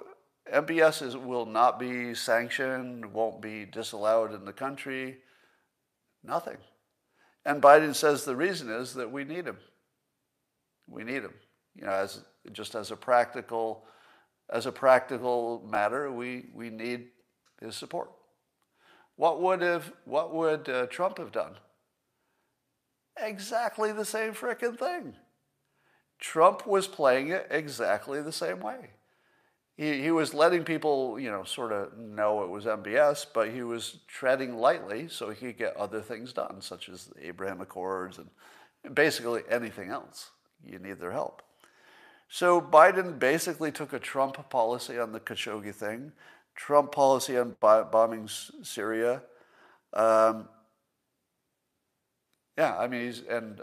MBS 0.54 1.02
is, 1.02 1.18
will 1.18 1.48
not 1.48 1.80
be 1.80 2.14
sanctioned, 2.14 3.12
won't 3.12 3.42
be 3.42 3.66
disallowed 3.66 4.34
in 4.34 4.46
the 4.46 4.54
country, 4.54 5.18
nothing. 6.24 6.58
And 7.46 7.62
Biden 7.62 7.96
says 7.96 8.24
the 8.24 8.36
reason 8.36 8.70
is 8.70 8.94
that 8.94 9.12
we 9.12 9.24
need 9.24 9.46
him. 9.46 9.58
We 10.88 11.04
need 11.04 11.24
him. 11.24 11.34
You 11.76 11.86
know, 11.86 11.92
as 11.92 12.22
just 12.52 12.76
as 12.76 12.92
a 12.92 12.96
practical, 12.96 13.86
as 14.52 14.68
a 14.68 14.72
practical 14.72 15.66
matter, 15.68 16.12
we, 16.12 16.46
we 16.54 16.70
need 16.70 17.08
his 17.60 17.76
support. 17.76 18.12
What 19.16 19.42
would 19.42 19.62
have 19.62 19.92
what 20.06 20.34
would 20.34 20.70
uh, 20.70 20.86
Trump 20.88 21.18
have 21.18 21.32
done? 21.32 21.56
Exactly 23.18 23.92
the 23.92 24.06
same 24.06 24.34
frickin' 24.34 24.78
thing. 24.78 25.16
Trump 26.20 26.68
was 26.68 26.88
playing 26.88 27.30
it 27.30 27.48
exactly 27.50 28.22
the 28.22 28.32
same 28.32 28.60
way 28.60 28.92
he, 29.80 30.02
he 30.02 30.12
was 30.12 30.34
letting 30.34 30.66
people, 30.66 31.18
you 31.18 31.32
know, 31.32 31.46
sort 31.46 31.72
of 31.72 31.98
know 31.98 32.44
it 32.44 32.50
was 32.50 32.66
MBS, 32.66 33.26
but 33.34 33.50
he 33.50 33.64
was 33.64 34.00
treading 34.10 34.58
lightly 34.58 35.08
so 35.08 35.30
he 35.30 35.48
could 35.48 35.58
get 35.58 35.78
other 35.78 36.02
things 36.02 36.34
done, 36.34 36.58
such 36.60 36.90
as 36.90 37.06
the 37.06 37.26
Abraham 37.26 37.62
Accords 37.62 38.20
and 38.20 38.94
basically 38.94 39.44
anything 39.50 39.90
else. 39.90 40.32
You 40.66 40.80
need 40.80 41.00
their 41.00 41.14
help. 41.14 41.42
So 42.28 42.60
Biden 42.60 43.18
basically 43.20 43.72
took 43.72 43.94
a 43.94 44.00
Trump 44.00 44.50
policy 44.50 45.00
on 45.00 45.14
the 45.14 45.20
Khashoggi 45.22 45.74
thing, 45.74 46.12
Trump 46.56 46.92
policy 46.92 47.38
on 47.38 47.56
bombing 47.62 48.28
Syria. 48.28 49.22
Um, 49.94 50.50
yeah, 52.58 52.78
I 52.78 52.88
mean, 52.88 53.14
and 53.30 53.62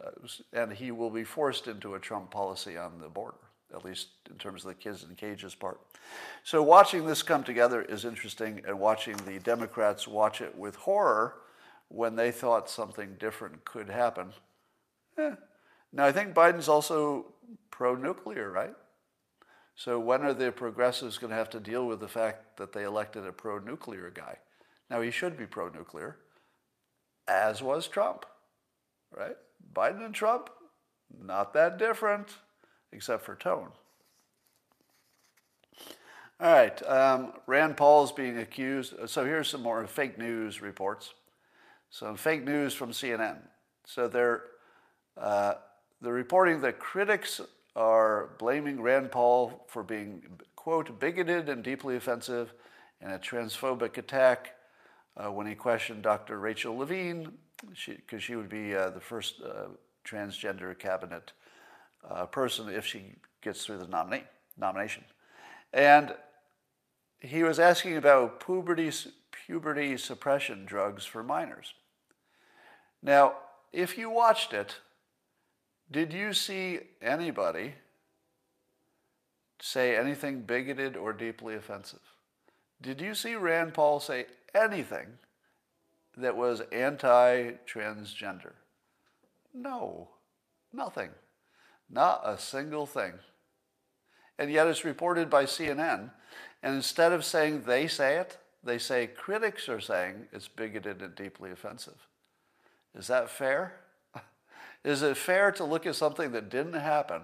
and 0.54 0.72
he 0.72 0.90
will 0.92 1.10
be 1.10 1.24
forced 1.24 1.68
into 1.68 1.94
a 1.94 2.00
Trump 2.00 2.30
policy 2.30 2.78
on 2.78 3.00
the 3.00 3.10
border 3.10 3.45
at 3.76 3.84
least 3.84 4.08
in 4.30 4.36
terms 4.36 4.64
of 4.64 4.68
the 4.68 4.74
kids 4.74 5.04
in 5.04 5.14
cages 5.14 5.54
part. 5.54 5.80
So 6.42 6.62
watching 6.62 7.06
this 7.06 7.22
come 7.22 7.44
together 7.44 7.82
is 7.82 8.04
interesting, 8.04 8.62
and 8.66 8.80
watching 8.80 9.16
the 9.18 9.38
Democrats 9.38 10.08
watch 10.08 10.40
it 10.40 10.56
with 10.56 10.76
horror 10.76 11.36
when 11.88 12.16
they 12.16 12.30
thought 12.30 12.70
something 12.70 13.16
different 13.18 13.64
could 13.64 13.88
happen. 13.88 14.32
Eh. 15.18 15.32
Now, 15.92 16.06
I 16.06 16.12
think 16.12 16.34
Biden's 16.34 16.68
also 16.68 17.26
pro 17.70 17.94
nuclear, 17.94 18.50
right? 18.50 18.74
So 19.74 20.00
when 20.00 20.22
are 20.22 20.34
the 20.34 20.50
progressives 20.50 21.18
going 21.18 21.30
to 21.30 21.36
have 21.36 21.50
to 21.50 21.60
deal 21.60 21.86
with 21.86 22.00
the 22.00 22.08
fact 22.08 22.56
that 22.56 22.72
they 22.72 22.84
elected 22.84 23.26
a 23.26 23.32
pro 23.32 23.58
nuclear 23.58 24.10
guy? 24.10 24.38
Now, 24.90 25.00
he 25.02 25.10
should 25.10 25.36
be 25.36 25.46
pro 25.46 25.68
nuclear, 25.68 26.16
as 27.28 27.62
was 27.62 27.86
Trump, 27.86 28.24
right? 29.14 29.36
Biden 29.74 30.04
and 30.04 30.14
Trump, 30.14 30.48
not 31.22 31.52
that 31.54 31.78
different 31.78 32.28
except 32.92 33.24
for 33.24 33.34
tone. 33.34 33.68
All 36.38 36.52
right, 36.52 36.86
um, 36.86 37.32
Rand 37.46 37.76
Paul 37.76 38.04
is 38.04 38.12
being 38.12 38.38
accused. 38.38 38.94
So 39.06 39.24
here's 39.24 39.48
some 39.48 39.62
more 39.62 39.86
fake 39.86 40.18
news 40.18 40.60
reports. 40.60 41.14
Some 41.88 42.16
fake 42.16 42.44
news 42.44 42.74
from 42.74 42.90
CNN. 42.90 43.38
So 43.86 44.06
they're 44.06 44.42
uh, 45.16 45.54
the 46.00 46.12
reporting 46.12 46.60
that 46.60 46.78
critics 46.78 47.40
are 47.74 48.30
blaming 48.38 48.80
Rand 48.80 49.10
Paul 49.10 49.64
for 49.68 49.82
being, 49.82 50.22
quote, 50.54 50.98
bigoted 51.00 51.48
and 51.48 51.62
deeply 51.62 51.96
offensive 51.96 52.52
and 53.00 53.12
a 53.12 53.18
transphobic 53.18 53.98
attack 53.98 54.54
uh, 55.16 55.30
when 55.30 55.46
he 55.46 55.54
questioned 55.54 56.02
Dr. 56.02 56.38
Rachel 56.38 56.76
Levine, 56.76 57.32
because 57.60 57.78
she, 57.78 57.98
she, 58.18 58.36
would 58.36 58.48
be 58.48 58.74
uh, 58.74 58.90
the 58.90 59.00
first 59.00 59.40
uh, 59.42 59.68
transgender 60.04 60.78
cabinet 60.78 61.32
uh, 62.10 62.26
person 62.26 62.68
if 62.68 62.86
she 62.86 63.12
gets 63.42 63.64
through 63.64 63.78
the 63.78 63.86
nominee, 63.86 64.24
nomination. 64.56 65.04
And 65.72 66.14
he 67.20 67.42
was 67.42 67.58
asking 67.58 67.96
about 67.96 68.44
puberty, 68.44 68.90
puberty 69.30 69.96
suppression 69.96 70.64
drugs 70.64 71.04
for 71.04 71.22
minors. 71.22 71.74
Now, 73.02 73.34
if 73.72 73.98
you 73.98 74.10
watched 74.10 74.52
it, 74.52 74.76
did 75.90 76.12
you 76.12 76.32
see 76.32 76.80
anybody 77.00 77.74
say 79.60 79.96
anything 79.96 80.42
bigoted 80.42 80.96
or 80.96 81.12
deeply 81.12 81.54
offensive? 81.54 82.00
Did 82.80 83.00
you 83.00 83.14
see 83.14 83.34
Rand 83.34 83.74
Paul 83.74 84.00
say 84.00 84.26
anything 84.54 85.06
that 86.16 86.36
was 86.36 86.62
anti 86.72 87.52
transgender? 87.66 88.52
No, 89.54 90.08
nothing. 90.72 91.10
Not 91.88 92.22
a 92.24 92.38
single 92.38 92.86
thing. 92.86 93.12
And 94.38 94.50
yet 94.50 94.66
it's 94.66 94.84
reported 94.84 95.30
by 95.30 95.44
CNN. 95.44 96.10
And 96.62 96.74
instead 96.74 97.12
of 97.12 97.24
saying 97.24 97.62
they 97.62 97.86
say 97.86 98.16
it, 98.16 98.38
they 98.62 98.78
say 98.78 99.06
critics 99.06 99.68
are 99.68 99.80
saying 99.80 100.26
it's 100.32 100.48
bigoted 100.48 101.00
and 101.00 101.14
deeply 101.14 101.50
offensive. 101.50 102.06
Is 102.94 103.06
that 103.06 103.30
fair? 103.30 103.76
Is 104.84 105.02
it 105.02 105.16
fair 105.16 105.52
to 105.52 105.64
look 105.64 105.86
at 105.86 105.94
something 105.94 106.32
that 106.32 106.50
didn't 106.50 106.74
happen 106.74 107.22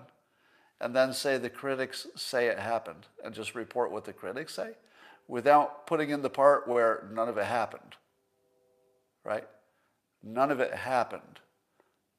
and 0.80 0.94
then 0.94 1.12
say 1.12 1.38
the 1.38 1.50
critics 1.50 2.06
say 2.16 2.46
it 2.46 2.58
happened 2.58 3.06
and 3.24 3.34
just 3.34 3.54
report 3.54 3.90
what 3.90 4.04
the 4.04 4.12
critics 4.12 4.54
say 4.54 4.70
without 5.28 5.86
putting 5.86 6.10
in 6.10 6.22
the 6.22 6.30
part 6.30 6.68
where 6.68 7.08
none 7.12 7.28
of 7.28 7.36
it 7.36 7.44
happened? 7.44 7.96
Right? 9.24 9.46
None 10.22 10.50
of 10.50 10.60
it 10.60 10.72
happened 10.72 11.40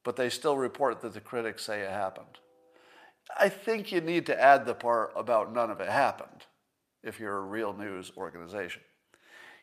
but 0.03 0.15
they 0.15 0.29
still 0.29 0.57
report 0.57 1.01
that 1.01 1.13
the 1.13 1.21
critics 1.21 1.63
say 1.63 1.81
it 1.81 1.89
happened. 1.89 2.39
I 3.39 3.49
think 3.49 3.91
you 3.91 4.01
need 4.01 4.25
to 4.27 4.39
add 4.39 4.65
the 4.65 4.73
part 4.73 5.13
about 5.15 5.53
none 5.53 5.71
of 5.71 5.79
it 5.79 5.89
happened 5.89 6.45
if 7.03 7.19
you're 7.19 7.37
a 7.37 7.41
real 7.41 7.73
news 7.73 8.11
organization. 8.17 8.81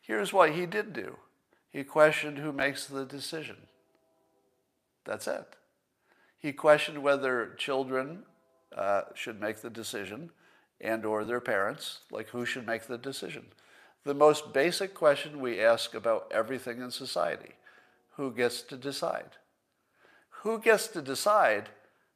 Here's 0.03 0.33
what 0.33 0.53
he 0.53 0.67
did 0.67 0.93
do 0.93 1.17
he 1.71 1.85
questioned 1.85 2.39
who 2.39 2.53
makes 2.53 2.87
the 2.87 3.05
decision. 3.05 3.57
That's 5.05 5.29
it. 5.29 5.57
He 6.39 6.53
questioned 6.53 7.03
whether 7.03 7.55
children 7.59 8.25
uh, 8.77 9.03
should 9.15 9.41
make 9.41 9.61
the 9.61 9.71
decision 9.71 10.31
and 10.81 11.05
or 11.05 11.25
their 11.25 11.41
parents, 11.41 12.01
like 12.11 12.31
who 12.31 12.45
should 12.45 12.67
make 12.67 12.87
the 12.87 12.99
decision. 12.99 13.47
The 14.05 14.15
most 14.15 14.53
basic 14.53 14.95
question 14.95 15.41
we 15.41 15.61
ask 15.61 15.95
about 15.95 16.31
everything 16.31 16.81
in 16.81 16.91
society, 16.91 17.53
who 18.17 18.33
gets 18.33 18.63
to 18.63 18.77
decide? 18.77 19.37
Who 20.43 20.59
gets 20.59 20.87
to 20.89 21.03
decide 21.03 21.69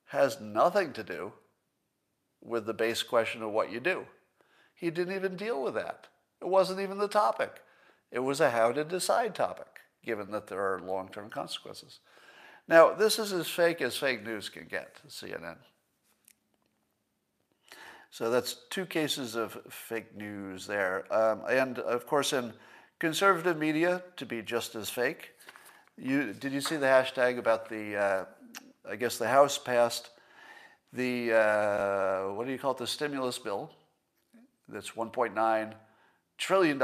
has 0.06 0.40
nothing 0.40 0.92
to 0.92 1.02
do 1.02 1.32
with 2.40 2.66
the 2.66 2.74
base 2.74 3.02
question 3.02 3.42
of 3.42 3.50
what 3.50 3.72
you 3.72 3.80
do. 3.80 4.06
He 4.74 4.90
didn't 4.90 5.14
even 5.14 5.36
deal 5.36 5.62
with 5.62 5.74
that. 5.74 6.08
It 6.40 6.48
wasn't 6.48 6.80
even 6.80 6.98
the 6.98 7.08
topic. 7.08 7.62
It 8.10 8.20
was 8.20 8.40
a 8.40 8.50
how 8.50 8.72
to 8.72 8.84
decide 8.84 9.34
topic, 9.34 9.80
given 10.04 10.30
that 10.30 10.46
there 10.46 10.60
are 10.60 10.80
long 10.80 11.08
term 11.08 11.30
consequences. 11.30 12.00
Now, 12.66 12.94
this 12.94 13.18
is 13.18 13.32
as 13.32 13.48
fake 13.48 13.82
as 13.82 13.96
fake 13.96 14.24
news 14.24 14.48
can 14.48 14.66
get, 14.68 15.00
CNN. 15.08 15.56
So 18.10 18.30
that's 18.30 18.56
two 18.70 18.86
cases 18.86 19.34
of 19.34 19.58
fake 19.68 20.16
news 20.16 20.66
there. 20.66 21.12
Um, 21.12 21.42
and 21.48 21.78
of 21.78 22.06
course, 22.06 22.32
in 22.32 22.52
conservative 22.98 23.58
media, 23.58 24.02
to 24.16 24.24
be 24.24 24.40
just 24.40 24.76
as 24.76 24.88
fake, 24.88 25.32
you, 25.96 26.32
did 26.32 26.52
you 26.52 26.60
see 26.60 26.76
the 26.76 26.86
hashtag 26.86 27.38
about 27.38 27.68
the, 27.68 27.96
uh, 27.96 28.24
I 28.88 28.96
guess 28.96 29.18
the 29.18 29.28
House 29.28 29.58
passed 29.58 30.10
the, 30.92 31.32
uh, 31.32 32.32
what 32.34 32.46
do 32.46 32.52
you 32.52 32.58
call 32.58 32.72
it, 32.72 32.78
the 32.78 32.86
stimulus 32.86 33.38
bill 33.38 33.70
that's 34.68 34.90
$1.9 34.92 35.72
trillion. 36.38 36.82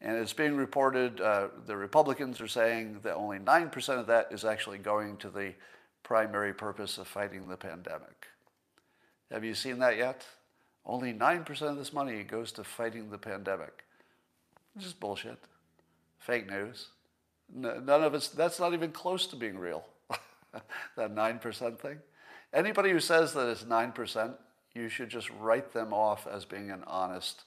And 0.00 0.16
it's 0.16 0.32
being 0.32 0.56
reported, 0.56 1.20
uh, 1.20 1.48
the 1.66 1.76
Republicans 1.76 2.40
are 2.40 2.48
saying 2.48 3.00
that 3.02 3.14
only 3.14 3.38
9% 3.38 3.98
of 3.98 4.06
that 4.06 4.28
is 4.30 4.44
actually 4.44 4.78
going 4.78 5.16
to 5.18 5.30
the 5.30 5.54
primary 6.02 6.54
purpose 6.54 6.98
of 6.98 7.08
fighting 7.08 7.48
the 7.48 7.56
pandemic. 7.56 8.28
Have 9.30 9.44
you 9.44 9.54
seen 9.54 9.78
that 9.80 9.96
yet? 9.96 10.24
Only 10.86 11.12
9% 11.12 11.62
of 11.62 11.76
this 11.76 11.92
money 11.92 12.22
goes 12.22 12.52
to 12.52 12.64
fighting 12.64 13.10
the 13.10 13.18
pandemic. 13.18 13.84
Just 14.78 15.00
bullshit. 15.00 15.38
Fake 16.18 16.48
news. 16.48 16.88
None 17.54 18.02
of 18.02 18.14
us, 18.14 18.28
that's 18.28 18.60
not 18.60 18.74
even 18.74 18.92
close 18.92 19.26
to 19.28 19.36
being 19.36 19.58
real, 19.58 19.84
that 20.96 21.14
9% 21.14 21.78
thing. 21.78 21.98
Anybody 22.52 22.90
who 22.90 23.00
says 23.00 23.32
that 23.34 23.48
it's 23.48 23.64
9%, 23.64 24.34
you 24.74 24.88
should 24.88 25.08
just 25.08 25.30
write 25.40 25.72
them 25.72 25.92
off 25.92 26.26
as 26.26 26.44
being 26.44 26.70
an 26.70 26.84
honest 26.86 27.44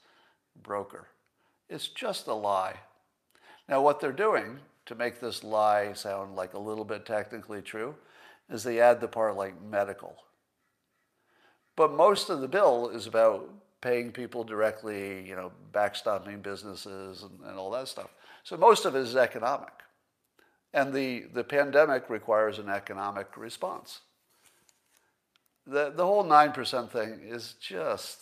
broker. 0.62 1.08
It's 1.68 1.88
just 1.88 2.26
a 2.26 2.34
lie. 2.34 2.76
Now, 3.68 3.80
what 3.80 4.00
they're 4.00 4.12
doing 4.12 4.58
to 4.86 4.94
make 4.94 5.20
this 5.20 5.44
lie 5.44 5.92
sound 5.92 6.36
like 6.36 6.54
a 6.54 6.58
little 6.58 6.84
bit 6.84 7.06
technically 7.06 7.62
true 7.62 7.94
is 8.50 8.62
they 8.62 8.80
add 8.80 9.00
the 9.00 9.08
part 9.08 9.36
like 9.36 9.60
medical. 9.62 10.16
But 11.76 11.92
most 11.92 12.28
of 12.28 12.40
the 12.40 12.48
bill 12.48 12.90
is 12.90 13.06
about 13.06 13.48
paying 13.80 14.12
people 14.12 14.44
directly, 14.44 15.26
you 15.26 15.34
know, 15.34 15.52
backstopping 15.72 16.42
businesses 16.42 17.22
and, 17.22 17.48
and 17.48 17.58
all 17.58 17.70
that 17.70 17.88
stuff. 17.88 18.10
So 18.44 18.56
most 18.56 18.84
of 18.84 18.94
it 18.94 19.00
is 19.00 19.16
economic. 19.16 19.72
And 20.74 20.92
the, 20.92 21.26
the 21.32 21.44
pandemic 21.44 22.08
requires 22.08 22.58
an 22.58 22.68
economic 22.68 23.36
response. 23.36 24.00
The, 25.66 25.92
the 25.94 26.06
whole 26.06 26.24
9% 26.24 26.90
thing 26.90 27.20
is 27.24 27.54
just, 27.60 28.18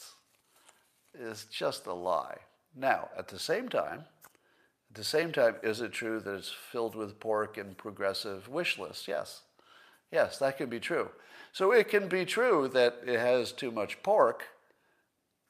is 1.14 1.44
just 1.44 1.86
a 1.86 1.94
lie. 1.94 2.38
Now, 2.76 3.08
at 3.16 3.28
the 3.28 3.38
same 3.38 3.68
time, 3.68 4.04
at 4.90 4.96
the 4.96 5.04
same 5.04 5.32
time, 5.32 5.56
is 5.62 5.80
it 5.80 5.92
true 5.92 6.20
that 6.20 6.34
it's 6.34 6.52
filled 6.72 6.96
with 6.96 7.20
pork 7.20 7.56
and 7.56 7.78
progressive 7.78 8.48
wish 8.48 8.78
lists? 8.78 9.06
Yes. 9.06 9.42
Yes, 10.10 10.38
that 10.38 10.58
can 10.58 10.68
be 10.68 10.80
true. 10.80 11.10
So 11.52 11.72
it 11.72 11.88
can 11.88 12.08
be 12.08 12.24
true 12.24 12.68
that 12.74 12.98
it 13.06 13.18
has 13.18 13.52
too 13.52 13.70
much 13.70 14.02
pork, 14.02 14.44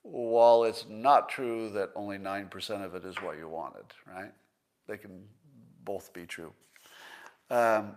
while 0.02 0.64
it's 0.64 0.86
not 0.88 1.28
true 1.28 1.70
that 1.70 1.90
only 1.94 2.18
9% 2.18 2.84
of 2.84 2.94
it 2.94 3.04
is 3.04 3.16
what 3.16 3.36
you 3.36 3.48
wanted, 3.48 3.84
right? 4.06 4.32
They 4.86 4.96
can 4.96 5.24
both 5.84 6.12
be 6.12 6.26
true. 6.26 6.52
Um, 7.50 7.96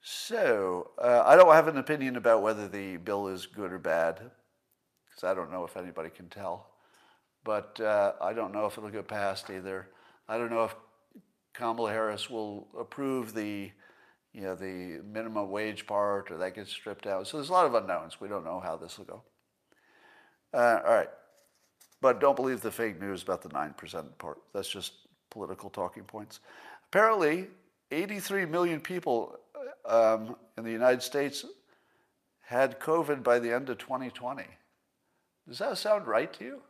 so, 0.00 0.90
uh, 0.98 1.22
I 1.26 1.36
don't 1.36 1.52
have 1.52 1.68
an 1.68 1.76
opinion 1.76 2.16
about 2.16 2.42
whether 2.42 2.66
the 2.66 2.96
bill 2.96 3.28
is 3.28 3.46
good 3.46 3.72
or 3.72 3.78
bad, 3.78 4.18
because 5.08 5.24
I 5.24 5.34
don't 5.34 5.52
know 5.52 5.64
if 5.64 5.76
anybody 5.76 6.08
can 6.08 6.28
tell. 6.28 6.70
But 7.44 7.80
uh, 7.80 8.12
I 8.20 8.32
don't 8.32 8.52
know 8.52 8.66
if 8.66 8.78
it'll 8.78 8.90
get 8.90 9.08
passed 9.08 9.50
either. 9.50 9.88
I 10.28 10.38
don't 10.38 10.50
know 10.50 10.64
if 10.64 10.74
Kamala 11.54 11.90
Harris 11.90 12.30
will 12.30 12.68
approve 12.78 13.34
the, 13.34 13.70
you 14.32 14.42
know, 14.42 14.54
the 14.54 15.02
minimum 15.04 15.50
wage 15.50 15.86
part 15.86 16.30
or 16.30 16.38
that 16.38 16.54
gets 16.54 16.70
stripped 16.70 17.06
out. 17.06 17.26
So 17.26 17.36
there's 17.36 17.48
a 17.48 17.52
lot 17.52 17.66
of 17.66 17.74
unknowns. 17.74 18.20
We 18.20 18.28
don't 18.28 18.44
know 18.44 18.60
how 18.60 18.76
this 18.76 18.98
will 18.98 19.06
go. 19.06 19.22
Uh, 20.54 20.80
all 20.86 20.94
right. 20.94 21.10
But 22.00 22.20
don't 22.20 22.36
believe 22.36 22.60
the 22.60 22.70
fake 22.70 23.00
news 23.00 23.22
about 23.22 23.42
the 23.42 23.48
9% 23.48 24.18
part. 24.18 24.38
That's 24.54 24.68
just 24.68 24.92
political 25.30 25.68
talking 25.68 26.04
points. 26.04 26.40
Apparently, 26.90 27.48
83 27.90 28.46
million 28.46 28.80
people 28.80 29.36
um, 29.84 30.36
in 30.56 30.64
the 30.64 30.70
United 30.70 31.02
States 31.02 31.44
had 32.40 32.80
COVID 32.80 33.22
by 33.22 33.38
the 33.38 33.52
end 33.52 33.68
of 33.68 33.76
2020. 33.76 34.44
Does 35.46 35.58
that 35.58 35.76
sound 35.76 36.06
right 36.06 36.32
to 36.34 36.44
you? 36.44 36.62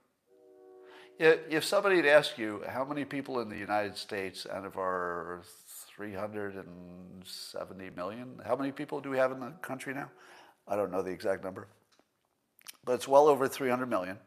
If 1.21 1.64
somebody 1.64 1.97
had 1.97 2.07
asked 2.07 2.39
you 2.39 2.62
how 2.69 2.85
many 2.85 3.05
people 3.05 3.41
in 3.41 3.49
the 3.49 3.57
United 3.57 3.97
States 3.97 4.47
out 4.53 4.64
of 4.64 4.77
our 4.77 5.43
370 5.97 7.91
million, 7.91 8.41
how 8.45 8.55
many 8.55 8.71
people 8.71 9.01
do 9.01 9.11
we 9.11 9.19
have 9.19 9.33
in 9.33 9.41
the 9.41 9.51
country 9.62 9.95
now? 9.95 10.11
I 10.69 10.77
don't 10.77 10.93
know 10.93 11.03
the 11.03 11.11
exact 11.11 11.43
number, 11.43 11.66
but 12.85 12.93
it's 12.93 13.09
well 13.09 13.27
over 13.27 13.49
300 13.49 13.87
million. 13.87 14.19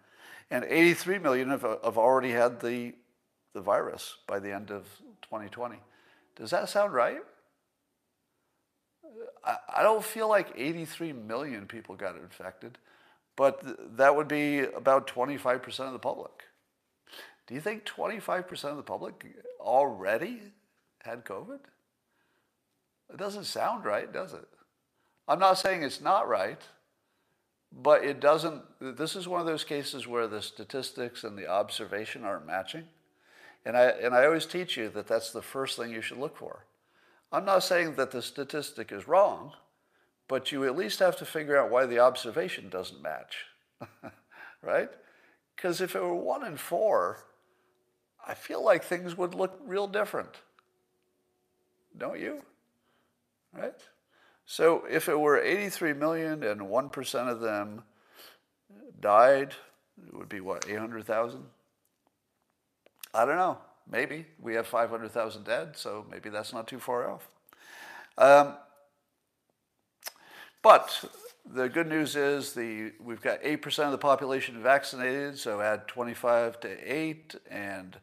And 0.49 0.65
83 0.65 1.19
million 1.19 1.49
have, 1.49 1.61
have 1.61 1.97
already 1.97 2.31
had 2.31 2.59
the, 2.59 2.93
the 3.53 3.61
virus 3.61 4.17
by 4.27 4.39
the 4.39 4.53
end 4.53 4.69
of 4.71 4.85
2020. 5.21 5.77
Does 6.35 6.51
that 6.51 6.69
sound 6.69 6.93
right? 6.93 7.21
I, 9.43 9.57
I 9.77 9.83
don't 9.83 10.03
feel 10.03 10.29
like 10.29 10.53
83 10.55 11.13
million 11.13 11.67
people 11.67 11.95
got 11.95 12.15
infected, 12.15 12.77
but 13.35 13.61
th- 13.63 13.75
that 13.95 14.15
would 14.15 14.27
be 14.27 14.59
about 14.59 15.07
25% 15.07 15.79
of 15.81 15.93
the 15.93 15.99
public. 15.99 16.31
Do 17.47 17.55
you 17.55 17.61
think 17.61 17.85
25% 17.85 18.63
of 18.65 18.77
the 18.77 18.83
public 18.83 19.25
already 19.59 20.41
had 21.03 21.25
COVID? 21.25 21.59
It 23.09 23.17
doesn't 23.17 23.43
sound 23.43 23.83
right, 23.83 24.11
does 24.11 24.33
it? 24.33 24.47
I'm 25.27 25.39
not 25.39 25.57
saying 25.57 25.83
it's 25.83 26.01
not 26.01 26.27
right, 26.27 26.61
but 27.71 28.03
it 28.03 28.19
doesn't. 28.19 28.61
This 28.79 29.15
is 29.15 29.27
one 29.27 29.39
of 29.39 29.47
those 29.47 29.63
cases 29.63 30.07
where 30.07 30.27
the 30.27 30.41
statistics 30.41 31.23
and 31.23 31.37
the 31.37 31.47
observation 31.47 32.23
aren't 32.23 32.45
matching. 32.45 32.85
And 33.65 33.77
I, 33.77 33.85
and 33.85 34.15
I 34.15 34.25
always 34.25 34.45
teach 34.45 34.75
you 34.75 34.89
that 34.89 35.07
that's 35.07 35.31
the 35.31 35.41
first 35.41 35.77
thing 35.77 35.91
you 35.91 36.01
should 36.01 36.17
look 36.17 36.35
for. 36.35 36.65
I'm 37.31 37.45
not 37.45 37.63
saying 37.63 37.95
that 37.95 38.11
the 38.11 38.21
statistic 38.21 38.91
is 38.91 39.07
wrong, 39.07 39.53
but 40.27 40.51
you 40.51 40.65
at 40.65 40.75
least 40.75 40.99
have 40.99 41.17
to 41.17 41.25
figure 41.25 41.57
out 41.57 41.69
why 41.69 41.85
the 41.85 41.99
observation 41.99 42.69
doesn't 42.69 43.01
match, 43.01 43.45
right? 44.61 44.89
Because 45.55 45.79
if 45.79 45.95
it 45.95 46.01
were 46.01 46.15
one 46.15 46.45
in 46.45 46.57
four, 46.57 47.25
I 48.27 48.33
feel 48.33 48.63
like 48.63 48.83
things 48.83 49.17
would 49.17 49.35
look 49.35 49.59
real 49.65 49.87
different. 49.87 50.41
Don't 51.97 52.19
you? 52.19 52.41
Right? 53.53 53.79
So 54.45 54.85
if 54.89 55.07
it 55.07 55.19
were 55.19 55.39
83 55.39 55.93
million 55.93 56.43
and 56.43 56.61
1% 56.61 57.27
of 57.27 57.39
them 57.39 57.83
died, 58.99 59.53
it 60.07 60.13
would 60.13 60.29
be 60.29 60.41
what, 60.41 60.65
800,000? 60.67 61.43
I 63.13 63.25
don't 63.25 63.37
know. 63.37 63.57
Maybe. 63.89 64.25
We 64.39 64.55
have 64.55 64.67
500,000 64.67 65.43
dead, 65.43 65.75
so 65.75 66.05
maybe 66.09 66.29
that's 66.29 66.53
not 66.53 66.67
too 66.67 66.79
far 66.79 67.09
off. 67.09 67.27
Um, 68.17 68.55
but 70.61 71.03
the 71.45 71.67
good 71.67 71.87
news 71.87 72.15
is 72.15 72.53
the 72.53 72.91
we've 73.03 73.21
got 73.21 73.41
8% 73.41 73.85
of 73.85 73.91
the 73.91 73.97
population 73.97 74.61
vaccinated, 74.61 75.37
so 75.37 75.59
add 75.59 75.87
25 75.87 76.59
to 76.61 76.93
8, 76.93 77.35
and 77.49 77.97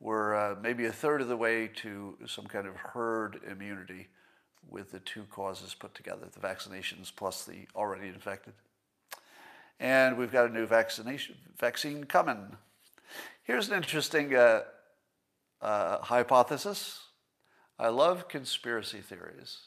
we're 0.00 0.34
uh, 0.34 0.56
maybe 0.60 0.86
a 0.86 0.92
third 0.92 1.20
of 1.20 1.28
the 1.28 1.36
way 1.36 1.68
to 1.68 2.16
some 2.26 2.46
kind 2.46 2.66
of 2.66 2.74
herd 2.74 3.40
immunity 3.48 4.08
with 4.68 4.92
the 4.92 5.00
two 5.00 5.24
causes 5.30 5.74
put 5.74 5.94
together 5.94 6.26
the 6.32 6.40
vaccinations 6.40 7.12
plus 7.14 7.44
the 7.44 7.66
already 7.74 8.08
infected. 8.08 8.54
And 9.78 10.18
we've 10.18 10.32
got 10.32 10.50
a 10.50 10.52
new 10.52 10.66
vaccination 10.66 11.36
vaccine 11.58 12.04
coming. 12.04 12.56
Here's 13.42 13.68
an 13.68 13.76
interesting 13.76 14.34
uh, 14.34 14.62
uh, 15.60 15.98
hypothesis. 15.98 17.00
I 17.78 17.88
love 17.88 18.28
conspiracy 18.28 19.00
theories. 19.00 19.58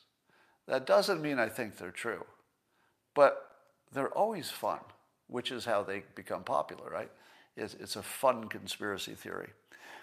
That 0.68 0.86
doesn't 0.86 1.22
mean 1.22 1.40
I 1.40 1.50
think 1.50 1.78
they're 1.78 1.92
true, 1.92 2.26
but 3.16 3.50
they're 3.92 4.16
always 4.16 4.50
fun, 4.50 4.80
which 5.28 5.52
is 5.52 5.66
how 5.66 5.84
they 5.84 6.04
become 6.16 6.44
popular, 6.44 6.90
right? 6.90 7.12
It's, 7.58 7.74
it's 7.76 7.96
a 7.96 8.04
fun 8.04 8.48
conspiracy 8.48 9.14
theory. 9.14 9.50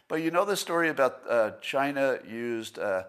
But 0.09 0.23
you 0.23 0.31
know 0.31 0.45
the 0.45 0.57
story 0.57 0.89
about 0.89 1.21
uh, 1.29 1.53
China 1.61 2.19
used 2.29 2.79
uh, 2.79 3.05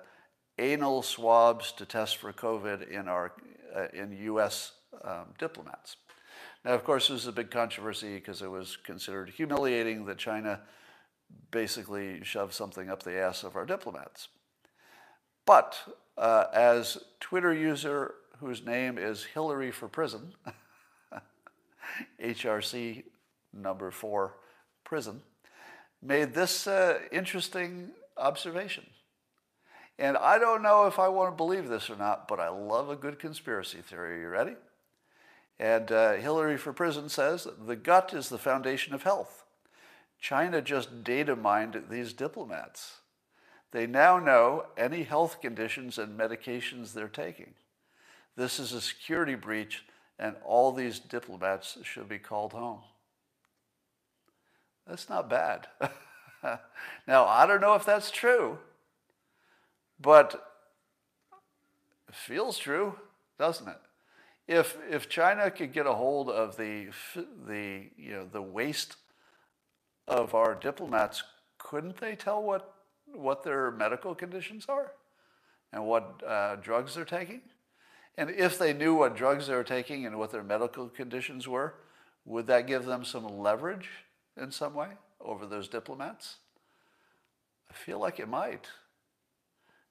anal 0.60 1.02
swabs 1.02 1.72
to 1.74 1.86
test 1.86 2.18
for 2.18 2.32
COVID 2.32 2.90
in 2.90 3.08
our 3.08 3.34
uh, 3.76 3.88
in 3.94 4.12
U.S. 4.24 4.74
Um, 5.04 5.34
diplomats. 5.40 5.96
Now, 6.64 6.74
of 6.74 6.84
course, 6.84 7.08
this 7.08 7.14
was 7.14 7.28
a 7.28 7.32
big 7.32 7.50
controversy 7.50 8.16
because 8.16 8.42
it 8.42 8.52
was 8.52 8.78
considered 8.78 9.30
humiliating 9.30 10.06
that 10.06 10.18
China 10.18 10.62
basically 11.50 12.24
shoved 12.24 12.54
something 12.54 12.90
up 12.90 13.04
the 13.04 13.18
ass 13.18 13.44
of 13.44 13.56
our 13.56 13.66
diplomats. 13.66 14.28
But 15.46 15.78
uh, 16.18 16.46
as 16.54 16.98
Twitter 17.20 17.54
user 17.54 18.16
whose 18.40 18.66
name 18.66 18.98
is 18.98 19.24
Hillary 19.24 19.72
for 19.72 19.88
Prison, 19.88 20.34
HRC 22.24 23.04
number 23.54 23.92
four 23.92 24.38
prison, 24.84 25.22
made 26.02 26.34
this 26.34 26.68
uh, 26.68 27.00
interesting 27.12 27.92
observation. 28.18 28.86
And 30.00 30.18
I 30.18 30.40
don't 30.40 30.64
know 30.64 30.88
if 30.88 31.00
I 31.00 31.08
want 31.08 31.32
to 31.32 31.38
believe 31.38 31.68
this 31.68 31.90
or 31.90 31.96
not, 31.96 32.28
but 32.28 32.40
I 32.40 32.50
love 32.50 32.90
a 32.90 32.96
good 32.96 33.20
conspiracy 33.20 33.80
theory. 33.80 34.18
Are 34.18 34.22
you 34.22 34.28
ready? 34.30 34.56
And 35.62 35.92
uh, 35.92 36.14
Hillary 36.14 36.58
for 36.58 36.74
Prison 36.74 37.08
says 37.08 37.48
the 37.68 37.76
gut 37.76 38.16
is 38.16 38.30
the 38.30 38.40
foundation 38.40 38.96
of 38.96 39.04
health. 39.04 39.44
China 40.20 40.60
just 40.60 41.04
data 41.04 41.36
mined 41.36 41.84
these 41.88 42.14
diplomats. 42.14 42.96
They 43.70 43.86
now 43.86 44.18
know 44.18 44.66
any 44.76 45.04
health 45.04 45.40
conditions 45.40 46.00
and 46.00 46.20
medications 46.20 46.94
they're 46.94 47.08
taking. 47.08 47.54
This 48.36 48.60
is 48.60 48.74
a 48.74 48.82
security 48.82 49.36
breach, 49.36 49.86
and 50.18 50.36
all 50.44 50.72
these 50.72 50.98
diplomats 50.98 51.78
should 51.84 52.10
be 52.10 52.18
called 52.18 52.54
home. 52.54 52.82
That's 54.88 55.10
not 55.10 55.30
bad. 55.30 55.68
now, 57.08 57.28
I 57.28 57.46
don't 57.46 57.62
know 57.62 57.76
if 57.76 57.86
that's 57.86 58.10
true, 58.10 58.58
but 60.00 60.34
it 62.10 62.16
feels 62.16 62.58
true, 62.58 62.96
doesn't 63.38 63.68
it? 63.68 63.78
If, 64.52 64.78
if 64.90 65.08
China 65.08 65.50
could 65.50 65.72
get 65.72 65.86
a 65.86 65.94
hold 65.94 66.30
of 66.30 66.58
the, 66.58 66.90
the, 67.48 67.86
you 67.96 68.12
know, 68.12 68.28
the 68.30 68.42
waste 68.42 68.98
of 70.10 70.36
our 70.36 70.56
diplomats, 70.56 71.24
couldn't 71.58 72.02
they 72.02 72.18
tell 72.18 72.44
what, 72.44 72.76
what 73.06 73.44
their 73.44 73.72
medical 73.72 74.14
conditions 74.14 74.66
are 74.68 74.92
and 75.72 75.86
what 75.86 76.22
uh, 76.28 76.58
drugs 76.58 76.96
they're 76.96 77.06
taking? 77.06 77.40
And 78.18 78.30
if 78.30 78.60
they 78.60 78.74
knew 78.74 78.94
what 78.94 79.16
drugs 79.16 79.48
they 79.48 79.56
were 79.56 79.64
taking 79.64 80.06
and 80.06 80.20
what 80.20 80.34
their 80.34 80.44
medical 80.44 80.90
conditions 80.90 81.48
were, 81.48 81.76
would 82.26 82.48
that 82.48 82.68
give 82.68 82.86
them 82.86 83.06
some 83.06 83.40
leverage 83.40 83.88
in 84.36 84.52
some 84.52 84.74
way 84.74 84.90
over 85.22 85.46
those 85.46 85.70
diplomats? 85.70 86.36
I 87.70 87.74
feel 87.74 88.00
like 88.00 88.20
it 88.20 88.28
might. 88.28 88.68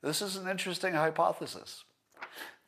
This 0.02 0.20
is 0.20 0.36
an 0.36 0.48
interesting 0.48 0.92
hypothesis 0.92 1.84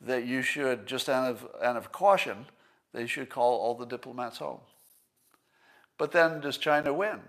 that 0.01 0.25
you 0.25 0.41
should, 0.41 0.85
just 0.85 1.09
out 1.09 1.29
of, 1.29 1.47
out 1.61 1.77
of 1.77 1.91
caution, 1.91 2.45
they 2.93 3.07
should 3.07 3.29
call 3.29 3.59
all 3.59 3.75
the 3.75 3.85
diplomats 3.85 4.37
home. 4.37 4.59
But 5.97 6.11
then 6.11 6.41
does 6.41 6.57
China 6.57 6.93
win? 6.93 7.21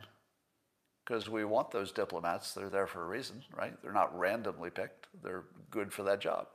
Because 1.04 1.28
we 1.28 1.44
want 1.44 1.70
those 1.70 1.92
diplomats. 1.92 2.52
They're 2.52 2.70
there 2.70 2.86
for 2.86 3.04
a 3.04 3.08
reason, 3.08 3.42
right? 3.56 3.74
They're 3.82 3.92
not 3.92 4.18
randomly 4.18 4.70
picked, 4.70 5.06
they're 5.22 5.44
good 5.70 5.92
for 5.92 6.02
that 6.04 6.20
job. 6.20 6.46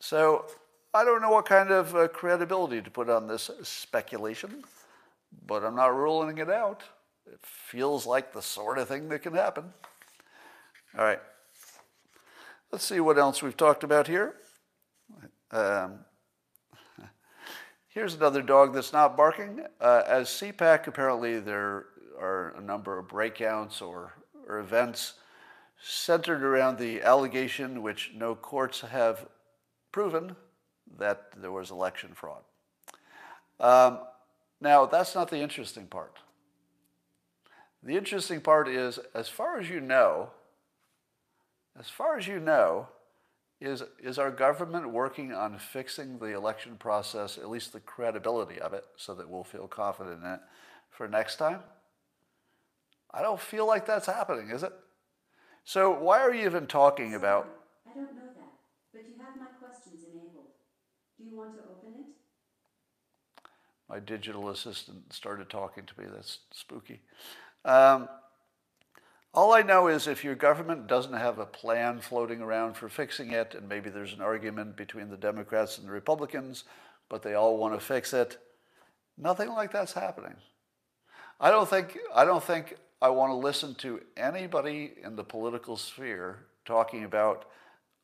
So 0.00 0.46
I 0.94 1.04
don't 1.04 1.22
know 1.22 1.30
what 1.30 1.46
kind 1.46 1.70
of 1.70 1.94
uh, 1.94 2.08
credibility 2.08 2.80
to 2.80 2.90
put 2.90 3.08
on 3.10 3.26
this 3.26 3.50
speculation, 3.62 4.62
but 5.46 5.64
I'm 5.64 5.76
not 5.76 5.96
ruling 5.96 6.38
it 6.38 6.50
out. 6.50 6.82
It 7.26 7.40
feels 7.42 8.06
like 8.06 8.32
the 8.32 8.42
sort 8.42 8.78
of 8.78 8.88
thing 8.88 9.08
that 9.08 9.22
can 9.22 9.34
happen. 9.34 9.64
All 10.96 11.04
right. 11.04 11.20
Let's 12.72 12.84
see 12.84 13.00
what 13.00 13.18
else 13.18 13.42
we've 13.42 13.56
talked 13.56 13.84
about 13.84 14.06
here. 14.06 14.34
Um, 15.50 16.00
here's 17.88 18.14
another 18.14 18.42
dog 18.42 18.74
that's 18.74 18.92
not 18.92 19.16
barking. 19.16 19.64
Uh, 19.80 20.02
as 20.06 20.28
CPAC, 20.28 20.86
apparently 20.86 21.40
there 21.40 21.86
are 22.18 22.54
a 22.56 22.60
number 22.60 22.98
of 22.98 23.08
breakouts 23.08 23.80
or, 23.80 24.14
or 24.46 24.58
events 24.58 25.14
centered 25.80 26.42
around 26.42 26.78
the 26.78 27.02
allegation, 27.02 27.82
which 27.82 28.12
no 28.14 28.34
courts 28.34 28.80
have 28.80 29.26
proven, 29.92 30.34
that 30.98 31.30
there 31.36 31.52
was 31.52 31.70
election 31.70 32.10
fraud. 32.14 32.42
Um, 33.60 34.00
now, 34.60 34.86
that's 34.86 35.14
not 35.14 35.30
the 35.30 35.38
interesting 35.38 35.86
part. 35.86 36.18
The 37.82 37.96
interesting 37.96 38.40
part 38.40 38.68
is, 38.68 38.98
as 39.14 39.28
far 39.28 39.58
as 39.58 39.70
you 39.70 39.80
know, 39.80 40.30
as 41.78 41.88
far 41.88 42.18
as 42.18 42.26
you 42.26 42.40
know, 42.40 42.88
is, 43.60 43.82
is 44.02 44.18
our 44.18 44.30
government 44.30 44.90
working 44.90 45.32
on 45.32 45.58
fixing 45.58 46.18
the 46.18 46.34
election 46.36 46.76
process, 46.78 47.38
at 47.38 47.50
least 47.50 47.72
the 47.72 47.80
credibility 47.80 48.60
of 48.60 48.72
it, 48.72 48.84
so 48.96 49.14
that 49.14 49.28
we'll 49.28 49.44
feel 49.44 49.66
confident 49.68 50.22
in 50.22 50.30
it 50.32 50.40
for 50.90 51.08
next 51.08 51.36
time? 51.36 51.60
I 53.10 53.22
don't 53.22 53.40
feel 53.40 53.66
like 53.66 53.86
that's 53.86 54.06
happening, 54.06 54.50
is 54.50 54.62
it? 54.62 54.72
So 55.64 55.92
why 55.92 56.20
are 56.20 56.34
you 56.34 56.46
even 56.46 56.66
talking 56.66 57.14
about? 57.14 57.48
I 57.86 57.94
don't 57.94 58.14
know 58.14 58.32
that, 58.36 58.52
but 58.92 59.02
you 59.08 59.14
have 59.22 59.36
my 59.38 59.50
questions 59.60 60.04
enabled. 60.04 60.52
Do 61.18 61.24
you 61.24 61.36
want 61.36 61.54
to 61.54 61.60
open 61.70 61.94
it? 62.00 62.06
My 63.88 63.98
digital 64.00 64.50
assistant 64.50 65.12
started 65.12 65.48
talking 65.48 65.84
to 65.86 66.00
me. 66.00 66.06
That's 66.12 66.40
spooky. 66.52 67.00
Um, 67.64 68.08
all 69.34 69.52
I 69.52 69.62
know 69.62 69.88
is 69.88 70.06
if 70.06 70.24
your 70.24 70.34
government 70.34 70.86
doesn't 70.86 71.12
have 71.12 71.38
a 71.38 71.46
plan 71.46 72.00
floating 72.00 72.40
around 72.40 72.74
for 72.74 72.88
fixing 72.88 73.30
it, 73.30 73.54
and 73.54 73.68
maybe 73.68 73.90
there's 73.90 74.14
an 74.14 74.22
argument 74.22 74.76
between 74.76 75.10
the 75.10 75.16
Democrats 75.16 75.78
and 75.78 75.86
the 75.86 75.92
Republicans, 75.92 76.64
but 77.08 77.22
they 77.22 77.34
all 77.34 77.58
want 77.58 77.74
to 77.74 77.84
fix 77.84 78.12
it, 78.12 78.38
nothing 79.16 79.50
like 79.50 79.72
that's 79.72 79.92
happening. 79.92 80.36
I 81.40 81.50
don't 81.50 81.68
think 81.68 81.98
I 82.14 82.24
don't 82.24 82.42
think 82.42 82.76
I 83.00 83.10
want 83.10 83.30
to 83.30 83.36
listen 83.36 83.74
to 83.76 84.00
anybody 84.16 84.94
in 85.04 85.14
the 85.14 85.24
political 85.24 85.76
sphere 85.76 86.46
talking 86.64 87.04
about 87.04 87.44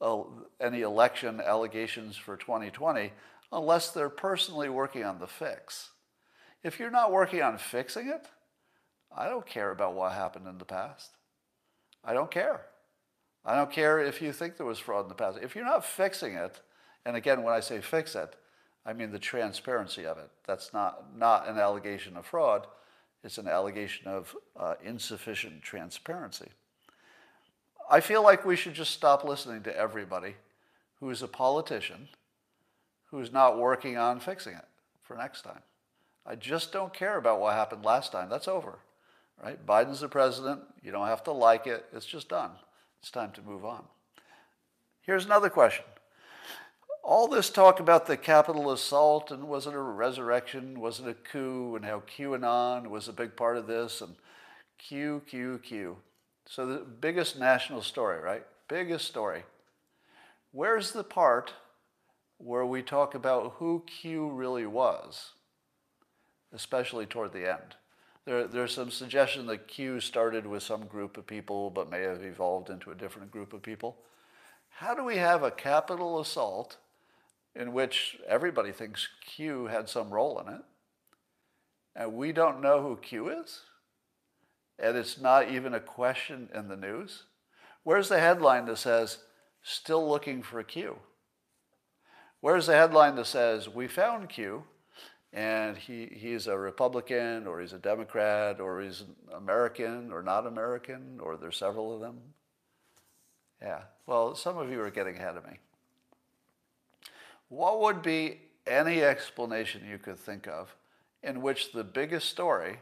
uh, 0.00 0.22
any 0.60 0.82
election 0.82 1.40
allegations 1.40 2.16
for 2.16 2.36
2020 2.36 3.12
unless 3.52 3.90
they're 3.90 4.08
personally 4.08 4.68
working 4.68 5.04
on 5.04 5.18
the 5.18 5.26
fix. 5.26 5.90
If 6.62 6.78
you're 6.78 6.90
not 6.90 7.12
working 7.12 7.42
on 7.42 7.58
fixing 7.58 8.08
it, 8.08 8.26
I 9.16 9.28
don't 9.28 9.46
care 9.46 9.70
about 9.70 9.94
what 9.94 10.12
happened 10.12 10.46
in 10.48 10.58
the 10.58 10.64
past. 10.64 11.10
I 12.04 12.12
don't 12.12 12.30
care. 12.30 12.66
I 13.44 13.54
don't 13.54 13.70
care 13.70 14.00
if 14.00 14.20
you 14.20 14.32
think 14.32 14.56
there 14.56 14.66
was 14.66 14.78
fraud 14.78 15.04
in 15.04 15.08
the 15.08 15.14
past. 15.14 15.38
If 15.42 15.54
you're 15.54 15.64
not 15.64 15.84
fixing 15.84 16.34
it, 16.34 16.60
and 17.04 17.16
again, 17.16 17.42
when 17.42 17.54
I 17.54 17.60
say 17.60 17.80
fix 17.80 18.14
it, 18.14 18.34
I 18.86 18.92
mean 18.92 19.12
the 19.12 19.18
transparency 19.18 20.06
of 20.06 20.18
it. 20.18 20.30
That's 20.46 20.72
not, 20.72 21.16
not 21.16 21.48
an 21.48 21.58
allegation 21.58 22.16
of 22.16 22.26
fraud, 22.26 22.66
it's 23.22 23.38
an 23.38 23.48
allegation 23.48 24.06
of 24.06 24.36
uh, 24.58 24.74
insufficient 24.84 25.62
transparency. 25.62 26.48
I 27.90 28.00
feel 28.00 28.22
like 28.22 28.44
we 28.44 28.56
should 28.56 28.74
just 28.74 28.92
stop 28.92 29.24
listening 29.24 29.62
to 29.62 29.76
everybody 29.76 30.36
who 31.00 31.10
is 31.10 31.22
a 31.22 31.28
politician 31.28 32.08
who's 33.10 33.32
not 33.32 33.58
working 33.58 33.96
on 33.96 34.20
fixing 34.20 34.54
it 34.54 34.64
for 35.02 35.16
next 35.16 35.42
time. 35.42 35.60
I 36.26 36.34
just 36.34 36.72
don't 36.72 36.92
care 36.92 37.18
about 37.18 37.40
what 37.40 37.54
happened 37.54 37.84
last 37.84 38.12
time. 38.12 38.28
That's 38.28 38.48
over. 38.48 38.78
Right? 39.42 39.64
Biden's 39.64 40.00
the 40.00 40.08
president. 40.08 40.60
You 40.82 40.92
don't 40.92 41.06
have 41.06 41.24
to 41.24 41.32
like 41.32 41.66
it. 41.66 41.84
It's 41.92 42.06
just 42.06 42.28
done. 42.28 42.52
It's 43.00 43.10
time 43.10 43.32
to 43.32 43.42
move 43.42 43.64
on. 43.64 43.84
Here's 45.02 45.26
another 45.26 45.50
question. 45.50 45.84
All 47.02 47.28
this 47.28 47.50
talk 47.50 47.80
about 47.80 48.06
the 48.06 48.16
Capitol 48.16 48.72
assault 48.72 49.30
and 49.30 49.48
was 49.48 49.66
it 49.66 49.74
a 49.74 49.78
resurrection? 49.78 50.80
Was 50.80 51.00
it 51.00 51.08
a 51.08 51.14
coup? 51.14 51.76
And 51.76 51.84
how 51.84 52.02
QAnon 52.16 52.88
was 52.88 53.08
a 53.08 53.12
big 53.12 53.36
part 53.36 53.58
of 53.58 53.66
this 53.66 54.00
and 54.00 54.14
Q, 54.78 55.22
Q, 55.26 55.60
Q. 55.62 55.96
So 56.46 56.66
the 56.66 56.78
biggest 56.78 57.38
national 57.38 57.82
story, 57.82 58.20
right? 58.20 58.44
Biggest 58.68 59.06
story. 59.06 59.44
Where's 60.52 60.92
the 60.92 61.04
part 61.04 61.52
where 62.38 62.64
we 62.64 62.82
talk 62.82 63.14
about 63.14 63.54
who 63.58 63.84
Q 63.86 64.30
really 64.30 64.66
was, 64.66 65.32
especially 66.52 67.06
toward 67.06 67.32
the 67.32 67.50
end? 67.50 67.76
There, 68.26 68.46
there's 68.46 68.74
some 68.74 68.90
suggestion 68.90 69.46
that 69.46 69.68
Q 69.68 70.00
started 70.00 70.46
with 70.46 70.62
some 70.62 70.86
group 70.86 71.16
of 71.16 71.26
people 71.26 71.70
but 71.70 71.90
may 71.90 72.02
have 72.02 72.22
evolved 72.22 72.70
into 72.70 72.90
a 72.90 72.94
different 72.94 73.30
group 73.30 73.52
of 73.52 73.62
people. 73.62 73.96
How 74.70 74.94
do 74.94 75.04
we 75.04 75.18
have 75.18 75.42
a 75.42 75.50
Capitol 75.50 76.20
assault 76.20 76.78
in 77.54 77.72
which 77.72 78.18
everybody 78.26 78.72
thinks 78.72 79.08
Q 79.24 79.66
had 79.66 79.88
some 79.88 80.10
role 80.10 80.40
in 80.40 80.52
it, 80.52 80.62
and 81.94 82.14
we 82.14 82.32
don't 82.32 82.60
know 82.60 82.82
who 82.82 82.96
Q 82.96 83.28
is? 83.28 83.60
and 84.78 84.96
it's 84.96 85.20
not 85.20 85.48
even 85.50 85.74
a 85.74 85.80
question 85.80 86.48
in 86.54 86.68
the 86.68 86.76
news? 86.76 87.24
Where's 87.82 88.08
the 88.08 88.20
headline 88.20 88.66
that 88.66 88.78
says, 88.78 89.18
still 89.62 90.08
looking 90.08 90.42
for 90.42 90.62
Q? 90.62 90.96
Where's 92.40 92.66
the 92.66 92.74
headline 92.74 93.16
that 93.16 93.26
says, 93.26 93.68
we 93.68 93.86
found 93.86 94.28
Q, 94.28 94.64
and 95.34 95.76
he, 95.76 96.08
he's 96.10 96.46
a 96.46 96.56
Republican, 96.56 97.46
or 97.46 97.60
he's 97.60 97.74
a 97.74 97.78
Democrat, 97.78 98.60
or 98.60 98.80
he's 98.80 99.04
American, 99.34 100.10
or 100.10 100.22
not 100.22 100.46
American, 100.46 101.18
or 101.20 101.36
there's 101.36 101.58
several 101.58 101.94
of 101.94 102.00
them? 102.00 102.18
Yeah, 103.60 103.82
well, 104.06 104.34
some 104.34 104.56
of 104.56 104.70
you 104.70 104.80
are 104.80 104.90
getting 104.90 105.16
ahead 105.16 105.36
of 105.36 105.44
me. 105.44 105.58
What 107.48 107.80
would 107.82 108.00
be 108.00 108.38
any 108.66 109.02
explanation 109.02 109.86
you 109.88 109.98
could 109.98 110.18
think 110.18 110.46
of 110.46 110.74
in 111.22 111.42
which 111.42 111.72
the 111.72 111.84
biggest 111.84 112.28
story 112.28 112.78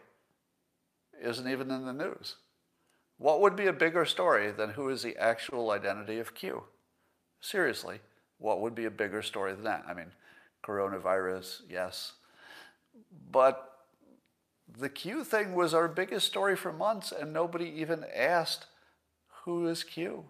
isn't 1.21 1.49
even 1.49 1.71
in 1.71 1.87
the 1.87 1.93
news. 1.93 2.37
What 3.19 3.41
would 3.41 3.55
be 3.55 3.67
a 3.67 3.73
bigger 3.73 4.05
story 4.05 4.51
than 4.51 4.71
who 4.71 4.89
is 4.89 5.03
the 5.03 5.17
actual 5.17 5.71
identity 5.71 6.19
of 6.19 6.35
Q? 6.35 6.65
Seriously, 7.41 8.01
what 8.39 8.61
would 8.61 8.75
be 8.75 8.87
a 8.87 8.91
bigger 8.91 9.23
story 9.23 9.53
than 9.53 9.65
that? 9.65 9.85
I 9.89 9.95
mean, 9.95 10.11
coronavirus, 10.65 11.63
yes. 11.69 12.15
But 13.31 13.73
the 14.79 14.89
Q 14.89 15.25
thing 15.25 15.55
was 15.55 15.75
our 15.75 15.89
biggest 15.89 16.27
story 16.27 16.57
for 16.57 16.73
months, 16.73 17.13
and 17.13 17.33
nobody 17.33 17.67
even 17.67 18.05
asked, 18.15 18.67
who 19.45 19.67
is 19.67 19.85
Q? 19.85 20.25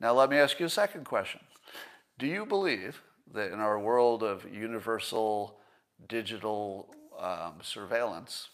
Now, 0.00 0.12
let 0.12 0.30
me 0.30 0.36
ask 0.36 0.60
you 0.60 0.66
a 0.66 0.70
second 0.70 1.04
question. 1.04 1.40
Do 2.18 2.26
you 2.26 2.46
believe 2.46 3.02
that 3.32 3.52
in 3.52 3.60
our 3.60 3.78
world 3.78 4.22
of 4.22 4.44
universal 4.52 5.58
digital 6.08 6.94
um, 7.18 7.54
surveillance, 7.62 8.48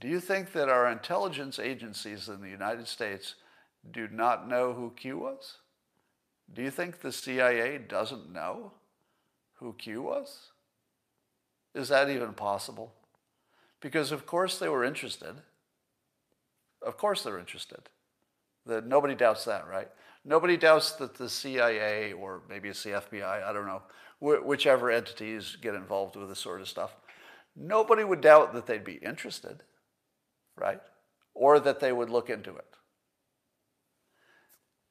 do 0.00 0.08
you 0.08 0.20
think 0.20 0.52
that 0.52 0.68
our 0.68 0.90
intelligence 0.90 1.58
agencies 1.58 2.28
in 2.28 2.40
the 2.40 2.50
United 2.50 2.86
States 2.86 3.34
do 3.90 4.08
not 4.08 4.48
know 4.48 4.72
who 4.72 4.92
Q 4.96 5.18
was? 5.18 5.58
Do 6.52 6.62
you 6.62 6.70
think 6.70 7.00
the 7.00 7.12
CIA 7.12 7.78
doesn't 7.78 8.32
know 8.32 8.72
who 9.54 9.74
Q 9.74 10.02
was? 10.02 10.50
Is 11.76 11.88
that 11.88 12.10
even 12.10 12.32
possible? 12.32 12.92
Because 13.80 14.10
of 14.10 14.26
course 14.26 14.58
they 14.58 14.68
were 14.68 14.84
interested. 14.84 15.36
Of 16.82 16.96
course 16.96 17.22
they're 17.22 17.38
interested. 17.38 17.88
That 18.64 18.86
nobody 18.86 19.14
doubts 19.14 19.44
that, 19.44 19.68
right? 19.68 19.88
Nobody 20.24 20.56
doubts 20.56 20.92
that 20.92 21.14
the 21.14 21.28
CIA 21.28 22.12
or 22.12 22.42
maybe 22.48 22.68
it's 22.68 22.82
the 22.82 22.90
FBI, 22.90 23.44
I 23.44 23.52
don't 23.52 23.66
know, 23.66 23.82
wh- 24.18 24.44
whichever 24.44 24.90
entities 24.90 25.56
get 25.60 25.74
involved 25.74 26.16
with 26.16 26.28
this 26.28 26.40
sort 26.40 26.60
of 26.60 26.68
stuff. 26.68 26.96
Nobody 27.54 28.02
would 28.02 28.20
doubt 28.20 28.54
that 28.54 28.66
they'd 28.66 28.84
be 28.84 28.94
interested 28.94 29.62
right? 30.56 30.80
Or 31.34 31.60
that 31.60 31.80
they 31.80 31.92
would 31.92 32.10
look 32.10 32.30
into 32.30 32.56
it. 32.56 32.64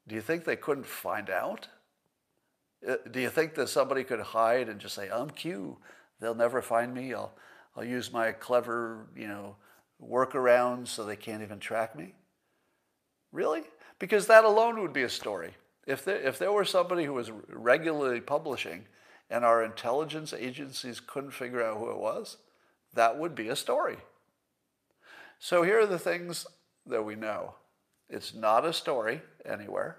Do 0.08 0.14
you 0.14 0.20
think 0.20 0.44
they 0.44 0.56
couldn't 0.56 0.86
find 0.86 1.28
out? 1.28 1.68
Uh, 2.88 2.96
do 3.10 3.20
you 3.20 3.30
think 3.30 3.54
that 3.54 3.68
somebody 3.68 4.04
could 4.04 4.20
hide 4.20 4.68
and 4.68 4.80
just 4.80 4.94
say, 4.94 5.08
I'm 5.08 5.30
Q, 5.30 5.78
they'll 6.20 6.34
never 6.34 6.62
find 6.62 6.94
me, 6.94 7.14
I'll, 7.14 7.32
I'll 7.76 7.84
use 7.84 8.12
my 8.12 8.32
clever, 8.32 9.06
you 9.16 9.28
know, 9.28 9.56
workarounds 10.02 10.88
so 10.88 11.04
they 11.04 11.16
can't 11.16 11.42
even 11.42 11.58
track 11.58 11.96
me? 11.96 12.14
Really? 13.32 13.62
Because 13.98 14.26
that 14.26 14.44
alone 14.44 14.80
would 14.80 14.92
be 14.92 15.02
a 15.02 15.08
story. 15.08 15.54
If 15.86 16.04
there, 16.04 16.20
if 16.20 16.38
there 16.38 16.52
were 16.52 16.64
somebody 16.64 17.04
who 17.04 17.14
was 17.14 17.30
regularly 17.48 18.20
publishing 18.20 18.86
and 19.30 19.44
our 19.44 19.64
intelligence 19.64 20.32
agencies 20.32 21.00
couldn't 21.00 21.32
figure 21.32 21.62
out 21.62 21.78
who 21.78 21.90
it 21.90 21.98
was, 21.98 22.38
that 22.94 23.18
would 23.18 23.34
be 23.34 23.48
a 23.48 23.56
story. 23.56 23.98
So 25.38 25.62
here 25.62 25.80
are 25.80 25.86
the 25.86 25.98
things 25.98 26.46
that 26.86 27.04
we 27.04 27.14
know 27.14 27.54
it's 28.08 28.34
not 28.34 28.64
a 28.64 28.72
story 28.72 29.20
anywhere. 29.44 29.98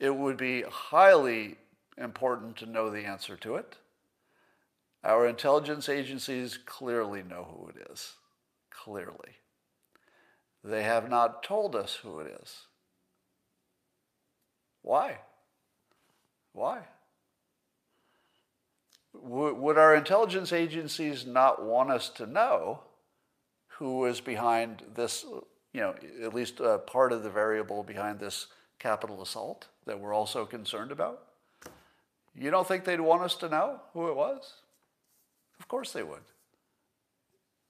It 0.00 0.14
would 0.14 0.36
be 0.36 0.62
highly 0.62 1.56
important 1.98 2.56
to 2.58 2.66
know 2.66 2.88
the 2.88 3.04
answer 3.04 3.36
to 3.36 3.56
it. 3.56 3.76
Our 5.04 5.26
intelligence 5.26 5.88
agencies 5.88 6.58
clearly 6.64 7.22
know 7.22 7.44
who 7.44 7.68
it 7.68 7.90
is. 7.90 8.14
Clearly. 8.70 9.36
They 10.64 10.82
have 10.82 11.08
not 11.08 11.42
told 11.42 11.76
us 11.76 11.94
who 11.94 12.18
it 12.20 12.38
is. 12.42 12.62
Why? 14.82 15.18
Why? 16.52 16.80
Would 19.14 19.78
our 19.78 19.94
intelligence 19.94 20.52
agencies 20.52 21.26
not 21.26 21.64
want 21.64 21.90
us 21.90 22.08
to 22.10 22.26
know 22.26 22.80
who 23.78 24.04
is 24.06 24.20
behind 24.20 24.82
this, 24.94 25.24
you 25.72 25.80
know, 25.80 25.94
at 26.22 26.34
least 26.34 26.60
uh, 26.60 26.78
part 26.78 27.12
of 27.12 27.22
the 27.22 27.30
variable 27.30 27.82
behind 27.82 28.18
this 28.18 28.48
Capitol 28.78 29.22
assault 29.22 29.68
that 29.86 29.98
we're 29.98 30.14
also 30.14 30.44
concerned 30.44 30.92
about? 30.92 31.22
You 32.34 32.50
don't 32.50 32.66
think 32.66 32.84
they'd 32.84 33.00
want 33.00 33.22
us 33.22 33.34
to 33.36 33.48
know 33.48 33.80
who 33.92 34.08
it 34.08 34.16
was? 34.16 34.54
Of 35.60 35.68
course 35.68 35.92
they 35.92 36.02
would. 36.02 36.22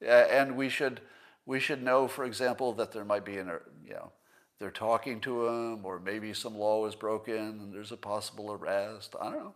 and 0.01 0.57
we 0.57 0.69
should, 0.69 1.01
we 1.47 1.59
should 1.59 1.83
know, 1.83 2.07
for 2.07 2.25
example, 2.25 2.73
that 2.75 2.93
there 2.93 3.05
might 3.05 3.25
be 3.25 3.39
an, 3.39 3.51
you 3.85 3.95
know, 3.95 4.13
they're 4.59 4.71
talking 4.71 5.21
to 5.21 5.47
him, 5.47 5.85
or 5.85 6.01
maybe 6.01 6.35
some 6.35 6.57
law 6.57 6.85
is 6.87 6.95
broken 6.95 7.35
and 7.37 7.73
there's 7.73 7.93
a 7.93 7.97
possible 7.97 8.53
arrest. 8.53 9.15
I 9.21 9.25
don't 9.25 9.39
know. 9.39 9.55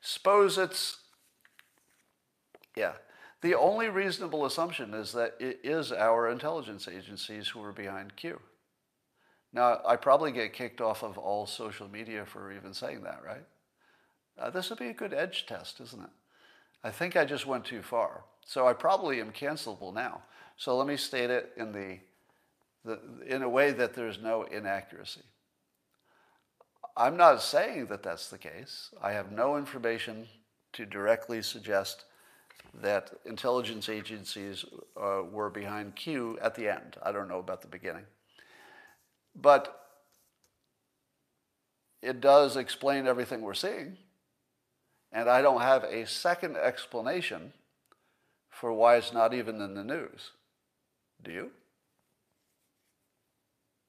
Suppose 0.00 0.58
it's, 0.58 0.98
yeah, 2.76 2.92
the 3.42 3.54
only 3.54 3.88
reasonable 3.88 4.46
assumption 4.46 4.94
is 4.94 5.12
that 5.12 5.34
it 5.38 5.60
is 5.62 5.92
our 5.92 6.30
intelligence 6.30 6.88
agencies 6.88 7.48
who 7.48 7.62
are 7.62 7.72
behind 7.72 8.16
Q. 8.16 8.40
Now, 9.52 9.80
I 9.86 9.96
probably 9.96 10.32
get 10.32 10.52
kicked 10.52 10.80
off 10.80 11.04
of 11.04 11.16
all 11.16 11.46
social 11.46 11.88
media 11.88 12.24
for 12.26 12.52
even 12.52 12.74
saying 12.74 13.02
that, 13.02 13.22
right? 13.24 13.44
Uh, 14.38 14.50
this 14.50 14.68
would 14.70 14.78
be 14.78 14.88
a 14.88 14.94
good 14.94 15.14
edge 15.14 15.46
test, 15.46 15.80
isn't 15.80 16.02
it? 16.02 16.10
I 16.84 16.90
think 16.90 17.16
I 17.16 17.24
just 17.24 17.46
went 17.46 17.64
too 17.64 17.82
far. 17.82 18.24
So 18.44 18.68
I 18.68 18.74
probably 18.74 19.20
am 19.20 19.32
cancelable 19.32 19.92
now. 19.92 20.22
So 20.58 20.76
let 20.76 20.86
me 20.86 20.98
state 20.98 21.30
it 21.30 21.52
in, 21.56 21.72
the, 21.72 21.98
the, 22.84 23.00
in 23.26 23.42
a 23.42 23.48
way 23.48 23.72
that 23.72 23.94
there's 23.94 24.20
no 24.20 24.42
inaccuracy. 24.42 25.22
I'm 26.96 27.16
not 27.16 27.42
saying 27.42 27.86
that 27.86 28.02
that's 28.02 28.28
the 28.28 28.38
case. 28.38 28.90
I 29.02 29.12
have 29.12 29.32
no 29.32 29.56
information 29.56 30.28
to 30.74 30.84
directly 30.84 31.42
suggest 31.42 32.04
that 32.82 33.10
intelligence 33.24 33.88
agencies 33.88 34.64
uh, 35.00 35.22
were 35.30 35.50
behind 35.50 35.96
Q 35.96 36.38
at 36.42 36.54
the 36.54 36.68
end. 36.68 36.96
I 37.02 37.12
don't 37.12 37.28
know 37.28 37.38
about 37.38 37.62
the 37.62 37.68
beginning. 37.68 38.04
But 39.34 39.80
it 42.02 42.20
does 42.20 42.56
explain 42.56 43.06
everything 43.06 43.40
we're 43.40 43.54
seeing. 43.54 43.96
And 45.14 45.30
I 45.30 45.40
don't 45.40 45.62
have 45.62 45.84
a 45.84 46.06
second 46.06 46.56
explanation 46.56 47.54
for 48.50 48.72
why 48.72 48.96
it's 48.96 49.12
not 49.12 49.32
even 49.32 49.62
in 49.62 49.74
the 49.74 49.84
news. 49.84 50.32
Do 51.22 51.30
you? 51.30 51.50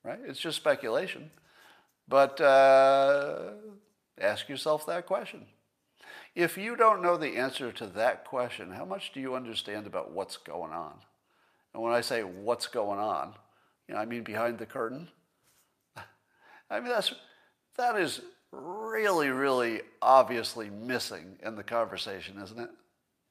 right? 0.05 0.19
It's 0.25 0.39
just 0.39 0.57
speculation. 0.57 1.31
But 2.07 2.39
uh, 2.39 3.53
ask 4.21 4.47
yourself 4.47 4.85
that 4.85 5.07
question. 5.07 5.45
If 6.35 6.57
you 6.57 6.75
don't 6.75 7.01
know 7.01 7.17
the 7.17 7.37
answer 7.37 7.71
to 7.73 7.87
that 7.87 8.25
question, 8.25 8.71
how 8.71 8.85
much 8.85 9.11
do 9.13 9.19
you 9.19 9.35
understand 9.35 9.87
about 9.87 10.11
what's 10.11 10.37
going 10.37 10.71
on? 10.71 10.93
And 11.73 11.81
when 11.81 11.93
I 11.93 12.01
say 12.01 12.21
what's 12.21 12.67
going 12.67 12.99
on, 12.99 13.33
you 13.87 13.95
know, 13.95 14.01
I 14.01 14.05
mean 14.05 14.23
behind 14.23 14.59
the 14.59 14.65
curtain. 14.65 15.09
I 16.69 16.79
mean 16.79 16.89
that's 16.89 17.13
that 17.77 17.97
is 17.97 18.21
really, 18.55 19.29
really 19.29 19.81
obviously 20.01 20.69
missing 20.69 21.37
in 21.43 21.55
the 21.55 21.63
conversation, 21.63 22.39
isn't 22.41 22.59
it? 22.59 22.69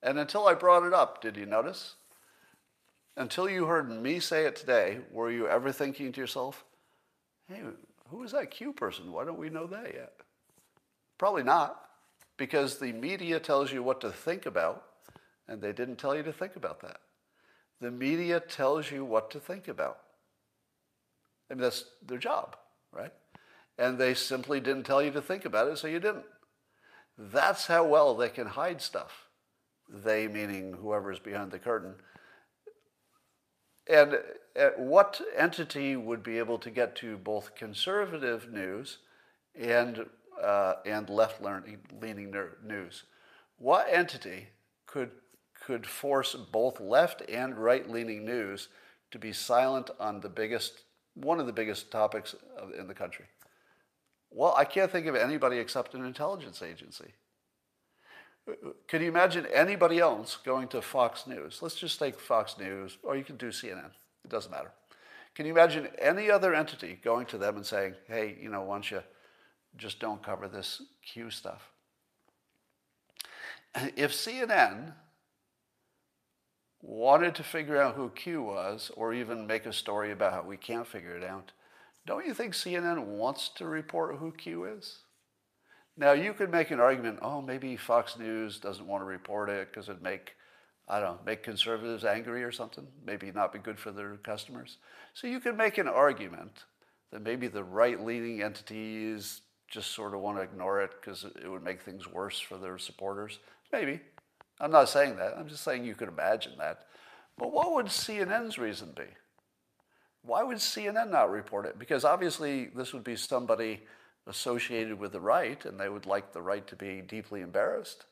And 0.02 0.18
until 0.18 0.46
I 0.46 0.54
brought 0.54 0.86
it 0.86 0.92
up, 0.92 1.22
did 1.22 1.36
you 1.36 1.46
notice? 1.46 1.94
Until 3.16 3.48
you 3.48 3.66
heard 3.66 3.90
me 3.90 4.20
say 4.20 4.44
it 4.44 4.56
today, 4.56 4.98
were 5.10 5.30
you 5.30 5.48
ever 5.48 5.72
thinking 5.72 6.12
to 6.12 6.20
yourself, 6.20 6.64
hey, 7.48 7.60
who 8.08 8.22
is 8.22 8.32
that 8.32 8.50
Q 8.50 8.72
person? 8.72 9.12
Why 9.12 9.24
don't 9.24 9.38
we 9.38 9.50
know 9.50 9.66
that 9.66 9.94
yet? 9.94 10.12
Probably 11.16 11.42
not, 11.42 11.88
because 12.36 12.78
the 12.78 12.92
media 12.92 13.38
tells 13.40 13.72
you 13.72 13.82
what 13.82 14.00
to 14.00 14.10
think 14.10 14.46
about, 14.46 14.84
and 15.48 15.62
they 15.62 15.72
didn't 15.72 15.96
tell 15.96 16.16
you 16.16 16.22
to 16.24 16.32
think 16.32 16.56
about 16.56 16.80
that. 16.80 16.98
The 17.80 17.90
media 17.90 18.40
tells 18.40 18.90
you 18.90 19.04
what 19.04 19.30
to 19.30 19.40
think 19.40 19.68
about. 19.68 19.98
I 21.50 21.54
mean, 21.54 21.62
that's 21.62 21.84
their 22.04 22.18
job, 22.18 22.56
right? 22.92 23.12
And 23.78 23.98
they 23.98 24.14
simply 24.14 24.60
didn't 24.60 24.84
tell 24.84 25.02
you 25.02 25.10
to 25.10 25.22
think 25.22 25.44
about 25.44 25.68
it, 25.68 25.78
so 25.78 25.88
you 25.88 26.00
didn't. 26.00 26.26
That's 27.18 27.66
how 27.66 27.84
well 27.84 28.14
they 28.14 28.28
can 28.28 28.46
hide 28.46 28.80
stuff. 28.80 29.28
They, 29.88 30.26
meaning 30.28 30.74
whoever's 30.80 31.18
behind 31.18 31.50
the 31.50 31.58
curtain. 31.58 31.94
And 33.86 34.18
uh, 34.58 34.70
what 34.76 35.20
entity 35.36 35.94
would 35.96 36.22
be 36.22 36.38
able 36.38 36.58
to 36.58 36.70
get 36.70 36.96
to 36.96 37.16
both 37.18 37.54
conservative 37.54 38.50
news 38.50 38.98
and, 39.54 40.06
uh, 40.42 40.74
and 40.86 41.08
left 41.10 41.42
leaning 41.42 42.34
news? 42.64 43.04
What 43.58 43.86
entity 43.90 44.48
could, 44.86 45.10
could 45.66 45.86
force 45.86 46.34
both 46.34 46.80
left 46.80 47.22
and 47.28 47.58
right 47.58 47.88
leaning 47.88 48.24
news 48.24 48.68
to 49.10 49.18
be 49.18 49.32
silent 49.32 49.90
on 50.00 50.20
the 50.20 50.28
biggest, 50.28 50.84
one 51.14 51.38
of 51.38 51.46
the 51.46 51.52
biggest 51.52 51.90
topics 51.90 52.34
in 52.78 52.88
the 52.88 52.94
country? 52.94 53.26
Well, 54.34 54.52
I 54.56 54.64
can't 54.64 54.90
think 54.90 55.06
of 55.06 55.14
anybody 55.14 55.58
except 55.58 55.94
an 55.94 56.04
intelligence 56.04 56.60
agency. 56.60 57.12
Can 58.88 59.00
you 59.00 59.08
imagine 59.08 59.46
anybody 59.46 60.00
else 60.00 60.36
going 60.44 60.68
to 60.68 60.82
Fox 60.82 61.26
News? 61.26 61.60
Let's 61.62 61.76
just 61.76 61.98
take 61.98 62.18
Fox 62.18 62.58
News, 62.58 62.98
or 63.04 63.16
you 63.16 63.24
can 63.24 63.36
do 63.36 63.48
CNN. 63.48 63.90
It 64.24 64.30
doesn't 64.30 64.50
matter. 64.50 64.72
Can 65.34 65.46
you 65.46 65.52
imagine 65.52 65.88
any 65.98 66.30
other 66.30 66.52
entity 66.52 66.98
going 67.02 67.26
to 67.26 67.38
them 67.38 67.56
and 67.56 67.64
saying, 67.64 67.94
hey, 68.08 68.36
you 68.40 68.50
know, 68.50 68.62
why 68.62 68.74
don't 68.74 68.90
you 68.90 69.02
just 69.76 70.00
don't 70.00 70.22
cover 70.22 70.48
this 70.48 70.82
Q 71.04 71.30
stuff? 71.30 71.70
If 73.96 74.12
CNN 74.12 74.92
wanted 76.82 77.34
to 77.36 77.42
figure 77.42 77.80
out 77.80 77.94
who 77.94 78.10
Q 78.10 78.42
was, 78.42 78.90
or 78.96 79.14
even 79.14 79.46
make 79.46 79.64
a 79.64 79.72
story 79.72 80.10
about 80.10 80.32
how 80.32 80.42
we 80.42 80.56
can't 80.56 80.86
figure 80.86 81.16
it 81.16 81.24
out, 81.24 81.52
don't 82.06 82.26
you 82.26 82.34
think 82.34 82.52
CNN 82.52 83.04
wants 83.04 83.48
to 83.56 83.66
report 83.66 84.16
who 84.16 84.32
Q 84.32 84.64
is? 84.64 84.98
Now, 85.96 86.12
you 86.12 86.34
could 86.34 86.50
make 86.50 86.70
an 86.70 86.80
argument, 86.80 87.20
oh, 87.22 87.40
maybe 87.40 87.76
Fox 87.76 88.18
News 88.18 88.58
doesn't 88.58 88.86
want 88.86 89.02
to 89.02 89.06
report 89.06 89.48
it 89.48 89.68
because 89.70 89.88
it'd 89.88 90.02
make, 90.02 90.34
I 90.88 90.98
don't 90.98 91.16
know, 91.16 91.20
make 91.24 91.44
conservatives 91.44 92.04
angry 92.04 92.42
or 92.42 92.50
something, 92.50 92.86
maybe 93.06 93.30
not 93.30 93.52
be 93.52 93.60
good 93.60 93.78
for 93.78 93.92
their 93.92 94.16
customers. 94.16 94.78
So 95.14 95.28
you 95.28 95.38
could 95.38 95.56
make 95.56 95.78
an 95.78 95.86
argument 95.86 96.64
that 97.12 97.22
maybe 97.22 97.46
the 97.46 97.62
right 97.62 98.04
leaning 98.04 98.42
entities 98.42 99.42
just 99.70 99.92
sort 99.92 100.14
of 100.14 100.20
want 100.20 100.36
to 100.36 100.42
ignore 100.42 100.80
it 100.82 100.90
because 101.00 101.24
it 101.24 101.48
would 101.48 101.62
make 101.62 101.80
things 101.80 102.10
worse 102.10 102.40
for 102.40 102.58
their 102.58 102.76
supporters. 102.76 103.38
Maybe. 103.72 104.00
I'm 104.60 104.72
not 104.72 104.88
saying 104.88 105.16
that. 105.16 105.34
I'm 105.38 105.48
just 105.48 105.64
saying 105.64 105.84
you 105.84 105.94
could 105.94 106.08
imagine 106.08 106.52
that. 106.58 106.86
But 107.38 107.52
what 107.52 107.72
would 107.72 107.86
CNN's 107.86 108.58
reason 108.58 108.92
be? 108.96 109.06
Why 110.24 110.42
would 110.42 110.56
CNN 110.56 111.10
not 111.10 111.30
report 111.30 111.66
it? 111.66 111.78
Because 111.78 112.04
obviously 112.04 112.66
this 112.74 112.92
would 112.94 113.04
be 113.04 113.16
somebody 113.16 113.82
associated 114.26 114.98
with 114.98 115.12
the 115.12 115.20
right, 115.20 115.62
and 115.66 115.78
they 115.78 115.90
would 115.90 116.06
like 116.06 116.32
the 116.32 116.40
right 116.40 116.66
to 116.66 116.76
be 116.76 117.02
deeply 117.02 117.42
embarrassed. 117.42 118.06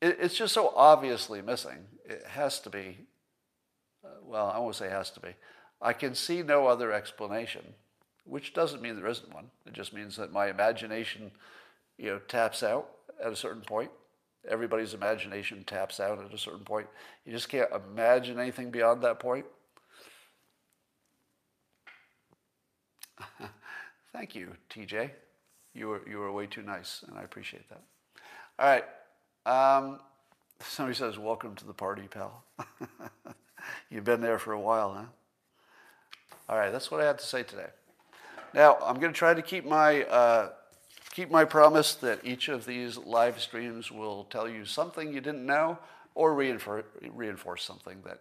It, 0.00 0.18
it's 0.20 0.36
just 0.36 0.54
so 0.54 0.72
obviously 0.76 1.42
missing. 1.42 1.86
It 2.04 2.24
has 2.26 2.60
to 2.60 2.70
be, 2.70 2.98
uh, 4.04 4.08
well, 4.24 4.52
I 4.54 4.60
won't 4.60 4.76
say 4.76 4.88
has 4.88 5.10
to 5.10 5.20
be. 5.20 5.30
I 5.80 5.92
can 5.92 6.14
see 6.14 6.42
no 6.42 6.68
other 6.68 6.92
explanation, 6.92 7.74
which 8.24 8.54
doesn't 8.54 8.80
mean 8.80 8.94
there 8.94 9.08
isn't 9.08 9.34
one. 9.34 9.50
It 9.66 9.72
just 9.72 9.92
means 9.92 10.16
that 10.16 10.32
my 10.32 10.48
imagination, 10.48 11.32
you 11.98 12.10
know, 12.10 12.18
taps 12.28 12.62
out 12.62 12.88
at 13.24 13.32
a 13.32 13.36
certain 13.36 13.62
point. 13.62 13.90
Everybody's 14.48 14.94
imagination 14.94 15.64
taps 15.64 15.98
out 15.98 16.24
at 16.24 16.32
a 16.32 16.38
certain 16.38 16.64
point. 16.64 16.86
You 17.24 17.32
just 17.32 17.48
can't 17.48 17.70
imagine 17.72 18.38
anything 18.38 18.70
beyond 18.70 19.02
that 19.02 19.18
point. 19.18 19.46
Thank 24.12 24.34
you, 24.34 24.52
TJ. 24.70 25.10
You 25.74 25.88
were, 25.88 26.02
you 26.08 26.18
were 26.18 26.32
way 26.32 26.46
too 26.46 26.62
nice, 26.62 27.04
and 27.08 27.18
I 27.18 27.22
appreciate 27.22 27.68
that. 27.68 27.82
All 28.58 28.66
right. 28.66 28.84
Um, 29.46 30.00
somebody 30.60 30.96
says, 30.96 31.18
Welcome 31.18 31.54
to 31.56 31.66
the 31.66 31.72
party, 31.72 32.02
pal. 32.10 32.44
You've 33.90 34.04
been 34.04 34.20
there 34.20 34.38
for 34.38 34.52
a 34.52 34.60
while, 34.60 34.94
huh? 34.94 35.04
All 36.48 36.58
right, 36.58 36.70
that's 36.70 36.90
what 36.90 37.00
I 37.00 37.06
had 37.06 37.18
to 37.18 37.24
say 37.24 37.42
today. 37.42 37.68
Now, 38.54 38.76
I'm 38.82 38.98
going 38.98 39.12
to 39.12 39.18
try 39.18 39.32
to 39.32 39.42
keep 39.42 39.64
my, 39.64 40.02
uh, 40.04 40.50
keep 41.12 41.30
my 41.30 41.44
promise 41.44 41.94
that 41.96 42.20
each 42.24 42.48
of 42.48 42.66
these 42.66 42.98
live 42.98 43.40
streams 43.40 43.90
will 43.90 44.24
tell 44.24 44.48
you 44.48 44.64
something 44.64 45.12
you 45.12 45.20
didn't 45.20 45.46
know 45.46 45.78
or 46.14 46.34
reinforce, 46.34 46.84
reinforce 47.14 47.64
something 47.64 48.02
that 48.04 48.20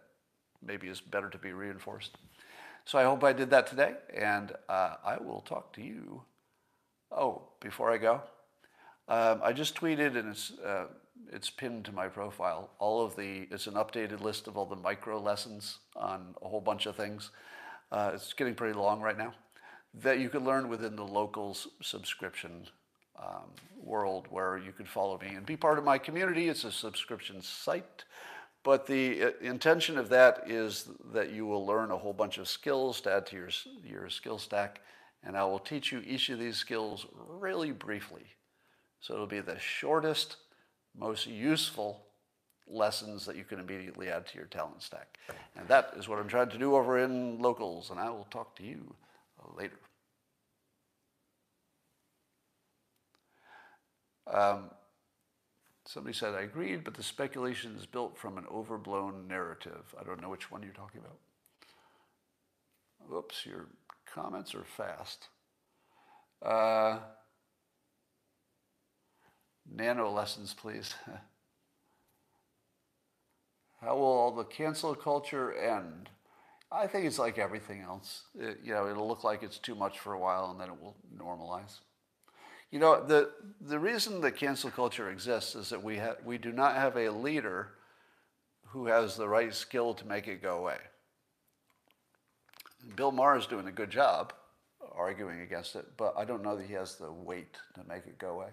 maybe 0.66 0.88
is 0.88 1.02
better 1.02 1.30
to 1.30 1.38
be 1.38 1.52
reinforced. 1.52 2.18
So 2.86 2.98
I 2.98 3.04
hope 3.04 3.24
I 3.24 3.34
did 3.34 3.50
that 3.52 3.68
today, 3.68 3.94
and 4.14 4.54
uh, 4.68 4.96
I 5.06 5.18
will 5.18 5.42
talk 5.42 5.74
to 5.74 5.82
you. 5.82 6.24
Oh, 7.12 7.44
before 7.60 7.92
I 7.92 7.98
go, 7.98 8.22
um, 9.08 9.42
I 9.44 9.54
just 9.54 9.76
tweeted, 9.76 10.18
and 10.18 10.30
it's 10.30 10.52
uh, 10.60 10.86
it's 11.32 11.50
pinned 11.50 11.86
to 11.86 11.92
my 11.92 12.08
profile. 12.08 12.72
All 12.80 13.04
of 13.04 13.16
the 13.16 13.48
it's 13.52 13.68
an 13.68 13.76
updated 13.76 14.22
list 14.22 14.48
of 14.48 14.58
all 14.58 14.66
the 14.66 14.76
micro 14.76 15.20
lessons 15.20 15.80
on 15.96 16.36
a 16.42 16.48
whole 16.48 16.62
bunch 16.62 16.86
of 16.86 16.96
things. 16.96 17.32
Uh, 17.92 18.12
it's 18.14 18.34
getting 18.34 18.56
pretty 18.56 18.78
long 18.78 19.02
right 19.02 19.18
now. 19.18 19.34
That 19.94 20.20
you 20.20 20.30
could 20.30 20.44
learn 20.44 20.70
within 20.70 20.96
the 20.96 21.06
locals 21.06 21.68
subscription 21.82 22.68
um, 23.22 23.52
world, 23.84 24.28
where 24.30 24.58
you 24.58 24.72
could 24.72 24.88
follow 24.88 25.20
me 25.20 25.36
and 25.36 25.46
be 25.46 25.58
part 25.58 25.78
of 25.78 25.84
my 25.84 25.98
community. 25.98 26.50
It's 26.50 26.64
a 26.64 26.72
subscription 26.72 27.42
site. 27.42 28.06
But 28.64 28.86
the 28.86 29.24
uh, 29.24 29.32
intention 29.42 29.98
of 29.98 30.10
that 30.10 30.44
is 30.48 30.88
that 31.14 31.32
you 31.32 31.46
will 31.46 31.66
learn 31.66 31.92
a 31.92 31.98
whole 31.98 32.14
bunch 32.14 32.38
of 32.38 32.48
skills 32.48 33.02
to 33.02 33.12
add 33.12 33.26
to 33.28 33.36
your, 33.36 33.50
your 33.84 34.10
skill 34.10 34.38
stack. 34.38 34.82
And 35.24 35.36
I 35.36 35.44
will 35.46 35.60
teach 35.60 35.92
you 35.92 36.02
each 36.06 36.30
of 36.30 36.40
these 36.40 36.58
skills 36.58 37.06
really 37.28 37.72
briefly. 37.72 38.26
So 39.00 39.14
it'll 39.14 39.28
be 39.28 39.40
the 39.40 39.60
shortest, 39.60 40.38
most 40.96 41.26
useful 41.26 42.06
lessons 42.68 43.26
that 43.26 43.36
you 43.36 43.44
can 43.44 43.60
immediately 43.60 44.10
add 44.10 44.28
to 44.28 44.38
your 44.38 44.48
talent 44.48 44.82
stack. 44.84 45.18
And 45.56 45.68
that 45.68 45.94
is 45.98 46.08
what 46.08 46.20
I'm 46.20 46.28
trying 46.28 46.50
to 46.50 46.58
do 46.58 46.76
over 46.76 47.00
in 47.00 47.40
locals. 47.40 47.90
And 47.90 48.00
I 48.00 48.10
will 48.10 48.28
talk 48.30 48.56
to 48.58 48.64
you 48.64 48.96
later. 49.58 49.80
Um, 54.28 54.70
Somebody 55.92 56.16
said, 56.16 56.36
I 56.36 56.44
agreed, 56.44 56.86
but 56.86 56.94
the 56.94 57.04
speculation 57.04 57.76
is 57.78 57.86
built 57.86 58.18
from 58.18 58.38
an 58.38 58.46
overblown 58.50 59.28
narrative. 59.28 59.94
I 60.00 60.06
don't 60.06 60.22
know 60.22 60.30
which 60.30 60.50
one 60.50 60.64
you're 60.64 60.72
talking 60.72 61.02
about. 61.02 61.18
Oops, 63.14 63.46
your 63.46 63.68
comments 64.06 64.56
are 64.56 64.64
fast. 64.64 65.28
Uh, 66.42 67.00
nano 69.70 70.10
lessons, 70.10 70.54
please. 70.54 70.96
How 73.82 73.98
will 73.98 74.06
all 74.06 74.32
the 74.32 74.46
cancel 74.46 74.96
culture 74.96 75.52
end? 75.52 76.10
I 76.72 76.88
think 76.88 77.06
it's 77.06 77.20
like 77.20 77.38
everything 77.38 77.82
else. 77.82 78.24
It, 78.40 78.60
you 78.64 78.74
know, 78.74 78.88
it'll 78.88 79.10
look 79.10 79.26
like 79.26 79.44
it's 79.44 79.58
too 79.58 79.76
much 79.76 80.00
for 80.00 80.14
a 80.14 80.20
while 80.20 80.52
and 80.52 80.62
then 80.62 80.70
it 80.70 80.82
will 80.82 80.96
normalize. 81.18 81.80
You 82.72 82.80
know, 82.80 83.06
the, 83.06 83.32
the 83.60 83.78
reason 83.78 84.22
that 84.22 84.38
cancel 84.38 84.72
culture 84.72 85.12
exists 85.12 85.56
is 85.56 85.70
that 85.70 85.84
we, 85.84 85.98
ha- 85.98 86.16
we 86.24 86.38
do 86.38 86.54
not 86.54 86.76
have 86.76 86.96
a 86.96 87.10
leader 87.10 87.70
who 88.68 88.88
has 88.88 89.18
the 89.18 89.28
right 89.28 89.54
skill 89.54 89.94
to 89.96 90.08
make 90.08 90.28
it 90.28 90.42
go 90.42 90.58
away. 90.58 90.78
Bill 92.96 93.12
Maher 93.12 93.38
is 93.38 93.46
doing 93.46 93.68
a 93.68 93.72
good 93.72 93.92
job 93.92 94.34
arguing 94.96 95.42
against 95.42 95.76
it, 95.76 95.86
but 95.98 96.14
I 96.18 96.24
don't 96.26 96.44
know 96.44 96.56
that 96.56 96.66
he 96.66 96.74
has 96.74 96.96
the 96.96 97.12
weight 97.12 97.58
to 97.76 97.82
make 97.88 98.08
it 98.08 98.18
go 98.18 98.30
away. 98.30 98.50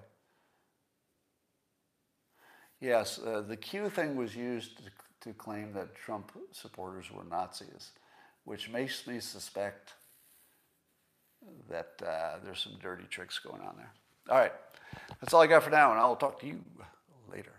Yes, 2.80 3.18
uh, 3.18 3.42
the 3.46 3.56
Q 3.56 3.88
thing 3.88 4.16
was 4.16 4.36
used 4.36 4.78
to, 4.78 4.84
to 5.22 5.32
claim 5.32 5.72
that 5.72 5.94
Trump 5.94 6.32
supporters 6.52 7.10
were 7.10 7.24
Nazis, 7.24 7.92
which 8.44 8.70
makes 8.70 9.06
me 9.06 9.20
suspect 9.20 9.94
that 11.68 11.94
uh, 12.06 12.38
there's 12.44 12.60
some 12.60 12.78
dirty 12.80 13.04
tricks 13.08 13.38
going 13.38 13.62
on 13.62 13.74
there. 13.76 13.92
All 14.28 14.36
right, 14.36 14.52
that's 15.20 15.32
all 15.32 15.40
I 15.40 15.46
got 15.46 15.62
for 15.62 15.70
now, 15.70 15.90
and 15.90 16.00
I'll 16.00 16.16
talk 16.16 16.40
to 16.40 16.46
you 16.46 16.62
later. 17.30 17.52